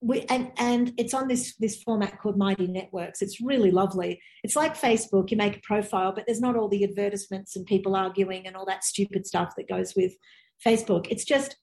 We, 0.00 0.20
and 0.28 0.52
and 0.58 0.92
it's 0.96 1.12
on 1.12 1.26
this 1.26 1.56
this 1.56 1.82
format 1.82 2.20
called 2.20 2.36
mighty 2.38 2.68
networks. 2.68 3.20
It's 3.20 3.40
really 3.40 3.72
lovely. 3.72 4.20
It's 4.44 4.54
like 4.54 4.76
facebook. 4.76 5.32
You 5.32 5.36
make 5.36 5.56
a 5.56 5.60
profile 5.60 6.12
but 6.12 6.24
there's 6.26 6.40
not 6.40 6.54
all 6.54 6.68
the 6.68 6.84
advertisements 6.84 7.56
and 7.56 7.66
people 7.66 7.96
arguing 7.96 8.46
and 8.46 8.54
all 8.54 8.66
that 8.66 8.84
stupid 8.84 9.26
stuff 9.26 9.54
that 9.56 9.68
goes 9.68 9.96
with 9.96 10.12
facebook. 10.64 11.08
It's 11.10 11.24
just 11.24 11.56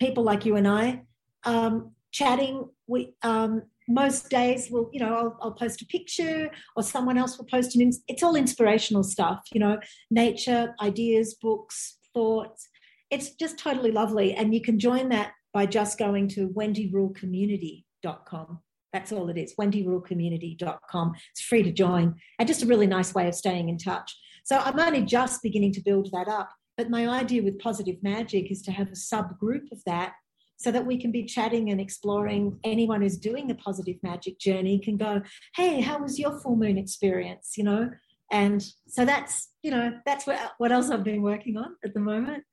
people 0.00 0.24
like 0.24 0.44
you 0.44 0.56
and 0.56 0.66
i 0.66 1.02
um, 1.44 1.92
chatting. 2.12 2.68
We 2.86 3.14
um, 3.22 3.62
most 3.88 4.30
days 4.30 4.68
will 4.70 4.88
you 4.92 5.00
know 5.00 5.14
I'll, 5.14 5.38
I'll 5.40 5.52
post 5.52 5.82
a 5.82 5.86
picture 5.86 6.50
or 6.76 6.82
someone 6.82 7.18
else 7.18 7.38
will 7.38 7.46
post 7.46 7.76
an 7.76 7.90
it's 8.08 8.22
all 8.22 8.36
inspirational 8.36 9.02
stuff 9.02 9.42
you 9.52 9.60
know 9.60 9.78
nature 10.10 10.74
ideas 10.80 11.36
books 11.40 11.98
thoughts 12.14 12.68
it's 13.10 13.34
just 13.34 13.58
totally 13.58 13.90
lovely. 13.90 14.34
And 14.34 14.54
you 14.54 14.62
can 14.62 14.78
join 14.78 15.08
that 15.10 15.32
by 15.52 15.66
just 15.66 15.98
going 15.98 16.28
to 16.28 16.48
wendyrulecommunity.com. 16.50 18.60
That's 18.92 19.12
all 19.12 19.28
it 19.28 19.38
is, 19.38 19.54
wendyrulecommunity.com. 19.60 21.14
It's 21.32 21.42
free 21.42 21.62
to 21.62 21.72
join 21.72 22.14
and 22.38 22.48
just 22.48 22.62
a 22.62 22.66
really 22.66 22.86
nice 22.86 23.14
way 23.14 23.28
of 23.28 23.34
staying 23.34 23.68
in 23.68 23.76
touch. 23.78 24.16
So 24.44 24.58
I'm 24.58 24.78
only 24.78 25.02
just 25.02 25.42
beginning 25.42 25.72
to 25.74 25.82
build 25.82 26.10
that 26.12 26.28
up. 26.28 26.50
But 26.76 26.90
my 26.90 27.08
idea 27.08 27.42
with 27.42 27.58
Positive 27.58 27.96
Magic 28.02 28.50
is 28.50 28.62
to 28.62 28.72
have 28.72 28.88
a 28.88 28.92
subgroup 28.92 29.70
of 29.70 29.82
that 29.86 30.14
so 30.60 30.70
that 30.70 30.84
we 30.84 30.98
can 30.98 31.10
be 31.10 31.24
chatting 31.24 31.70
and 31.70 31.80
exploring. 31.80 32.58
Anyone 32.64 33.00
who's 33.00 33.16
doing 33.16 33.46
the 33.46 33.54
positive 33.54 33.96
magic 34.02 34.38
journey 34.38 34.78
can 34.78 34.98
go, 34.98 35.22
hey, 35.56 35.80
how 35.80 35.98
was 35.98 36.18
your 36.18 36.38
full 36.38 36.54
moon 36.54 36.76
experience? 36.76 37.54
You 37.56 37.64
know? 37.64 37.90
And 38.30 38.62
so 38.86 39.06
that's, 39.06 39.48
you 39.62 39.70
know, 39.70 39.94
that's 40.04 40.26
what, 40.26 40.38
what 40.58 40.70
else 40.70 40.90
I've 40.90 41.02
been 41.02 41.22
working 41.22 41.56
on 41.56 41.76
at 41.82 41.94
the 41.94 42.00
moment. 42.00 42.44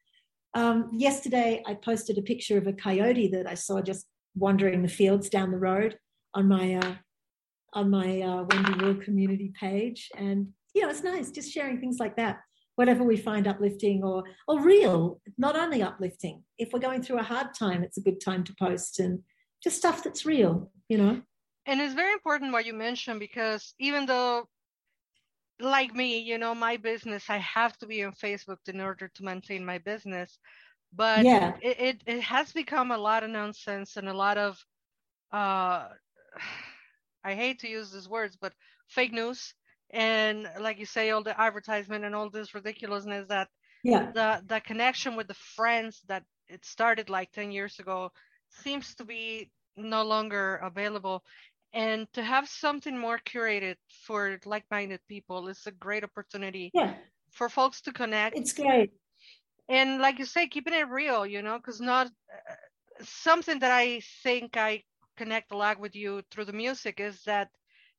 Um, 0.54 0.90
yesterday, 0.94 1.62
I 1.68 1.74
posted 1.74 2.18
a 2.18 2.22
picture 2.22 2.58
of 2.58 2.66
a 2.66 2.72
coyote 2.72 3.28
that 3.34 3.46
I 3.46 3.56
saw 3.56 3.82
just 3.82 4.08
wandering 4.36 4.84
the 4.84 4.88
fields 4.88 5.28
down 5.28 5.52
the 5.52 5.58
road 5.58 5.98
on 6.34 6.48
my 6.48 6.76
uh, 6.76 6.96
on 7.74 7.90
my 7.90 8.22
uh, 8.22 8.46
Wendy 8.50 8.74
Rule 8.80 8.96
community 8.96 9.52
page, 9.60 10.10
and 10.18 10.48
you 10.74 10.82
know, 10.82 10.90
it's 10.90 11.04
nice 11.04 11.30
just 11.30 11.52
sharing 11.52 11.80
things 11.80 11.98
like 12.00 12.16
that. 12.16 12.40
Whatever 12.78 13.04
we 13.04 13.18
find 13.18 13.48
uplifting 13.48 14.04
or 14.04 14.24
or 14.48 14.62
real, 14.62 15.20
not 15.38 15.56
only 15.58 15.82
uplifting. 15.82 16.44
If 16.58 16.72
we're 16.72 16.80
going 16.88 17.02
through 17.04 17.20
a 17.20 17.24
hard 17.34 17.50
time, 17.54 17.84
it's 17.84 17.98
a 17.98 18.06
good 18.08 18.22
time 18.22 18.44
to 18.46 18.56
post 18.58 19.00
and 19.00 19.20
just 19.64 19.78
stuff 19.78 20.04
that's 20.04 20.26
real. 20.26 20.72
You 20.90 20.98
know. 21.00 21.22
and 21.68 21.82
it's 21.82 21.94
very 21.94 22.14
important 22.14 22.54
what 22.54 22.66
you 22.66 22.74
mentioned 22.74 23.20
because 23.20 23.74
even 23.78 24.06
though 24.06 24.48
like 25.60 25.94
me 25.94 26.20
you 26.20 26.38
know 26.38 26.54
my 26.56 26.78
business 26.78 27.24
i 27.30 27.38
have 27.38 27.78
to 27.78 27.88
be 27.88 28.04
on 28.04 28.14
facebook 28.14 28.62
in 28.68 28.80
order 28.80 29.08
to 29.14 29.24
maintain 29.24 29.66
my 29.66 29.78
business 29.80 30.40
but 30.94 31.26
Yeah. 31.26 31.54
it, 31.62 31.80
it, 31.80 32.04
it 32.06 32.22
has 32.22 32.52
become 32.54 32.92
a 32.92 32.98
lot 32.98 33.24
of 33.24 33.30
nonsense 33.30 33.98
and 33.98 34.08
a 34.08 34.14
lot 34.14 34.38
of 34.38 34.64
uh 35.34 35.90
i 37.24 37.34
hate 37.34 37.60
to 37.60 37.68
use 37.68 37.92
these 37.92 38.08
words 38.08 38.38
but 38.40 38.54
fake 38.88 39.12
news 39.12 39.54
and 39.92 40.50
like 40.60 40.80
you 40.80 40.86
say 40.86 41.10
all 41.12 41.24
the 41.24 41.40
advertisement 41.40 42.06
and 42.06 42.16
all 42.16 42.30
this 42.30 42.54
ridiculousness 42.56 43.28
that 43.30 43.50
Yeah. 43.84 44.12
the 44.14 44.44
the 44.48 44.60
connection 44.62 45.16
with 45.16 45.28
the 45.28 45.34
friends 45.34 46.02
that 46.08 46.24
it 46.48 46.66
started 46.66 47.10
like 47.10 47.32
10 47.32 47.52
years 47.52 47.80
ago 47.80 48.12
seems 48.50 48.96
to 48.96 49.06
be 49.06 49.52
no 49.76 50.04
longer 50.04 50.56
available 50.58 51.24
and 51.74 52.12
to 52.14 52.24
have 52.24 52.48
something 52.50 52.98
more 52.98 53.20
curated 53.20 53.76
for 53.90 54.40
like-minded 54.46 55.02
people 55.08 55.48
is 55.48 55.66
a 55.68 55.72
great 55.72 56.04
opportunity 56.04 56.74
Yeah, 56.74 56.94
for 57.32 57.50
folks 57.50 57.82
to 57.82 57.94
connect 57.94 58.38
it's 58.38 58.54
great. 58.54 58.92
and 59.70 60.00
like 60.02 60.20
you 60.20 60.26
say 60.26 60.48
keeping 60.48 60.74
it 60.74 60.88
real 60.90 61.26
you 61.26 61.42
know 61.42 61.58
because 61.58 61.82
not 61.82 62.08
uh, 62.08 62.54
something 63.02 63.60
that 63.60 63.72
i 63.72 64.02
think 64.24 64.58
i 64.58 64.84
connect 65.18 65.52
a 65.52 65.58
lot 65.58 65.80
with 65.80 65.96
you 65.96 66.22
through 66.32 66.46
the 66.46 66.54
music 66.54 67.00
is 67.00 67.24
that 67.24 67.50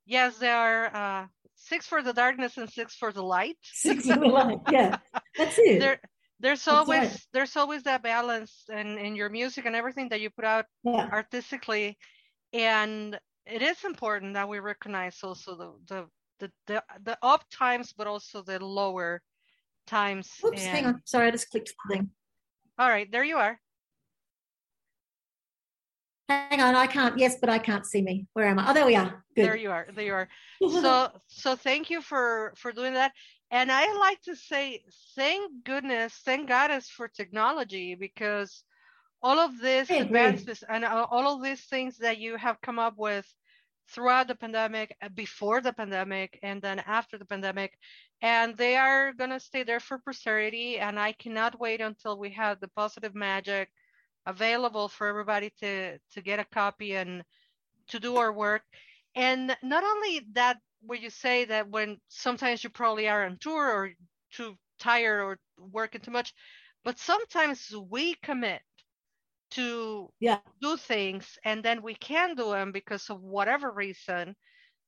yes 0.07 0.39
there 0.39 0.57
are 0.57 0.86
uh, 0.95 1.26
six 1.59 1.87
for 1.87 2.03
the 2.03 2.13
darkness 2.13 2.57
and 2.57 2.71
six 2.71 2.95
for 2.95 3.13
the 3.13 3.23
light 3.23 3.57
Six 3.63 4.07
for 4.07 4.17
the 4.17 4.27
light. 4.27 4.59
Yeah, 4.71 4.97
that's 5.37 5.59
it. 5.59 5.81
there 5.81 6.01
there's 6.41 6.69
always 6.69 7.11
right. 7.11 7.27
there's 7.33 7.57
always 7.57 7.83
that 7.83 8.03
balance 8.03 8.65
in 8.71 8.97
in 8.99 9.17
your 9.17 9.29
music 9.29 9.67
and 9.67 9.75
everything 9.75 10.09
that 10.11 10.21
you 10.21 10.31
put 10.31 10.45
out 10.45 10.67
yeah, 10.85 11.09
artistically 11.13 11.99
and 12.53 13.19
it 13.45 13.63
is 13.63 13.85
important 13.85 14.35
that 14.35 14.49
we 14.49 14.59
recognize 14.61 15.19
also 15.23 15.57
the 15.57 15.73
the 15.89 16.07
the 16.39 16.51
the, 16.67 16.85
the 17.05 17.19
up 17.23 17.43
times 17.51 17.93
but 17.97 18.07
also 18.07 18.43
the 18.43 18.63
lower 18.65 19.21
times 19.87 20.31
Oops, 20.45 20.65
hang 20.65 20.87
on. 20.87 21.03
Sorry, 21.05 21.27
I 21.29 21.31
just 21.33 21.51
clicked 21.51 21.73
something. 21.83 22.09
all 22.79 22.89
right 22.89 23.11
there 23.11 23.25
you 23.25 23.37
are 23.37 23.59
Hang 26.29 26.61
on, 26.61 26.74
I 26.74 26.87
can't. 26.87 27.18
Yes, 27.18 27.37
but 27.41 27.49
I 27.49 27.59
can't 27.59 27.87
see 27.87 28.03
me. 28.03 28.26
Where 28.35 28.47
am 28.47 28.59
I? 28.59 28.70
Oh, 28.70 28.74
there 28.74 28.87
we 28.87 28.97
are. 28.97 29.24
Good. 29.39 29.45
there 29.47 29.57
you 29.57 29.70
are 29.70 29.87
there 29.95 30.05
you 30.05 30.14
are 30.14 30.29
so 30.83 31.11
so 31.29 31.55
thank 31.55 31.91
you 31.91 32.03
for 32.03 32.53
for 32.57 32.72
doing 32.72 32.95
that 32.95 33.12
and 33.53 33.70
i 33.70 33.85
like 33.99 34.20
to 34.22 34.35
say 34.35 34.83
thank 35.14 35.64
goodness 35.64 36.20
thank 36.24 36.49
goddess 36.49 36.89
for 36.89 37.07
technology 37.07 37.95
because 37.95 38.64
all 39.22 39.39
of 39.39 39.59
this 39.61 39.89
advances 39.91 40.64
and 40.68 40.85
all 40.85 41.37
of 41.37 41.43
these 41.43 41.64
things 41.66 41.99
that 41.99 42.18
you 42.18 42.37
have 42.37 42.61
come 42.61 42.81
up 42.81 42.95
with 42.97 43.26
throughout 43.91 44.26
the 44.26 44.35
pandemic 44.35 44.95
uh, 45.01 45.09
before 45.14 45.61
the 45.61 45.72
pandemic 45.72 46.39
and 46.43 46.61
then 46.61 46.81
after 46.81 47.16
the 47.16 47.24
pandemic 47.24 47.79
and 48.20 48.57
they 48.57 48.76
are 48.76 49.12
going 49.12 49.31
to 49.31 49.39
stay 49.41 49.62
there 49.62 49.81
for 49.81 49.99
posterity 49.99 50.79
and 50.81 50.99
i 50.99 51.12
cannot 51.12 51.61
wait 51.61 51.81
until 51.81 52.18
we 52.18 52.31
have 52.31 52.59
the 52.59 52.68
positive 52.76 53.14
magic 53.14 53.70
available 54.27 54.89
for 54.89 55.07
everybody 55.07 55.51
to 55.61 55.99
to 56.12 56.21
get 56.23 56.39
a 56.41 56.45
copy 56.45 56.95
and 56.97 57.23
to 57.89 57.99
do 58.01 58.16
our 58.16 58.33
work 58.33 58.62
and 59.14 59.57
not 59.62 59.85
only 59.85 60.27
that 60.33 60.59
where 60.83 60.99
you 60.99 61.11
say 61.11 61.45
that 61.45 61.69
when 61.71 61.99
sometimes 62.09 62.62
you 62.62 62.71
probably 62.71 63.09
are 63.09 63.25
on 63.25 63.39
tour 63.41 63.66
or 63.73 63.91
too 64.33 64.55
tired 64.79 65.23
or 65.23 65.39
working 65.59 66.01
too 66.01 66.11
much 66.11 66.35
but 66.85 66.99
sometimes 66.99 67.75
we 67.91 68.14
commit 68.23 68.62
to 69.51 70.09
Yeah. 70.21 70.41
do 70.61 70.77
things 70.77 71.39
and 71.45 71.62
then 71.64 71.83
we 71.83 71.95
can 71.95 72.35
do 72.35 72.51
them 72.51 72.73
because 72.73 73.09
of 73.11 73.23
whatever 73.23 73.71
reason 73.73 74.35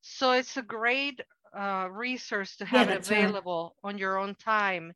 so 0.01 0.31
it's 0.31 0.57
a 0.57 0.61
great 0.61 1.19
uh, 1.57 1.87
resource 1.91 2.57
to 2.57 2.65
have 2.65 2.89
it 2.89 2.95
that's 2.95 3.09
right. 3.09 3.17
available 3.17 3.75
on 3.83 3.97
your 3.97 4.17
own 4.17 4.35
time 4.35 4.93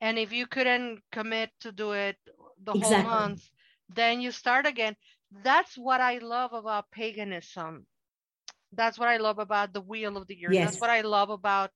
and 0.00 0.18
if 0.18 0.32
you 0.32 0.46
couldn't 0.46 1.00
commit 1.12 1.50
to 1.60 1.72
do 1.72 1.92
it 1.92 2.16
the 2.64 2.74
whole 2.74 2.98
month 2.98 3.42
then 3.88 4.20
you 4.20 4.30
start 4.30 4.66
again. 4.66 4.96
That's 5.30 5.76
what 5.76 6.00
i 6.00 6.18
love 6.18 6.52
about 6.52 6.90
paganism. 6.90 7.86
That's 8.72 8.98
what 8.98 9.08
i 9.08 9.16
love 9.16 9.38
about 9.38 9.72
the 9.72 9.80
wheel 9.80 10.16
of 10.16 10.26
the 10.26 10.36
year. 10.36 10.54
That's 10.56 10.80
what 10.80 10.90
i 10.90 11.00
love 11.02 11.30
about 11.30 11.70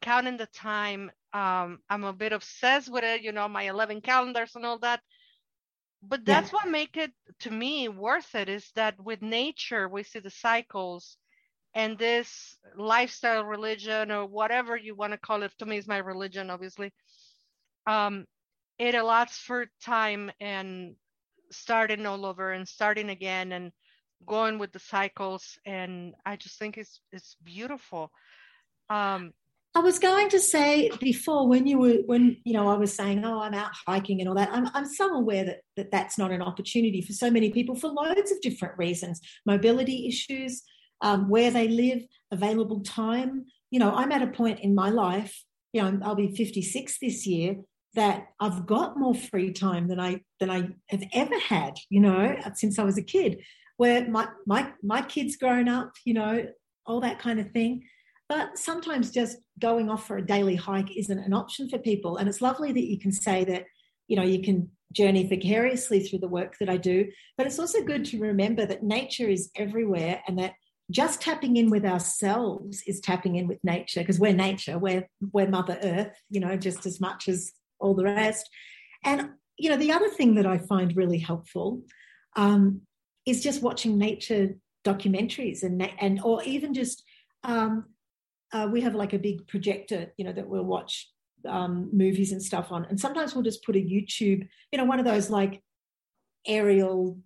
counting 0.00 0.36
the 0.36 0.46
time. 0.46 1.10
Um 1.32 1.80
i'm 1.90 2.04
a 2.04 2.12
bit 2.12 2.32
obsessed 2.32 2.90
with 2.90 3.04
it 3.04 3.22
you 3.22 3.32
know 3.32 3.48
my 3.48 3.62
11 3.64 4.00
calendars 4.00 4.54
and 4.56 4.64
all 4.66 4.78
that. 4.80 5.00
But 6.02 6.24
Yeah. 6.26 6.26
that's 6.26 6.52
what 6.52 6.68
make 6.68 6.96
it 6.96 7.12
to 7.40 7.50
me 7.50 7.88
worth 7.88 8.34
it 8.34 8.48
is 8.48 8.70
that 8.72 9.00
with 9.00 9.22
nature 9.22 9.88
we 9.88 10.02
see 10.02 10.18
the 10.20 10.30
cycles 10.30 11.16
and 11.74 11.98
this 11.98 12.58
lifestyle 12.76 13.44
religion 13.44 14.10
or 14.10 14.26
whatever 14.26 14.76
you 14.76 14.94
want 14.94 15.12
to 15.12 15.18
call 15.18 15.42
it. 15.42 15.52
To 15.58 15.66
me 15.66 15.76
is 15.78 15.86
my 15.88 15.98
religion 15.98 16.50
obviously. 16.50 16.92
Um 17.86 18.26
it 18.78 18.94
allows 18.94 19.36
for 19.38 19.66
time 19.80 20.30
and 20.40 20.96
starting 21.50 22.06
all 22.06 22.24
over 22.26 22.52
and 22.52 22.66
starting 22.66 23.10
again 23.10 23.52
and 23.52 23.72
going 24.26 24.58
with 24.58 24.72
the 24.72 24.78
cycles 24.78 25.58
and 25.66 26.14
i 26.24 26.36
just 26.36 26.58
think 26.58 26.78
it's 26.78 27.00
it's 27.12 27.36
beautiful. 27.44 28.10
Um 28.90 29.32
I 29.74 29.80
was 29.80 29.98
going 29.98 30.30
to 30.30 30.40
say 30.40 30.90
before 31.00 31.46
when 31.46 31.66
you 31.66 31.76
were 31.76 31.98
when 32.06 32.38
you 32.44 32.54
know 32.54 32.66
I 32.66 32.76
was 32.76 32.94
saying 32.94 33.22
oh 33.26 33.40
I'm 33.40 33.52
out 33.52 33.72
hiking 33.86 34.20
and 34.20 34.28
all 34.28 34.34
that 34.36 34.48
I'm 34.50 34.70
I'm 34.72 34.86
so 34.86 35.14
aware 35.14 35.44
that, 35.44 35.60
that 35.76 35.90
that's 35.90 36.16
not 36.16 36.32
an 36.32 36.40
opportunity 36.40 37.02
for 37.02 37.12
so 37.12 37.30
many 37.30 37.50
people 37.50 37.74
for 37.74 37.88
loads 37.88 38.32
of 38.32 38.40
different 38.40 38.78
reasons. 38.78 39.20
Mobility 39.44 40.08
issues 40.08 40.62
um, 41.02 41.28
where 41.28 41.50
they 41.50 41.68
live 41.68 42.00
available 42.30 42.80
time. 42.80 43.44
You 43.70 43.80
know 43.80 43.92
I'm 43.94 44.12
at 44.12 44.22
a 44.22 44.28
point 44.28 44.60
in 44.60 44.74
my 44.74 44.88
life 44.88 45.44
you 45.74 45.82
know 45.82 46.00
I'll 46.02 46.14
be 46.14 46.34
56 46.34 46.98
this 46.98 47.26
year 47.26 47.56
that 47.94 48.28
I've 48.40 48.66
got 48.66 48.98
more 48.98 49.14
free 49.14 49.52
time 49.52 49.88
than 49.88 50.00
I 50.00 50.20
than 50.40 50.50
I 50.50 50.68
have 50.88 51.02
ever 51.12 51.38
had 51.38 51.74
you 51.88 52.00
know 52.00 52.36
since 52.54 52.78
I 52.78 52.84
was 52.84 52.98
a 52.98 53.02
kid 53.02 53.42
where 53.76 54.08
my 54.08 54.28
my 54.46 54.72
my 54.82 55.02
kids 55.02 55.36
grown 55.36 55.68
up 55.68 55.92
you 56.04 56.14
know 56.14 56.46
all 56.86 57.00
that 57.00 57.18
kind 57.18 57.40
of 57.40 57.50
thing 57.50 57.82
but 58.28 58.58
sometimes 58.58 59.10
just 59.10 59.38
going 59.58 59.88
off 59.88 60.06
for 60.06 60.16
a 60.16 60.26
daily 60.26 60.56
hike 60.56 60.96
isn't 60.96 61.18
an 61.18 61.32
option 61.32 61.68
for 61.68 61.78
people. 61.78 62.16
And 62.16 62.28
it's 62.28 62.40
lovely 62.40 62.72
that 62.72 62.86
you 62.86 62.98
can 62.98 63.12
say 63.12 63.44
that, 63.44 63.64
you 64.08 64.16
know, 64.16 64.24
you 64.24 64.42
can 64.42 64.70
journey 64.92 65.26
vicariously 65.26 66.00
through 66.00 66.20
the 66.20 66.28
work 66.28 66.56
that 66.58 66.68
I 66.68 66.76
do. 66.76 67.10
But 67.36 67.46
it's 67.46 67.58
also 67.58 67.82
good 67.82 68.04
to 68.06 68.20
remember 68.20 68.66
that 68.66 68.82
nature 68.82 69.28
is 69.28 69.50
everywhere 69.54 70.22
and 70.26 70.38
that 70.38 70.54
just 70.90 71.20
tapping 71.20 71.56
in 71.56 71.70
with 71.70 71.84
ourselves 71.84 72.82
is 72.86 73.00
tapping 73.00 73.36
in 73.36 73.46
with 73.46 73.58
nature 73.64 74.00
because 74.00 74.20
we're 74.20 74.32
nature, 74.32 74.78
we're, 74.78 75.08
we're 75.32 75.48
Mother 75.48 75.78
Earth, 75.82 76.16
you 76.30 76.40
know, 76.40 76.56
just 76.56 76.86
as 76.86 77.00
much 77.00 77.28
as 77.28 77.52
all 77.80 77.94
the 77.94 78.04
rest. 78.04 78.48
And, 79.04 79.30
you 79.58 79.70
know, 79.70 79.76
the 79.76 79.92
other 79.92 80.08
thing 80.08 80.34
that 80.34 80.46
I 80.46 80.58
find 80.58 80.96
really 80.96 81.18
helpful 81.18 81.82
um, 82.36 82.82
is 83.26 83.42
just 83.42 83.62
watching 83.62 83.98
nature 83.98 84.54
documentaries 84.84 85.62
and, 85.62 85.90
and 86.00 86.20
or 86.22 86.42
even 86.44 86.74
just, 86.74 87.02
um, 87.44 87.86
uh, 88.52 88.68
we 88.70 88.80
have 88.80 88.94
like 88.94 89.12
a 89.12 89.18
big 89.18 89.46
projector, 89.48 90.12
you 90.16 90.24
know, 90.24 90.32
that 90.32 90.48
we'll 90.48 90.62
watch 90.62 91.10
um, 91.48 91.90
movies 91.92 92.32
and 92.32 92.42
stuff 92.42 92.70
on. 92.70 92.84
And 92.86 92.98
sometimes 92.98 93.34
we'll 93.34 93.44
just 93.44 93.64
put 93.64 93.76
a 93.76 93.80
YouTube, 93.80 94.46
you 94.70 94.78
know, 94.78 94.84
one 94.84 94.98
of 94.98 95.04
those 95.04 95.30
like 95.30 95.62
aerial 96.46 97.18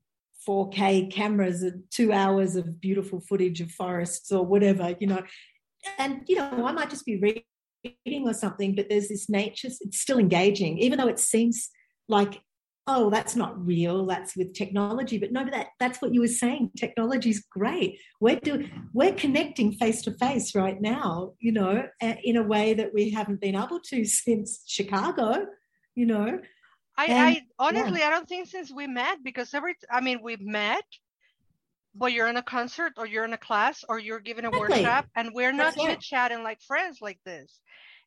4K 0.49 1.13
cameras 1.13 1.63
and 1.63 1.83
two 1.91 2.13
hours 2.13 2.57
of 2.57 2.81
beautiful 2.81 3.21
footage 3.21 3.61
of 3.61 3.71
forests 3.71 4.33
or 4.33 4.45
whatever, 4.45 4.97
you 4.99 5.07
know. 5.07 5.23
And, 5.99 6.23
you 6.27 6.37
know, 6.37 6.67
I 6.67 6.73
might 6.73 6.91
just 6.91 7.07
be 7.07 7.19
reading 7.85 8.29
or 8.29 8.35
something, 8.35 8.75
but 8.75 8.89
there's 8.89 9.09
this 9.09 9.29
nature, 9.29 9.69
it's 9.69 10.01
still 10.01 10.19
engaging, 10.19 10.79
even 10.79 10.99
though 10.99 11.09
it 11.09 11.19
seems 11.19 11.71
like, 12.09 12.41
oh, 12.87 13.11
that's 13.11 13.37
not 13.37 13.65
real, 13.65 14.07
that's 14.07 14.37
with 14.37 14.55
technology. 14.55 15.19
But 15.19 15.33
no, 15.33 15.45
that 15.51 15.69
that's 15.79 16.03
what 16.03 16.13
you 16.13 16.21
were 16.21 16.27
saying. 16.29 16.73
Technology 16.77 17.31
is 17.31 17.45
great. 17.51 17.99
We're 18.21 18.41
doing 18.41 18.71
we're 18.93 19.15
connecting 19.15 19.73
face 19.73 20.03
to 20.03 20.13
face 20.13 20.55
right 20.55 20.81
now, 20.81 21.35
you 21.39 21.53
know, 21.53 21.85
in 22.01 22.37
a 22.37 22.43
way 22.43 22.75
that 22.75 22.93
we 22.93 23.11
haven't 23.11 23.41
been 23.41 23.57
able 23.57 23.81
to 23.91 24.05
since 24.25 24.63
Chicago, 24.67 25.47
you 25.95 26.07
know. 26.07 26.41
I, 26.99 27.07
And- 27.07 27.37
I 27.37 27.43
honestly 27.59 28.03
I 28.03 28.11
don't 28.11 28.29
think 28.29 28.49
since 28.49 28.73
we 28.73 28.87
met 28.87 29.19
because 29.23 29.55
every 29.55 29.75
I 29.91 30.01
mean 30.01 30.21
we've 30.23 30.43
met 30.43 30.85
but 31.95 32.13
you're 32.13 32.29
in 32.29 32.37
a 32.37 32.43
concert 32.43 32.93
or 32.97 33.07
you're 33.07 33.25
in 33.25 33.33
a 33.33 33.39
class 33.39 33.85
or 33.89 33.99
you're 33.99 34.21
giving 34.21 34.45
a 34.45 34.51
Exactly. 34.51 34.83
workshop 34.83 35.07
and 35.17 35.31
we're 35.35 35.53
not 35.53 35.75
That's 35.75 35.85
right. 35.85 35.91
chit 35.93 36.01
chatting 36.01 36.43
like 36.43 36.61
friends 36.63 36.99
like 37.01 37.21
this. 37.25 37.61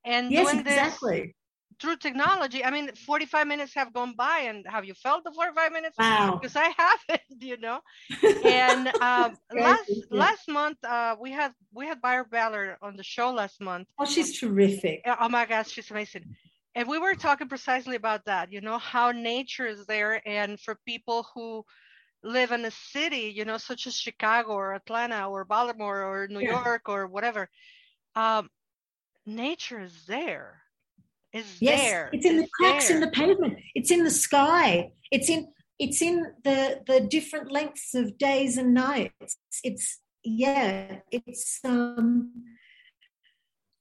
And 0.06 0.32
Yes, 0.32 0.48
doing 0.48 0.64
this 0.64 0.78
exactly. 0.78 1.36
through 1.82 1.98
technology, 1.98 2.64
I 2.64 2.72
mean 2.72 2.94
45 2.96 3.48
minutes 3.48 3.74
have 3.76 3.94
gone 3.94 4.16
by 4.16 4.40
and 4.48 4.66
have 4.68 4.86
you 4.86 4.94
felt 4.94 5.24
the 5.24 5.32
45 5.34 5.72
minutes? 5.72 5.98
Wow. 5.98 6.40
Because 6.42 6.56
I 6.56 6.70
haven't, 6.78 7.44
you 7.44 7.58
know. 7.58 7.82
And 8.44 8.88
um, 9.00 9.38
last 9.54 9.92
last 10.12 10.50
month 10.50 10.78
uh, 10.84 11.16
we 11.20 11.32
had 11.32 11.54
we 11.74 11.88
had 11.88 12.02
Byron 12.02 12.28
Ballard 12.30 12.78
on 12.82 12.96
the 12.98 13.04
show 13.04 13.32
last 13.32 13.62
month. 13.62 13.88
Oh, 14.00 14.06
she's 14.06 14.40
terrific. 14.40 15.02
Oh 15.06 15.30
my 15.30 15.46
gosh, 15.46 15.70
she's 15.72 15.92
amazing. 15.92 16.26
And 16.76 16.88
we 16.88 16.98
were 16.98 17.16
talking 17.16 17.48
precisely 17.50 17.96
about 17.96 18.26
that, 18.26 18.52
you 18.52 18.62
know, 18.62 18.78
how 18.78 19.12
nature 19.12 19.68
is 19.68 19.86
there. 19.86 20.22
And 20.28 20.60
for 20.60 20.78
people 20.86 21.28
who 21.34 21.64
live 22.24 22.52
in 22.52 22.66
a 22.66 22.72
city, 22.72 23.34
you 23.36 23.46
know, 23.46 23.58
such 23.58 23.86
as 23.88 23.96
Chicago 23.96 24.52
or 24.54 24.74
Atlanta 24.74 25.30
or 25.30 25.46
Baltimore 25.46 26.04
or 26.04 26.28
New 26.28 26.40
Yeah. 26.40 26.64
York 26.64 26.84
or 26.88 27.08
whatever, 27.08 27.50
um, 28.16 28.50
nature 29.26 29.80
is 29.80 30.06
there. 30.06 30.62
Is 31.34 31.62
Yes, 31.62 31.82
there. 31.82 32.10
it's 32.14 32.26
in 32.26 32.38
the 32.38 32.48
cracks 32.54 32.90
in 32.90 33.00
the 33.00 33.08
pavement. 33.10 33.60
It's 33.76 33.92
in 33.92 34.04
the 34.04 34.12
sky. 34.12 34.92
It's 35.12 35.30
in 35.30 35.48
it's 35.80 36.02
in 36.02 36.24
the 36.44 36.82
the 36.86 37.02
different 37.02 37.52
lengths 37.52 37.96
of 37.96 38.18
days 38.18 38.58
and 38.58 38.74
nights. 38.74 39.38
It's 39.64 40.00
yeah, 40.24 41.00
it's 41.12 41.60
um 41.64 42.32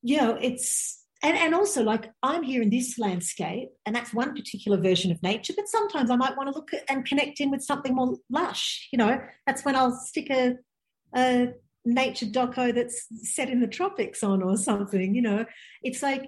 you 0.02 0.16
know, 0.16 0.36
it's 0.40 1.01
and, 1.22 1.36
and 1.36 1.54
also 1.54 1.82
like 1.82 2.10
I'm 2.22 2.42
here 2.42 2.62
in 2.62 2.70
this 2.70 2.98
landscape, 2.98 3.68
and 3.86 3.94
that's 3.94 4.12
one 4.12 4.34
particular 4.34 4.78
version 4.78 5.12
of 5.12 5.22
nature, 5.22 5.52
but 5.56 5.68
sometimes 5.68 6.10
I 6.10 6.16
might 6.16 6.36
want 6.36 6.48
to 6.48 6.54
look 6.54 6.74
at 6.74 6.82
and 6.88 7.04
connect 7.04 7.40
in 7.40 7.50
with 7.50 7.62
something 7.62 7.94
more 7.94 8.16
lush, 8.28 8.88
you 8.92 8.98
know. 8.98 9.20
That's 9.46 9.64
when 9.64 9.76
I'll 9.76 9.94
stick 9.96 10.30
a 10.30 10.56
a 11.14 11.52
nature 11.84 12.26
doco 12.26 12.74
that's 12.74 13.06
set 13.22 13.50
in 13.50 13.60
the 13.60 13.66
tropics 13.66 14.22
on 14.22 14.42
or 14.42 14.56
something. 14.56 15.14
You 15.14 15.22
know, 15.22 15.44
it's 15.82 16.02
like 16.02 16.24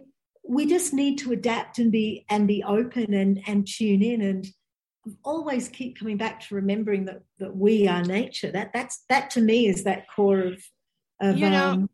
we 0.47 0.67
just 0.67 0.93
need 0.93 1.19
to 1.19 1.33
adapt 1.33 1.79
and 1.79 1.91
be 1.91 2.25
and 2.31 2.47
be 2.47 2.63
open 2.63 3.15
and 3.15 3.43
and 3.47 3.67
tune 3.67 4.03
in 4.03 4.21
and 4.21 4.47
always 5.23 5.69
keep 5.69 5.99
coming 5.99 6.17
back 6.17 6.41
to 6.41 6.55
remembering 6.55 7.07
that 7.07 7.23
that 7.39 7.57
we 7.57 7.89
are 7.89 8.03
nature. 8.03 8.51
That 8.51 8.73
that's 8.73 9.05
that 9.09 9.31
to 9.31 9.41
me 9.41 9.67
is 9.67 9.85
that 9.85 10.07
core 10.15 10.41
of 10.41 10.63
of 11.21 11.39
you 11.39 11.51
know, 11.51 11.71
um, 11.71 11.91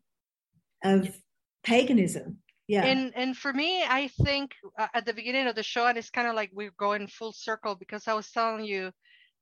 of 0.83 1.17
paganism. 1.63 2.37
Yeah. 2.71 2.85
And 2.85 3.11
and 3.17 3.35
for 3.35 3.51
me, 3.51 3.83
I 3.83 4.07
think 4.23 4.55
uh, 4.79 4.87
at 4.93 5.05
the 5.05 5.13
beginning 5.13 5.47
of 5.47 5.55
the 5.55 5.63
show, 5.63 5.87
and 5.87 5.97
it's 5.97 6.09
kind 6.09 6.29
of 6.29 6.35
like 6.35 6.51
we're 6.53 6.77
going 6.77 7.05
full 7.07 7.33
circle 7.33 7.75
because 7.75 8.07
I 8.07 8.13
was 8.13 8.31
telling 8.31 8.63
you, 8.63 8.91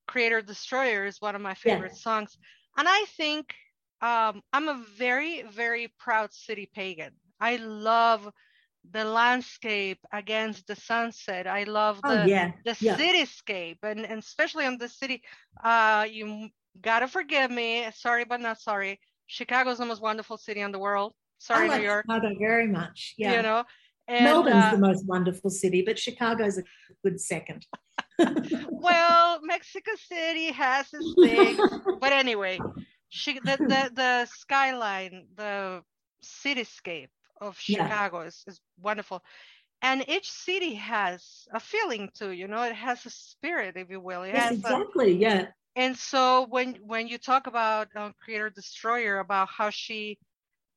Creator 0.08 0.42
Destroyer 0.42 1.06
is 1.06 1.22
one 1.22 1.36
of 1.36 1.42
my 1.42 1.54
favorite 1.54 1.92
yeah. 1.94 2.06
songs, 2.06 2.36
and 2.76 2.88
I 2.90 3.06
think 3.18 3.54
um, 4.02 4.42
I'm 4.52 4.68
a 4.68 4.84
very 4.98 5.44
very 5.44 5.94
proud 6.00 6.34
city 6.34 6.72
pagan. 6.74 7.12
I 7.40 7.58
love 7.58 8.28
the 8.90 9.06
landscape 9.06 10.00
against 10.12 10.66
the 10.66 10.76
sunset. 10.76 11.46
I 11.46 11.66
love 11.66 12.00
oh, 12.04 12.10
the 12.10 12.24
oh, 12.24 12.26
yeah. 12.26 12.52
the 12.66 12.76
yeah. 12.80 12.98
cityscape 12.98 13.84
and, 13.84 14.08
and 14.08 14.24
especially 14.24 14.66
on 14.66 14.80
the 14.80 14.90
city. 14.90 15.22
Uh, 15.64 16.08
you 16.10 16.50
gotta 16.82 17.08
forgive 17.08 17.52
me. 17.52 17.86
Sorry, 17.94 18.26
but 18.26 18.42
not 18.42 18.60
sorry. 18.60 19.00
Chicago's 19.28 19.78
the 19.78 19.86
most 19.86 20.02
wonderful 20.02 20.38
city 20.38 20.62
in 20.62 20.72
the 20.72 20.80
world. 20.80 21.14
Sorry, 21.40 21.68
like 21.68 21.80
New 21.80 21.88
York. 21.88 22.06
Chicago 22.06 22.36
very 22.38 22.68
much. 22.68 23.16
Yeah. 23.18 23.38
You 23.38 23.42
know, 23.42 23.64
and, 24.08 24.26
Melbourne's 24.26 24.66
uh, 24.66 24.72
the 24.72 24.78
most 24.80 25.06
wonderful 25.06 25.50
city, 25.50 25.84
but 25.86 25.98
Chicago's 25.98 26.58
a 26.58 26.64
good 27.04 27.20
second. 27.20 27.66
well, 28.70 29.40
Mexico 29.44 29.92
City 29.96 30.52
has 30.52 30.88
its 30.92 31.16
things, 31.24 31.60
but 32.02 32.12
anyway, 32.12 32.60
she, 33.10 33.34
the, 33.40 33.58
the 33.58 33.92
the 33.94 34.26
skyline, 34.26 35.28
the 35.36 35.84
cityscape 36.24 37.10
of 37.40 37.58
Chicago 37.60 38.22
yeah. 38.22 38.28
is, 38.28 38.44
is 38.48 38.60
wonderful. 38.82 39.24
And 39.82 40.04
each 40.10 40.30
city 40.30 40.74
has 40.74 41.48
a 41.54 41.60
feeling 41.60 42.10
too, 42.14 42.32
you 42.32 42.48
know, 42.48 42.64
it 42.64 42.76
has 42.76 43.06
a 43.06 43.10
spirit, 43.10 43.78
if 43.78 43.90
you 43.90 44.02
will. 44.02 44.24
It 44.24 44.34
yes, 44.34 44.54
exactly. 44.54 45.12
A, 45.12 45.16
yeah. 45.16 45.46
And 45.76 45.96
so 45.96 46.48
when 46.50 46.76
when 46.86 47.08
you 47.08 47.18
talk 47.18 47.48
about 47.48 47.88
uh, 47.96 48.12
Creator 48.20 48.50
Destroyer, 48.50 49.20
about 49.20 49.48
how 49.50 49.70
she 49.70 50.18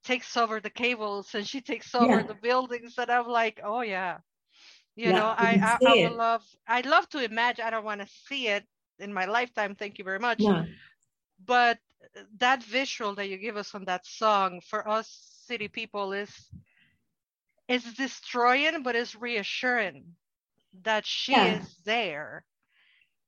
takes 0.04 0.36
over 0.36 0.60
the 0.60 0.70
cables 0.70 1.34
and 1.34 1.46
she 1.46 1.60
takes 1.60 1.94
over 1.94 2.20
yeah. 2.20 2.22
the 2.22 2.34
buildings, 2.34 2.94
and 2.98 3.10
I'm 3.10 3.28
like, 3.28 3.60
oh 3.64 3.82
yeah, 3.82 4.18
you 4.96 5.10
yeah, 5.10 5.18
know, 5.18 5.26
I 5.26 5.78
I, 5.80 5.86
I 5.86 6.02
would 6.02 6.16
love 6.16 6.42
I'd 6.66 6.86
love 6.86 7.08
to 7.10 7.24
imagine. 7.24 7.64
I 7.64 7.70
don't 7.70 7.84
want 7.84 8.00
to 8.00 8.08
see 8.28 8.48
it 8.48 8.64
in 8.98 9.12
my 9.12 9.26
lifetime. 9.26 9.74
Thank 9.74 9.98
you 9.98 10.04
very 10.04 10.18
much. 10.18 10.40
Yeah. 10.40 10.64
But 11.44 11.78
that 12.38 12.62
visual 12.62 13.14
that 13.14 13.28
you 13.28 13.36
give 13.36 13.56
us 13.56 13.74
on 13.74 13.84
that 13.84 14.06
song 14.06 14.60
for 14.60 14.88
us 14.88 15.42
city 15.46 15.68
people 15.68 16.12
is 16.12 16.30
is 17.68 17.84
destroying 17.94 18.82
but 18.82 18.96
is 18.96 19.14
reassuring 19.14 20.04
that 20.82 21.06
she 21.06 21.32
yeah. 21.32 21.60
is 21.60 21.76
there 21.84 22.44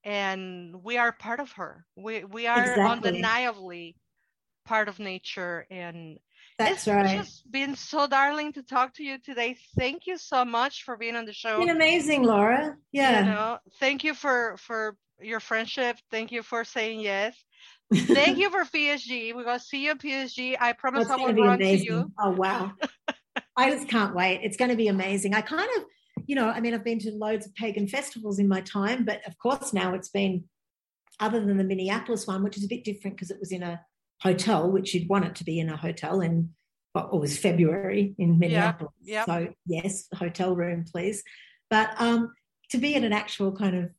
and 0.05 0.83
we 0.83 0.97
are 0.99 1.13
part 1.13 1.41
of 1.41 1.53
her 1.53 1.85
we 1.97 2.25
we 2.25 2.47
are 2.47 2.61
exactly. 2.61 3.11
undeniably 3.11 3.97
part 4.65 4.89
of 4.89 4.99
nature 4.99 5.67
and 5.71 6.19
that's 6.59 6.87
it's 6.87 6.87
right. 6.87 7.19
just 7.19 7.51
been 7.51 7.75
so 7.75 8.07
darling 8.07 8.53
to 8.53 8.63
talk 8.63 8.95
to 8.95 9.05
you 9.05 9.19
today. 9.19 9.57
Thank 9.77 10.07
you 10.07 10.19
so 10.19 10.45
much 10.45 10.85
for 10.85 10.97
being 10.97 11.17
on 11.17 11.25
the 11.25 11.33
show. 11.33 11.57
It's 11.57 11.67
been 11.67 11.77
amazing, 11.77 12.23
Laura. 12.23 12.77
Yeah. 12.93 13.21
You 13.21 13.27
know, 13.27 13.59
thank 13.81 14.05
you 14.05 14.15
for 14.15 14.57
for 14.59 14.97
your 15.21 15.41
friendship. 15.41 15.97
Thank 16.11 16.33
you 16.33 16.43
for 16.43 16.65
saying 16.65 17.01
yes. 17.01 17.37
Thank 17.93 18.39
you 18.39 18.51
for 18.51 18.65
PSG. 18.65 19.35
We're 19.35 19.45
gonna 19.45 19.59
see 19.59 19.85
you 19.85 19.91
at 19.93 19.99
PSG. 19.99 20.57
I 20.61 20.73
promise 20.73 21.09
I 21.09 21.17
will 21.17 21.35
run 21.35 21.55
amazing. 21.55 21.87
to 21.87 21.93
you. 21.93 22.13
Oh 22.19 22.31
wow. 22.31 22.73
I 23.57 23.71
just 23.71 23.89
can't 23.89 24.15
wait. 24.15 24.41
It's 24.43 24.57
going 24.57 24.71
to 24.71 24.77
be 24.77 24.89
amazing. 24.89 25.35
I 25.35 25.41
kind 25.41 25.69
of, 25.77 25.85
you 26.27 26.35
know, 26.35 26.49
I 26.49 26.61
mean, 26.61 26.75
I've 26.75 26.85
been 26.85 26.99
to 27.01 27.13
loads 27.13 27.47
of 27.47 27.55
pagan 27.55 27.87
festivals 27.89 28.39
in 28.39 28.49
my 28.49 28.61
time, 28.61 29.05
but 29.05 29.27
of 29.27 29.39
course 29.39 29.73
now 29.73 29.95
it's 29.95 30.09
been 30.09 30.45
other 31.21 31.45
than 31.45 31.57
the 31.57 31.65
Minneapolis 31.65 32.27
one, 32.27 32.43
which 32.43 32.57
is 32.57 32.65
a 32.65 32.69
bit 32.69 32.85
different 32.85 33.17
because 33.17 33.31
it 33.31 33.39
was 33.39 33.53
in 33.53 33.63
a 33.63 33.81
hotel, 34.21 34.71
which 34.71 34.95
you'd 34.95 35.09
want 35.09 35.25
it 35.25 35.35
to 35.37 35.45
be 35.45 35.61
in 35.61 35.69
a 35.69 35.77
hotel 35.77 36.21
in 36.21 36.51
what 36.93 37.19
was 37.19 37.37
February 37.37 38.15
in 38.19 38.39
Minneapolis. 38.39 38.93
Yeah, 39.03 39.25
So 39.25 39.49
yes, 39.67 40.07
hotel 40.15 40.55
room, 40.55 40.85
please. 40.91 41.23
But 41.69 41.91
um, 42.01 42.33
to 42.71 42.79
be 42.79 42.95
at 42.95 43.03
an 43.03 43.13
actual 43.13 43.53
kind 43.53 43.77
of 43.77 43.91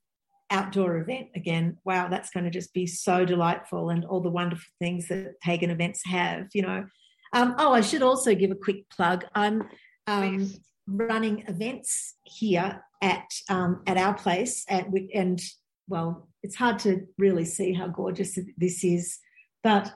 outdoor 0.50 0.98
event 0.98 1.28
again, 1.36 1.78
wow, 1.84 2.08
that's 2.08 2.30
going 2.30 2.46
to 2.46 2.50
just 2.50 2.74
be 2.74 2.88
so 2.88 3.26
delightful 3.26 3.90
and 3.90 4.06
all 4.06 4.22
the 4.22 4.30
wonderful 4.30 4.72
things 4.80 5.10
that 5.10 5.40
pagan 5.42 5.70
events 5.70 6.02
have, 6.06 6.48
you 6.54 6.62
know. 6.62 6.86
Um, 7.34 7.56
oh, 7.58 7.74
I 7.74 7.82
should 7.82 8.02
also 8.02 8.34
give 8.34 8.52
a 8.52 8.56
quick 8.56 8.90
plug. 8.90 9.26
I'm 9.36 9.68
um, 10.08 10.52
running 10.88 11.44
events 11.48 12.16
here 12.24 12.82
at 13.02 13.26
um, 13.50 13.82
at 13.88 13.98
our 13.98 14.14
place, 14.14 14.64
at, 14.70 14.88
and 15.14 15.42
well, 15.88 16.30
it's 16.44 16.56
hard 16.56 16.80
to 16.80 17.06
really 17.18 17.46
see 17.46 17.74
how 17.74 17.88
gorgeous 17.88 18.40
this 18.58 18.84
is, 18.86 19.20
but 19.64 19.94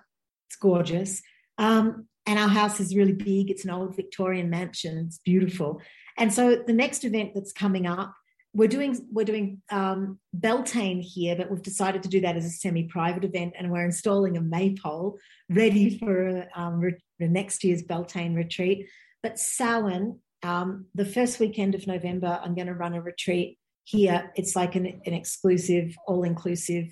it's 0.49 0.57
gorgeous. 0.57 1.21
Um, 1.57 2.07
and 2.25 2.37
our 2.37 2.49
house 2.49 2.79
is 2.79 2.95
really 2.95 3.13
big. 3.13 3.49
It's 3.49 3.65
an 3.65 3.71
old 3.71 3.95
Victorian 3.95 4.49
mansion. 4.49 4.97
It's 4.97 5.19
beautiful. 5.19 5.81
And 6.17 6.33
so 6.33 6.61
the 6.65 6.73
next 6.73 7.05
event 7.05 7.31
that's 7.33 7.53
coming 7.53 7.87
up 7.87 8.13
we're 8.53 8.67
doing 8.67 8.97
we're 9.11 9.25
doing 9.25 9.61
um, 9.69 10.19
Beltane 10.33 11.01
here, 11.01 11.35
but 11.35 11.51
we've 11.51 11.61
decided 11.61 12.03
to 12.03 12.09
do 12.09 12.21
that 12.21 12.35
as 12.35 12.45
a 12.45 12.49
semi-private 12.49 13.23
event, 13.23 13.53
and 13.57 13.71
we're 13.71 13.85
installing 13.85 14.37
a 14.37 14.41
maypole 14.41 15.19
ready 15.49 15.97
for 15.99 16.47
um, 16.55 16.79
re- 16.79 17.03
the 17.19 17.27
next 17.27 17.63
year's 17.63 17.83
Beltane 17.83 18.33
retreat. 18.33 18.87
But 19.21 19.37
Samhain, 19.37 20.19
um, 20.41 20.85
the 20.95 21.05
first 21.05 21.39
weekend 21.39 21.75
of 21.75 21.85
November, 21.85 22.39
I'm 22.43 22.55
going 22.55 22.67
to 22.67 22.73
run 22.73 22.95
a 22.95 23.01
retreat 23.01 23.59
here. 23.83 24.31
It's 24.35 24.55
like 24.55 24.75
an, 24.75 24.85
an 25.05 25.13
exclusive, 25.13 25.95
all-inclusive. 26.07 26.87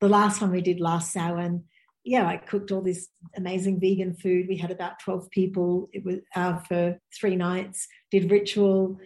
The 0.00 0.08
last 0.08 0.40
one 0.40 0.50
we 0.50 0.60
did 0.60 0.80
last 0.80 1.12
Samhain, 1.12 1.64
yeah, 2.08 2.26
I 2.26 2.38
cooked 2.38 2.72
all 2.72 2.80
this 2.80 3.08
amazing 3.36 3.80
vegan 3.80 4.14
food. 4.14 4.46
We 4.48 4.56
had 4.56 4.70
about 4.70 4.98
12 5.04 5.30
people. 5.30 5.88
It 5.92 6.04
was 6.04 6.16
uh, 6.34 6.58
for 6.60 6.98
three 7.18 7.36
nights. 7.36 7.86
Did 8.10 8.30
ritual 8.30 8.98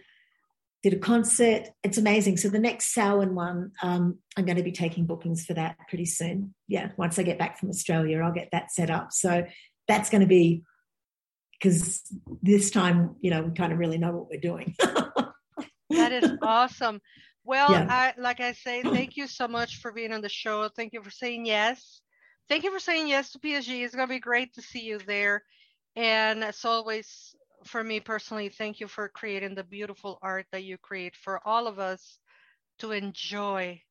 did 0.83 0.93
a 0.93 0.99
concert. 0.99 1.69
It's 1.81 1.97
amazing. 1.97 2.35
So 2.35 2.49
the 2.49 2.59
next 2.59 2.93
Samhain 2.93 3.35
one, 3.35 3.71
um, 3.81 4.19
I'm 4.35 4.43
going 4.45 4.57
to 4.57 4.63
be 4.63 4.73
taking 4.73 5.05
bookings 5.05 5.45
for 5.45 5.53
that 5.53 5.77
pretty 5.87 6.05
soon. 6.05 6.53
Yeah, 6.67 6.89
once 6.97 7.17
I 7.17 7.23
get 7.23 7.39
back 7.39 7.57
from 7.57 7.69
Australia, 7.69 8.19
I'll 8.21 8.33
get 8.33 8.49
that 8.51 8.69
set 8.69 8.89
up. 8.89 9.13
So 9.13 9.45
that's 9.87 10.09
going 10.09 10.21
to 10.21 10.27
be 10.27 10.63
because 11.57 12.01
this 12.41 12.69
time, 12.69 13.15
you 13.21 13.31
know, 13.31 13.43
we 13.43 13.51
kind 13.51 13.71
of 13.71 13.79
really 13.79 13.97
know 13.97 14.11
what 14.11 14.27
we're 14.29 14.41
doing. 14.41 14.75
that 15.89 16.11
is 16.11 16.31
awesome. 16.41 16.99
Well, 17.45 17.71
yeah. 17.71 17.87
I, 17.89 18.13
like 18.19 18.41
I 18.41 18.51
say, 18.51 18.83
thank 18.83 19.15
you 19.15 19.27
so 19.27 19.47
much 19.47 19.77
for 19.77 19.93
being 19.93 20.11
on 20.11 20.19
the 20.19 20.29
show. 20.29 20.67
Thank 20.75 20.91
you 20.91 21.01
for 21.01 21.11
saying 21.11 21.45
yes. 21.45 22.01
Thank 22.49 22.63
you 22.63 22.71
for 22.71 22.79
saying 22.79 23.07
yes 23.07 23.31
to 23.31 23.39
PSG. 23.39 23.83
It's 23.83 23.95
going 23.95 24.07
to 24.07 24.13
be 24.13 24.19
great 24.19 24.53
to 24.55 24.61
see 24.61 24.81
you 24.81 24.99
there. 24.99 25.43
And 25.95 26.43
as 26.43 26.65
always, 26.65 27.35
for 27.65 27.83
me 27.83 27.99
personally, 27.99 28.49
thank 28.49 28.79
you 28.79 28.87
for 28.87 29.07
creating 29.09 29.55
the 29.55 29.63
beautiful 29.63 30.19
art 30.21 30.45
that 30.51 30.63
you 30.63 30.77
create 30.77 31.15
for 31.15 31.39
all 31.47 31.67
of 31.67 31.79
us 31.79 32.19
to 32.79 32.91
enjoy 32.91 33.81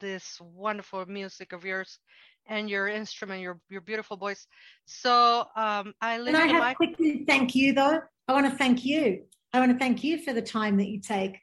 this 0.00 0.40
wonderful 0.40 1.04
music 1.06 1.52
of 1.52 1.64
yours 1.64 1.98
and 2.46 2.70
your 2.70 2.88
instrument, 2.88 3.42
your 3.42 3.60
your 3.68 3.80
beautiful 3.80 4.16
voice. 4.16 4.46
So 4.86 5.46
um, 5.56 5.92
I 6.00 6.14
and 6.14 6.36
I 6.36 6.46
have 6.46 6.64
mic- 6.64 6.76
quickly 6.76 7.24
thank 7.26 7.54
you 7.54 7.74
though. 7.74 8.00
I 8.26 8.32
want 8.32 8.50
to 8.50 8.56
thank 8.56 8.84
you. 8.84 9.24
I 9.52 9.60
want 9.60 9.72
to 9.72 9.78
thank 9.78 10.04
you 10.04 10.18
for 10.18 10.32
the 10.32 10.42
time 10.42 10.76
that 10.78 10.88
you 10.88 11.00
take 11.00 11.38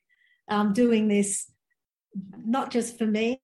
um, 0.49 0.74
doing 0.74 1.07
this, 1.07 1.51
not 2.43 2.72
just 2.72 2.97
for 2.97 3.05
me, 3.05 3.41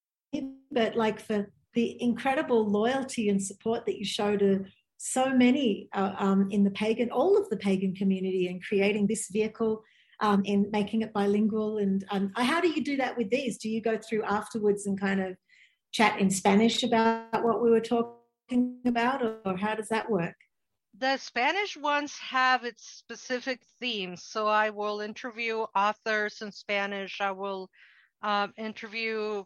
but 0.72 0.95
like 0.95 1.19
for 1.19 1.51
the 1.74 2.01
incredible 2.01 2.69
loyalty 2.69 3.30
and 3.30 3.41
support 3.41 3.86
that 3.86 3.97
you 3.97 4.05
show 4.05 4.36
to 4.38 4.65
so 4.97 5.34
many 5.34 5.89
uh, 5.93 6.13
um, 6.17 6.47
in 6.51 6.63
the 6.63 6.72
pagan, 6.72 7.09
all 7.09 7.38
of 7.38 7.49
the 7.49 7.57
pagan 7.57 7.95
community, 7.95 8.47
and 8.47 8.63
creating 8.63 9.07
this 9.07 9.30
vehicle 9.30 9.84
um, 10.19 10.43
and 10.45 10.67
making 10.72 11.01
it 11.01 11.11
bilingual. 11.11 11.80
And 11.80 12.05
um, 12.11 12.32
how 12.36 12.61
do 12.61 12.69
you 12.69 12.84
do 12.84 12.97
that 12.97 13.17
with 13.17 13.30
these? 13.30 13.57
Do 13.57 13.69
you 13.69 13.82
go 13.82 13.97
through 13.97 14.24
afterwards 14.24 14.86
and 14.86 14.99
kind 14.99 15.22
of 15.22 15.36
chat 15.91 16.19
in 16.19 16.30
Spanish 16.30 16.84
about 16.84 17.43
what 17.43 17.63
we 17.63 17.69
were 17.69 17.82
talking 17.82 18.78
about, 18.86 19.24
or, 19.24 19.38
or 19.45 19.57
how 19.57 19.76
does 19.76 19.89
that 19.89 20.09
work? 20.09 20.36
The 20.99 21.17
Spanish 21.17 21.76
ones 21.76 22.15
have 22.19 22.63
its 22.63 22.86
specific 22.86 23.61
themes. 23.80 24.24
So 24.24 24.45
I 24.45 24.69
will 24.69 25.01
interview 25.01 25.65
authors 25.76 26.41
in 26.41 26.51
Spanish. 26.51 27.19
I 27.22 27.32
will 27.32 27.69
um, 28.22 28.53
interview 28.57 29.43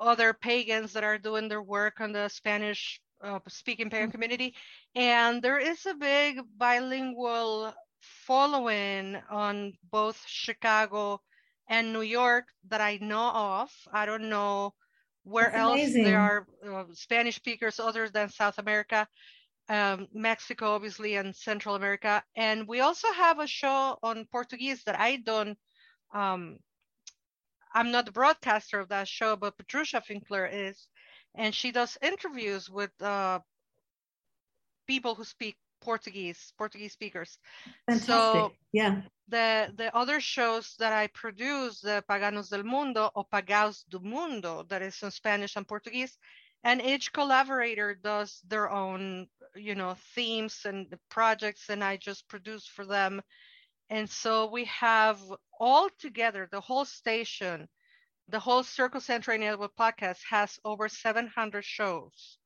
other 0.00 0.32
pagans 0.32 0.92
that 0.92 1.04
are 1.04 1.18
doing 1.18 1.48
their 1.48 1.62
work 1.62 2.00
on 2.00 2.12
the 2.12 2.28
Spanish 2.28 3.00
uh, 3.22 3.38
speaking 3.48 3.90
pagan 3.90 4.06
mm-hmm. 4.08 4.12
community, 4.12 4.54
and 4.94 5.42
there 5.42 5.58
is 5.58 5.86
a 5.86 5.94
big 5.94 6.40
bilingual 6.56 7.72
following 8.00 9.16
on 9.30 9.72
both 9.90 10.20
Chicago 10.26 11.20
and 11.68 11.92
New 11.92 12.02
York 12.02 12.46
that 12.68 12.80
I 12.80 12.98
know 13.00 13.30
of. 13.30 13.70
I 13.92 14.06
don't 14.06 14.28
know 14.28 14.74
where 15.24 15.44
That's 15.44 15.56
else 15.56 15.74
amazing. 15.74 16.04
there 16.04 16.20
are 16.20 16.46
uh, 16.68 16.84
Spanish 16.94 17.36
speakers 17.36 17.78
other 17.78 18.08
than 18.08 18.28
South 18.28 18.58
America. 18.58 19.06
um, 19.68 20.08
Mexico, 20.12 20.72
obviously, 20.74 21.16
and 21.16 21.34
Central 21.34 21.74
America. 21.74 22.22
And 22.36 22.66
we 22.66 22.80
also 22.80 23.08
have 23.12 23.38
a 23.38 23.46
show 23.46 23.98
on 24.02 24.26
Portuguese 24.30 24.82
that 24.84 24.98
I 24.98 25.16
don't. 25.16 25.58
Um, 26.14 26.58
I'm 27.74 27.90
not 27.90 28.06
the 28.06 28.12
broadcaster 28.12 28.78
of 28.78 28.88
that 28.88 29.08
show, 29.08 29.36
but 29.36 29.56
Patricia 29.56 30.02
Finkler 30.08 30.48
is, 30.52 30.86
and 31.34 31.54
she 31.54 31.72
does 31.72 31.98
interviews 32.02 32.68
with 32.68 32.90
uh, 33.00 33.40
people 34.86 35.14
who 35.14 35.24
speak 35.24 35.56
Portuguese, 35.80 36.52
Portuguese 36.58 36.92
speakers. 36.92 37.38
Fantastic. 37.86 38.06
So 38.06 38.52
yeah. 38.72 39.02
The 39.28 39.72
the 39.76 39.94
other 39.96 40.20
shows 40.20 40.74
that 40.78 40.92
I 40.92 41.06
produce, 41.08 41.80
the 41.80 42.04
Paganos 42.08 42.50
del 42.50 42.64
Mundo 42.64 43.10
or 43.14 43.24
Pagaos 43.32 43.84
do 43.88 43.98
Mundo, 44.00 44.64
that 44.68 44.82
is 44.82 45.02
in 45.02 45.10
Spanish 45.10 45.56
and 45.56 45.66
Portuguese, 45.66 46.18
and 46.64 46.82
each 46.82 47.12
collaborator 47.12 47.94
does 47.94 48.40
their 48.48 48.70
own 48.70 49.26
you 49.54 49.74
know 49.74 49.96
themes 50.14 50.60
and 50.64 50.86
projects 51.10 51.68
and 51.68 51.84
i 51.84 51.96
just 51.96 52.28
produce 52.28 52.66
for 52.66 52.86
them 52.86 53.20
and 53.92 54.08
so 54.08 54.50
we 54.50 54.64
have 54.64 55.20
all 55.60 55.88
together 55.98 56.48
the 56.50 56.60
whole 56.60 56.86
station 56.86 57.68
the 58.28 58.40
whole 58.40 58.62
Circle 58.62 59.00
Sanctuary 59.00 59.38
network 59.40 59.72
podcast 59.78 60.20
has 60.30 60.58
over 60.64 60.88
700 60.88 61.64
shows 61.64 62.38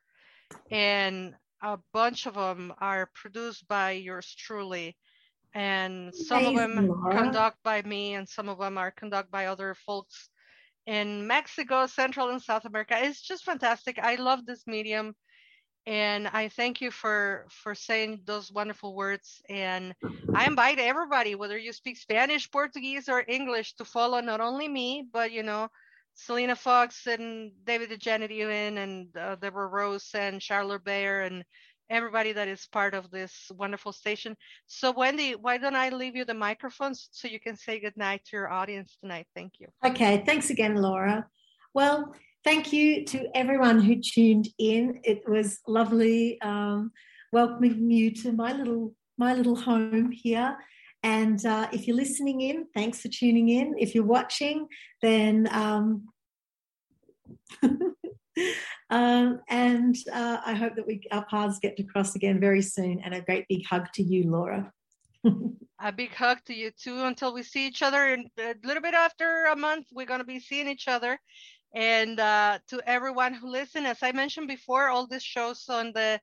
and 0.70 1.34
a 1.62 1.78
bunch 1.92 2.26
of 2.26 2.34
them 2.34 2.72
are 2.80 3.08
produced 3.14 3.68
by 3.68 3.92
yours 3.92 4.34
truly 4.36 4.96
and 5.54 6.14
some 6.14 6.46
of 6.46 6.56
them 6.56 6.90
conducted 7.12 7.62
by 7.62 7.82
me 7.82 8.14
and 8.14 8.28
some 8.28 8.48
of 8.48 8.58
them 8.58 8.76
are 8.76 8.90
conducted 8.90 9.30
by 9.30 9.46
other 9.46 9.74
folks 9.74 10.28
in 10.86 11.26
Mexico, 11.26 11.86
Central 11.86 12.30
and 12.30 12.42
South 12.42 12.64
America. 12.64 12.96
It's 12.98 13.22
just 13.22 13.44
fantastic. 13.44 13.98
I 13.98 14.16
love 14.16 14.46
this 14.46 14.66
medium. 14.66 15.14
And 15.86 16.26
I 16.28 16.48
thank 16.48 16.80
you 16.80 16.90
for 16.90 17.46
for 17.48 17.74
saying 17.74 18.22
those 18.24 18.50
wonderful 18.50 18.94
words. 18.94 19.40
And 19.48 19.94
I 20.34 20.46
invite 20.46 20.80
everybody, 20.80 21.36
whether 21.36 21.56
you 21.56 21.72
speak 21.72 21.96
Spanish, 21.96 22.50
Portuguese, 22.50 23.08
or 23.08 23.24
English, 23.28 23.74
to 23.74 23.84
follow 23.84 24.20
not 24.20 24.40
only 24.40 24.66
me, 24.66 25.06
but 25.12 25.30
you 25.30 25.44
know, 25.44 25.68
Selena 26.14 26.56
Fox 26.56 27.06
and 27.06 27.52
David 27.64 28.00
Janet 28.00 28.32
Ewan 28.32 28.78
and 28.78 29.16
uh, 29.16 29.36
Deborah 29.36 29.68
Rose 29.68 30.10
and 30.14 30.42
Charlotte 30.42 30.82
Bayer 30.82 31.22
and 31.22 31.44
everybody 31.88 32.32
that 32.32 32.48
is 32.48 32.66
part 32.66 32.94
of 32.94 33.10
this 33.10 33.50
wonderful 33.54 33.92
station. 33.92 34.36
So, 34.66 34.90
Wendy, 34.90 35.34
why 35.34 35.58
don't 35.58 35.76
I 35.76 35.90
leave 35.90 36.16
you 36.16 36.24
the 36.24 36.34
microphones 36.34 37.08
so 37.12 37.28
you 37.28 37.38
can 37.38 37.56
say 37.56 37.78
goodnight 37.78 38.24
to 38.24 38.36
your 38.36 38.50
audience 38.50 38.96
tonight? 39.00 39.26
Thank 39.34 39.54
you. 39.60 39.68
Okay, 39.84 40.24
thanks 40.26 40.50
again, 40.50 40.74
Laura. 40.76 41.26
Well, 41.74 42.14
thank 42.46 42.72
you 42.72 43.04
to 43.04 43.28
everyone 43.36 43.80
who 43.80 43.96
tuned 43.96 44.48
in. 44.56 45.00
It 45.02 45.28
was 45.28 45.58
lovely 45.66 46.40
um, 46.42 46.92
welcoming 47.32 47.90
you 47.90 48.12
to 48.22 48.30
my 48.30 48.52
little 48.52 48.94
my 49.18 49.34
little 49.34 49.56
home 49.56 50.12
here. 50.12 50.56
And 51.02 51.44
uh, 51.44 51.66
if 51.72 51.86
you're 51.86 51.96
listening 51.96 52.42
in, 52.42 52.66
thanks 52.72 53.00
for 53.00 53.08
tuning 53.08 53.48
in. 53.48 53.74
If 53.78 53.94
you're 53.94 54.04
watching, 54.04 54.68
then 55.02 55.48
um, 55.50 56.06
um, 58.90 59.40
and 59.48 59.96
uh, 60.12 60.38
I 60.46 60.54
hope 60.54 60.76
that 60.76 60.86
we 60.86 61.00
our 61.10 61.26
paths 61.26 61.58
get 61.60 61.76
to 61.78 61.82
cross 61.82 62.14
again 62.14 62.38
very 62.38 62.62
soon. 62.62 63.00
And 63.04 63.12
a 63.12 63.22
great 63.22 63.46
big 63.48 63.66
hug 63.66 63.92
to 63.94 64.04
you, 64.04 64.30
Laura. 64.30 64.72
a 65.80 65.92
big 65.92 66.14
hug 66.14 66.38
to 66.46 66.54
you 66.54 66.70
too 66.70 67.02
until 67.04 67.34
we 67.34 67.42
see 67.42 67.66
each 67.66 67.82
other 67.82 68.06
in 68.08 68.30
a 68.38 68.54
little 68.62 68.82
bit 68.82 68.94
after 68.94 69.46
a 69.46 69.56
month 69.56 69.86
we're 69.92 70.06
going 70.06 70.20
to 70.20 70.26
be 70.26 70.40
seeing 70.40 70.68
each 70.68 70.88
other 70.88 71.18
and 71.76 72.18
uh, 72.18 72.58
to 72.68 72.80
everyone 72.86 73.34
who 73.34 73.48
listened 73.50 73.86
as 73.86 73.98
i 74.02 74.10
mentioned 74.10 74.48
before 74.48 74.88
all 74.88 75.06
these 75.06 75.22
shows 75.22 75.68
on 75.68 75.92
the 75.92 76.20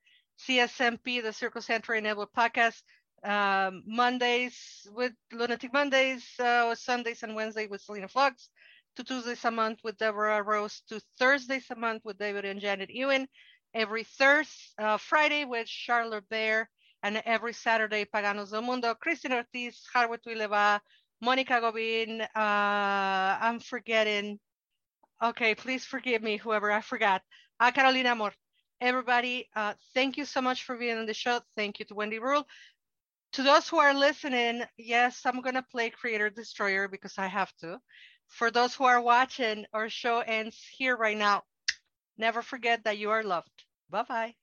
CSNP 0.47 1.21
the 1.21 1.31
Circle 1.31 1.61
Sanctuary 1.61 2.01
network 2.01 2.33
podcast 2.33 2.81
um, 3.23 3.83
mondays 3.85 4.57
with 4.91 5.13
lunatic 5.31 5.71
mondays 5.71 6.25
uh, 6.39 6.73
sundays 6.75 7.21
and 7.23 7.35
wednesdays 7.35 7.69
with 7.69 7.81
selena 7.81 8.07
fox 8.07 8.49
to 8.95 9.03
Tuesdays 9.03 9.43
a 9.45 9.51
month 9.51 9.79
with 9.83 9.97
Deborah 9.97 10.43
Rose, 10.43 10.81
to 10.89 10.99
Thursdays 11.17 11.65
a 11.71 11.75
month 11.75 12.03
with 12.05 12.17
David 12.17 12.45
and 12.45 12.59
Janet 12.59 12.89
Ewan, 12.91 13.27
every 13.73 14.03
Thursday, 14.03 14.53
uh, 14.77 14.97
Friday 14.97 15.45
with 15.45 15.67
Charlotte 15.67 16.29
Bear, 16.29 16.69
and 17.01 17.21
every 17.25 17.53
Saturday 17.53 18.05
Paganos 18.05 18.51
del 18.51 18.61
Mundo, 18.61 18.93
Christine 18.93 19.33
Ortiz, 19.33 19.83
Harwood 19.91 20.21
Tuileva, 20.21 20.79
Monica 21.21 21.59
Gobin, 21.59 22.21
uh, 22.21 22.27
I'm 22.35 23.59
forgetting. 23.59 24.39
Okay, 25.23 25.55
please 25.55 25.85
forgive 25.85 26.21
me, 26.21 26.37
whoever 26.37 26.71
I 26.71 26.81
forgot. 26.81 27.21
Uh, 27.59 27.71
Carolina 27.71 28.09
Amor. 28.09 28.33
Everybody, 28.81 29.47
uh, 29.55 29.73
thank 29.93 30.17
you 30.17 30.25
so 30.25 30.41
much 30.41 30.63
for 30.63 30.75
being 30.75 30.97
on 30.97 31.05
the 31.05 31.13
show. 31.13 31.39
Thank 31.55 31.79
you 31.79 31.85
to 31.85 31.95
Wendy 31.95 32.19
Rule. 32.19 32.45
To 33.33 33.43
those 33.43 33.69
who 33.69 33.77
are 33.77 33.93
listening, 33.93 34.63
yes, 34.77 35.21
I'm 35.25 35.41
going 35.41 35.55
to 35.55 35.63
play 35.71 35.89
Creator 35.89 36.31
Destroyer 36.31 36.87
because 36.89 37.17
I 37.17 37.27
have 37.27 37.51
to 37.61 37.79
for 38.27 38.49
those 38.49 38.73
who 38.73 38.85
are 38.85 39.01
watching, 39.01 39.65
our 39.73 39.89
show 39.89 40.19
ends 40.19 40.57
here 40.77 40.95
right 40.97 41.17
now. 41.17 41.43
Never 42.17 42.41
forget 42.41 42.83
that 42.83 42.97
you 42.97 43.11
are 43.11 43.23
loved. 43.23 43.65
Bye 43.89 44.03
bye. 44.03 44.35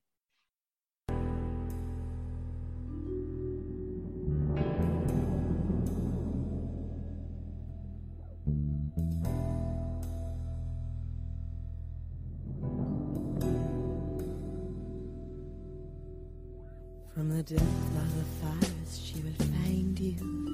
From 17.15 17.29
the 17.37 17.43
depth 17.43 17.63
of 17.63 18.17
the 18.17 18.25
forest, 18.41 19.05
she 19.05 19.21
will 19.21 19.47
find 19.47 19.99
you 19.99 20.51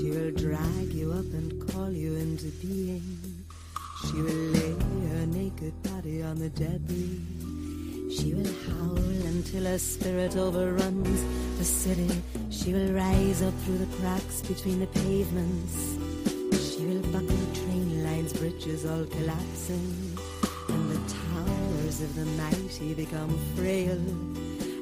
she 0.00 0.10
will 0.10 0.30
drag 0.30 0.94
you 0.94 1.12
up 1.12 1.30
and 1.34 1.68
call 1.68 1.90
you 1.90 2.14
into 2.16 2.46
being. 2.62 3.44
She 4.06 4.14
will 4.14 4.44
lay 4.56 4.72
her 4.72 5.26
naked 5.26 5.74
body 5.82 6.22
on 6.22 6.38
the 6.38 6.48
debris. 6.48 7.20
She 8.10 8.32
will 8.32 8.50
howl 8.66 8.96
until 8.96 9.64
her 9.64 9.78
spirit 9.78 10.36
overruns 10.36 11.58
the 11.58 11.64
city. 11.64 12.22
She 12.48 12.72
will 12.72 12.92
rise 12.94 13.42
up 13.42 13.52
through 13.64 13.78
the 13.78 13.96
cracks 13.96 14.40
between 14.40 14.80
the 14.80 14.86
pavements. 14.86 15.76
She 16.72 16.86
will 16.86 17.02
buckle 17.12 17.36
the 17.36 17.54
train 17.60 18.02
lines, 18.02 18.32
bridges 18.32 18.86
all 18.86 19.04
collapsing. 19.04 20.16
And 20.70 20.90
the 20.92 21.14
towers 21.14 22.00
of 22.00 22.14
the 22.14 22.24
mighty 22.42 22.94
become 22.94 23.38
frail 23.54 24.00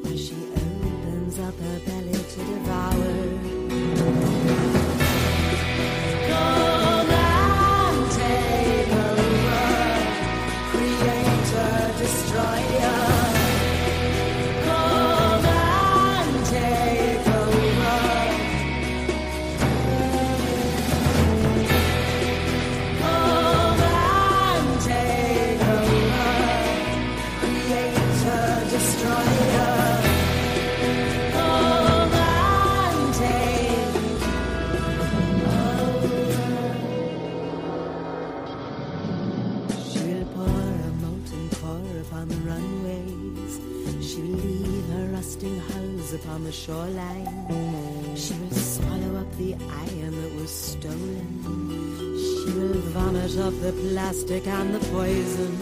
as 0.06 0.28
she 0.28 0.36
opens 1.28 1.40
up 1.40 1.54
her 1.60 1.78
belly 1.80 2.12
to 2.12 2.38
devour. 2.44 3.08
Upon 46.38 46.44
the 46.44 46.52
shoreline. 46.52 48.16
She 48.16 48.34
will 48.34 48.50
swallow 48.50 49.20
up 49.20 49.36
the 49.36 49.54
iron 49.54 50.22
that 50.22 50.34
was 50.40 50.50
stolen. 50.50 51.26
She 52.18 52.52
will 52.52 52.80
vomit 52.92 53.36
up 53.38 53.54
the 53.60 53.72
plastic 53.72 54.46
and 54.46 54.74
the 54.74 54.80
poison. 54.90 55.56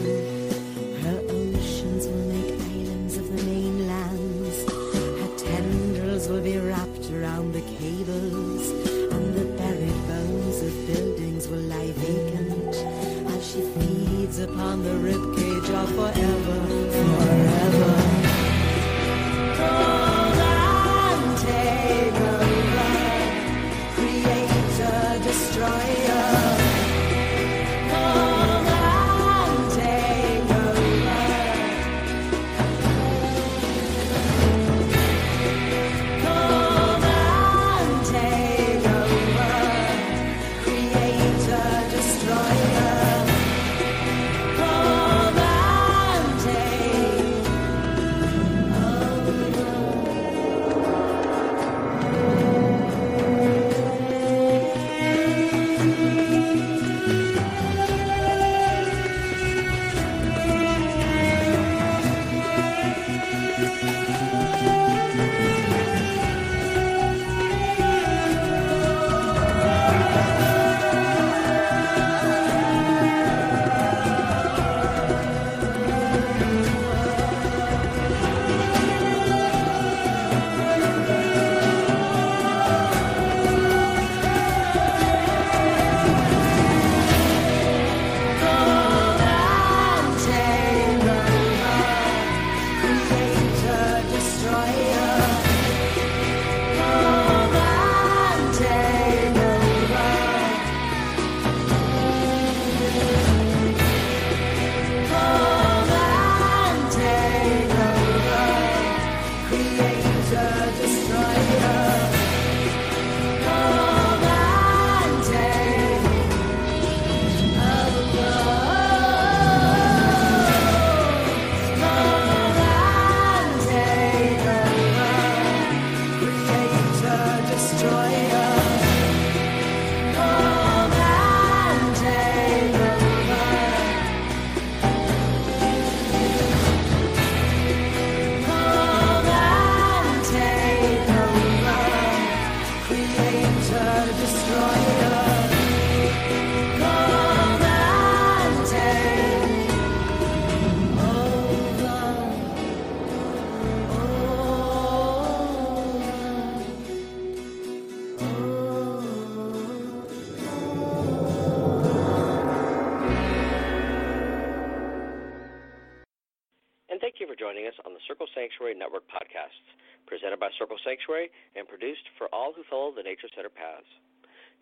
Her 1.03 1.19
oceans 1.29 2.07
will 2.07 2.27
make 2.35 2.61
islands 2.61 3.17
of 3.17 3.27
the 3.37 3.43
mainlands. 3.45 4.73
Her 5.21 5.37
tendrils 5.39 6.29
will 6.29 6.43
be 6.43 6.59
wrapped 6.59 7.11
around 7.11 7.53
the 7.53 7.63
cables. 7.79 8.46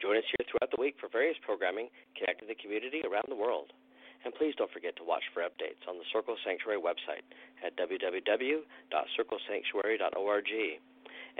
Join 0.05 0.21
us 0.21 0.29
here 0.37 0.45
throughout 0.45 0.69
the 0.69 0.77
week 0.77 1.01
for 1.01 1.09
various 1.09 1.41
programming 1.41 1.89
connecting 2.13 2.45
the 2.45 2.61
community 2.61 3.01
around 3.09 3.25
the 3.33 3.41
world. 3.41 3.73
And 4.21 4.37
please 4.37 4.53
don't 4.53 4.69
forget 4.69 4.93
to 5.01 5.05
watch 5.05 5.25
for 5.33 5.41
updates 5.41 5.81
on 5.89 5.97
the 5.97 6.05
Circle 6.13 6.37
Sanctuary 6.45 6.77
website 6.77 7.25
at 7.65 7.73
www.circlesanctuary.org. 7.81 10.53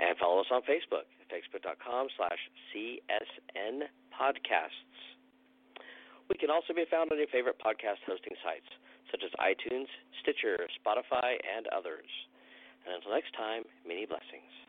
And 0.01 0.17
follow 0.17 0.41
us 0.41 0.49
on 0.49 0.65
Facebook 0.65 1.05
at 1.21 1.29
facebook.com 1.29 2.09
slash 2.17 2.41
CSN 2.73 3.85
podcasts. 4.09 4.97
We 6.25 6.33
can 6.41 6.49
also 6.49 6.73
be 6.73 6.89
found 6.89 7.13
on 7.13 7.21
your 7.21 7.29
favorite 7.29 7.61
podcast 7.61 8.01
hosting 8.09 8.33
sites, 8.41 8.65
such 9.13 9.21
as 9.21 9.29
iTunes, 9.37 9.93
Stitcher, 10.25 10.65
Spotify, 10.81 11.37
and 11.45 11.69
others. 11.69 12.09
And 12.81 12.97
until 12.97 13.13
next 13.13 13.29
time, 13.37 13.61
many 13.85 14.09
blessings. 14.09 14.64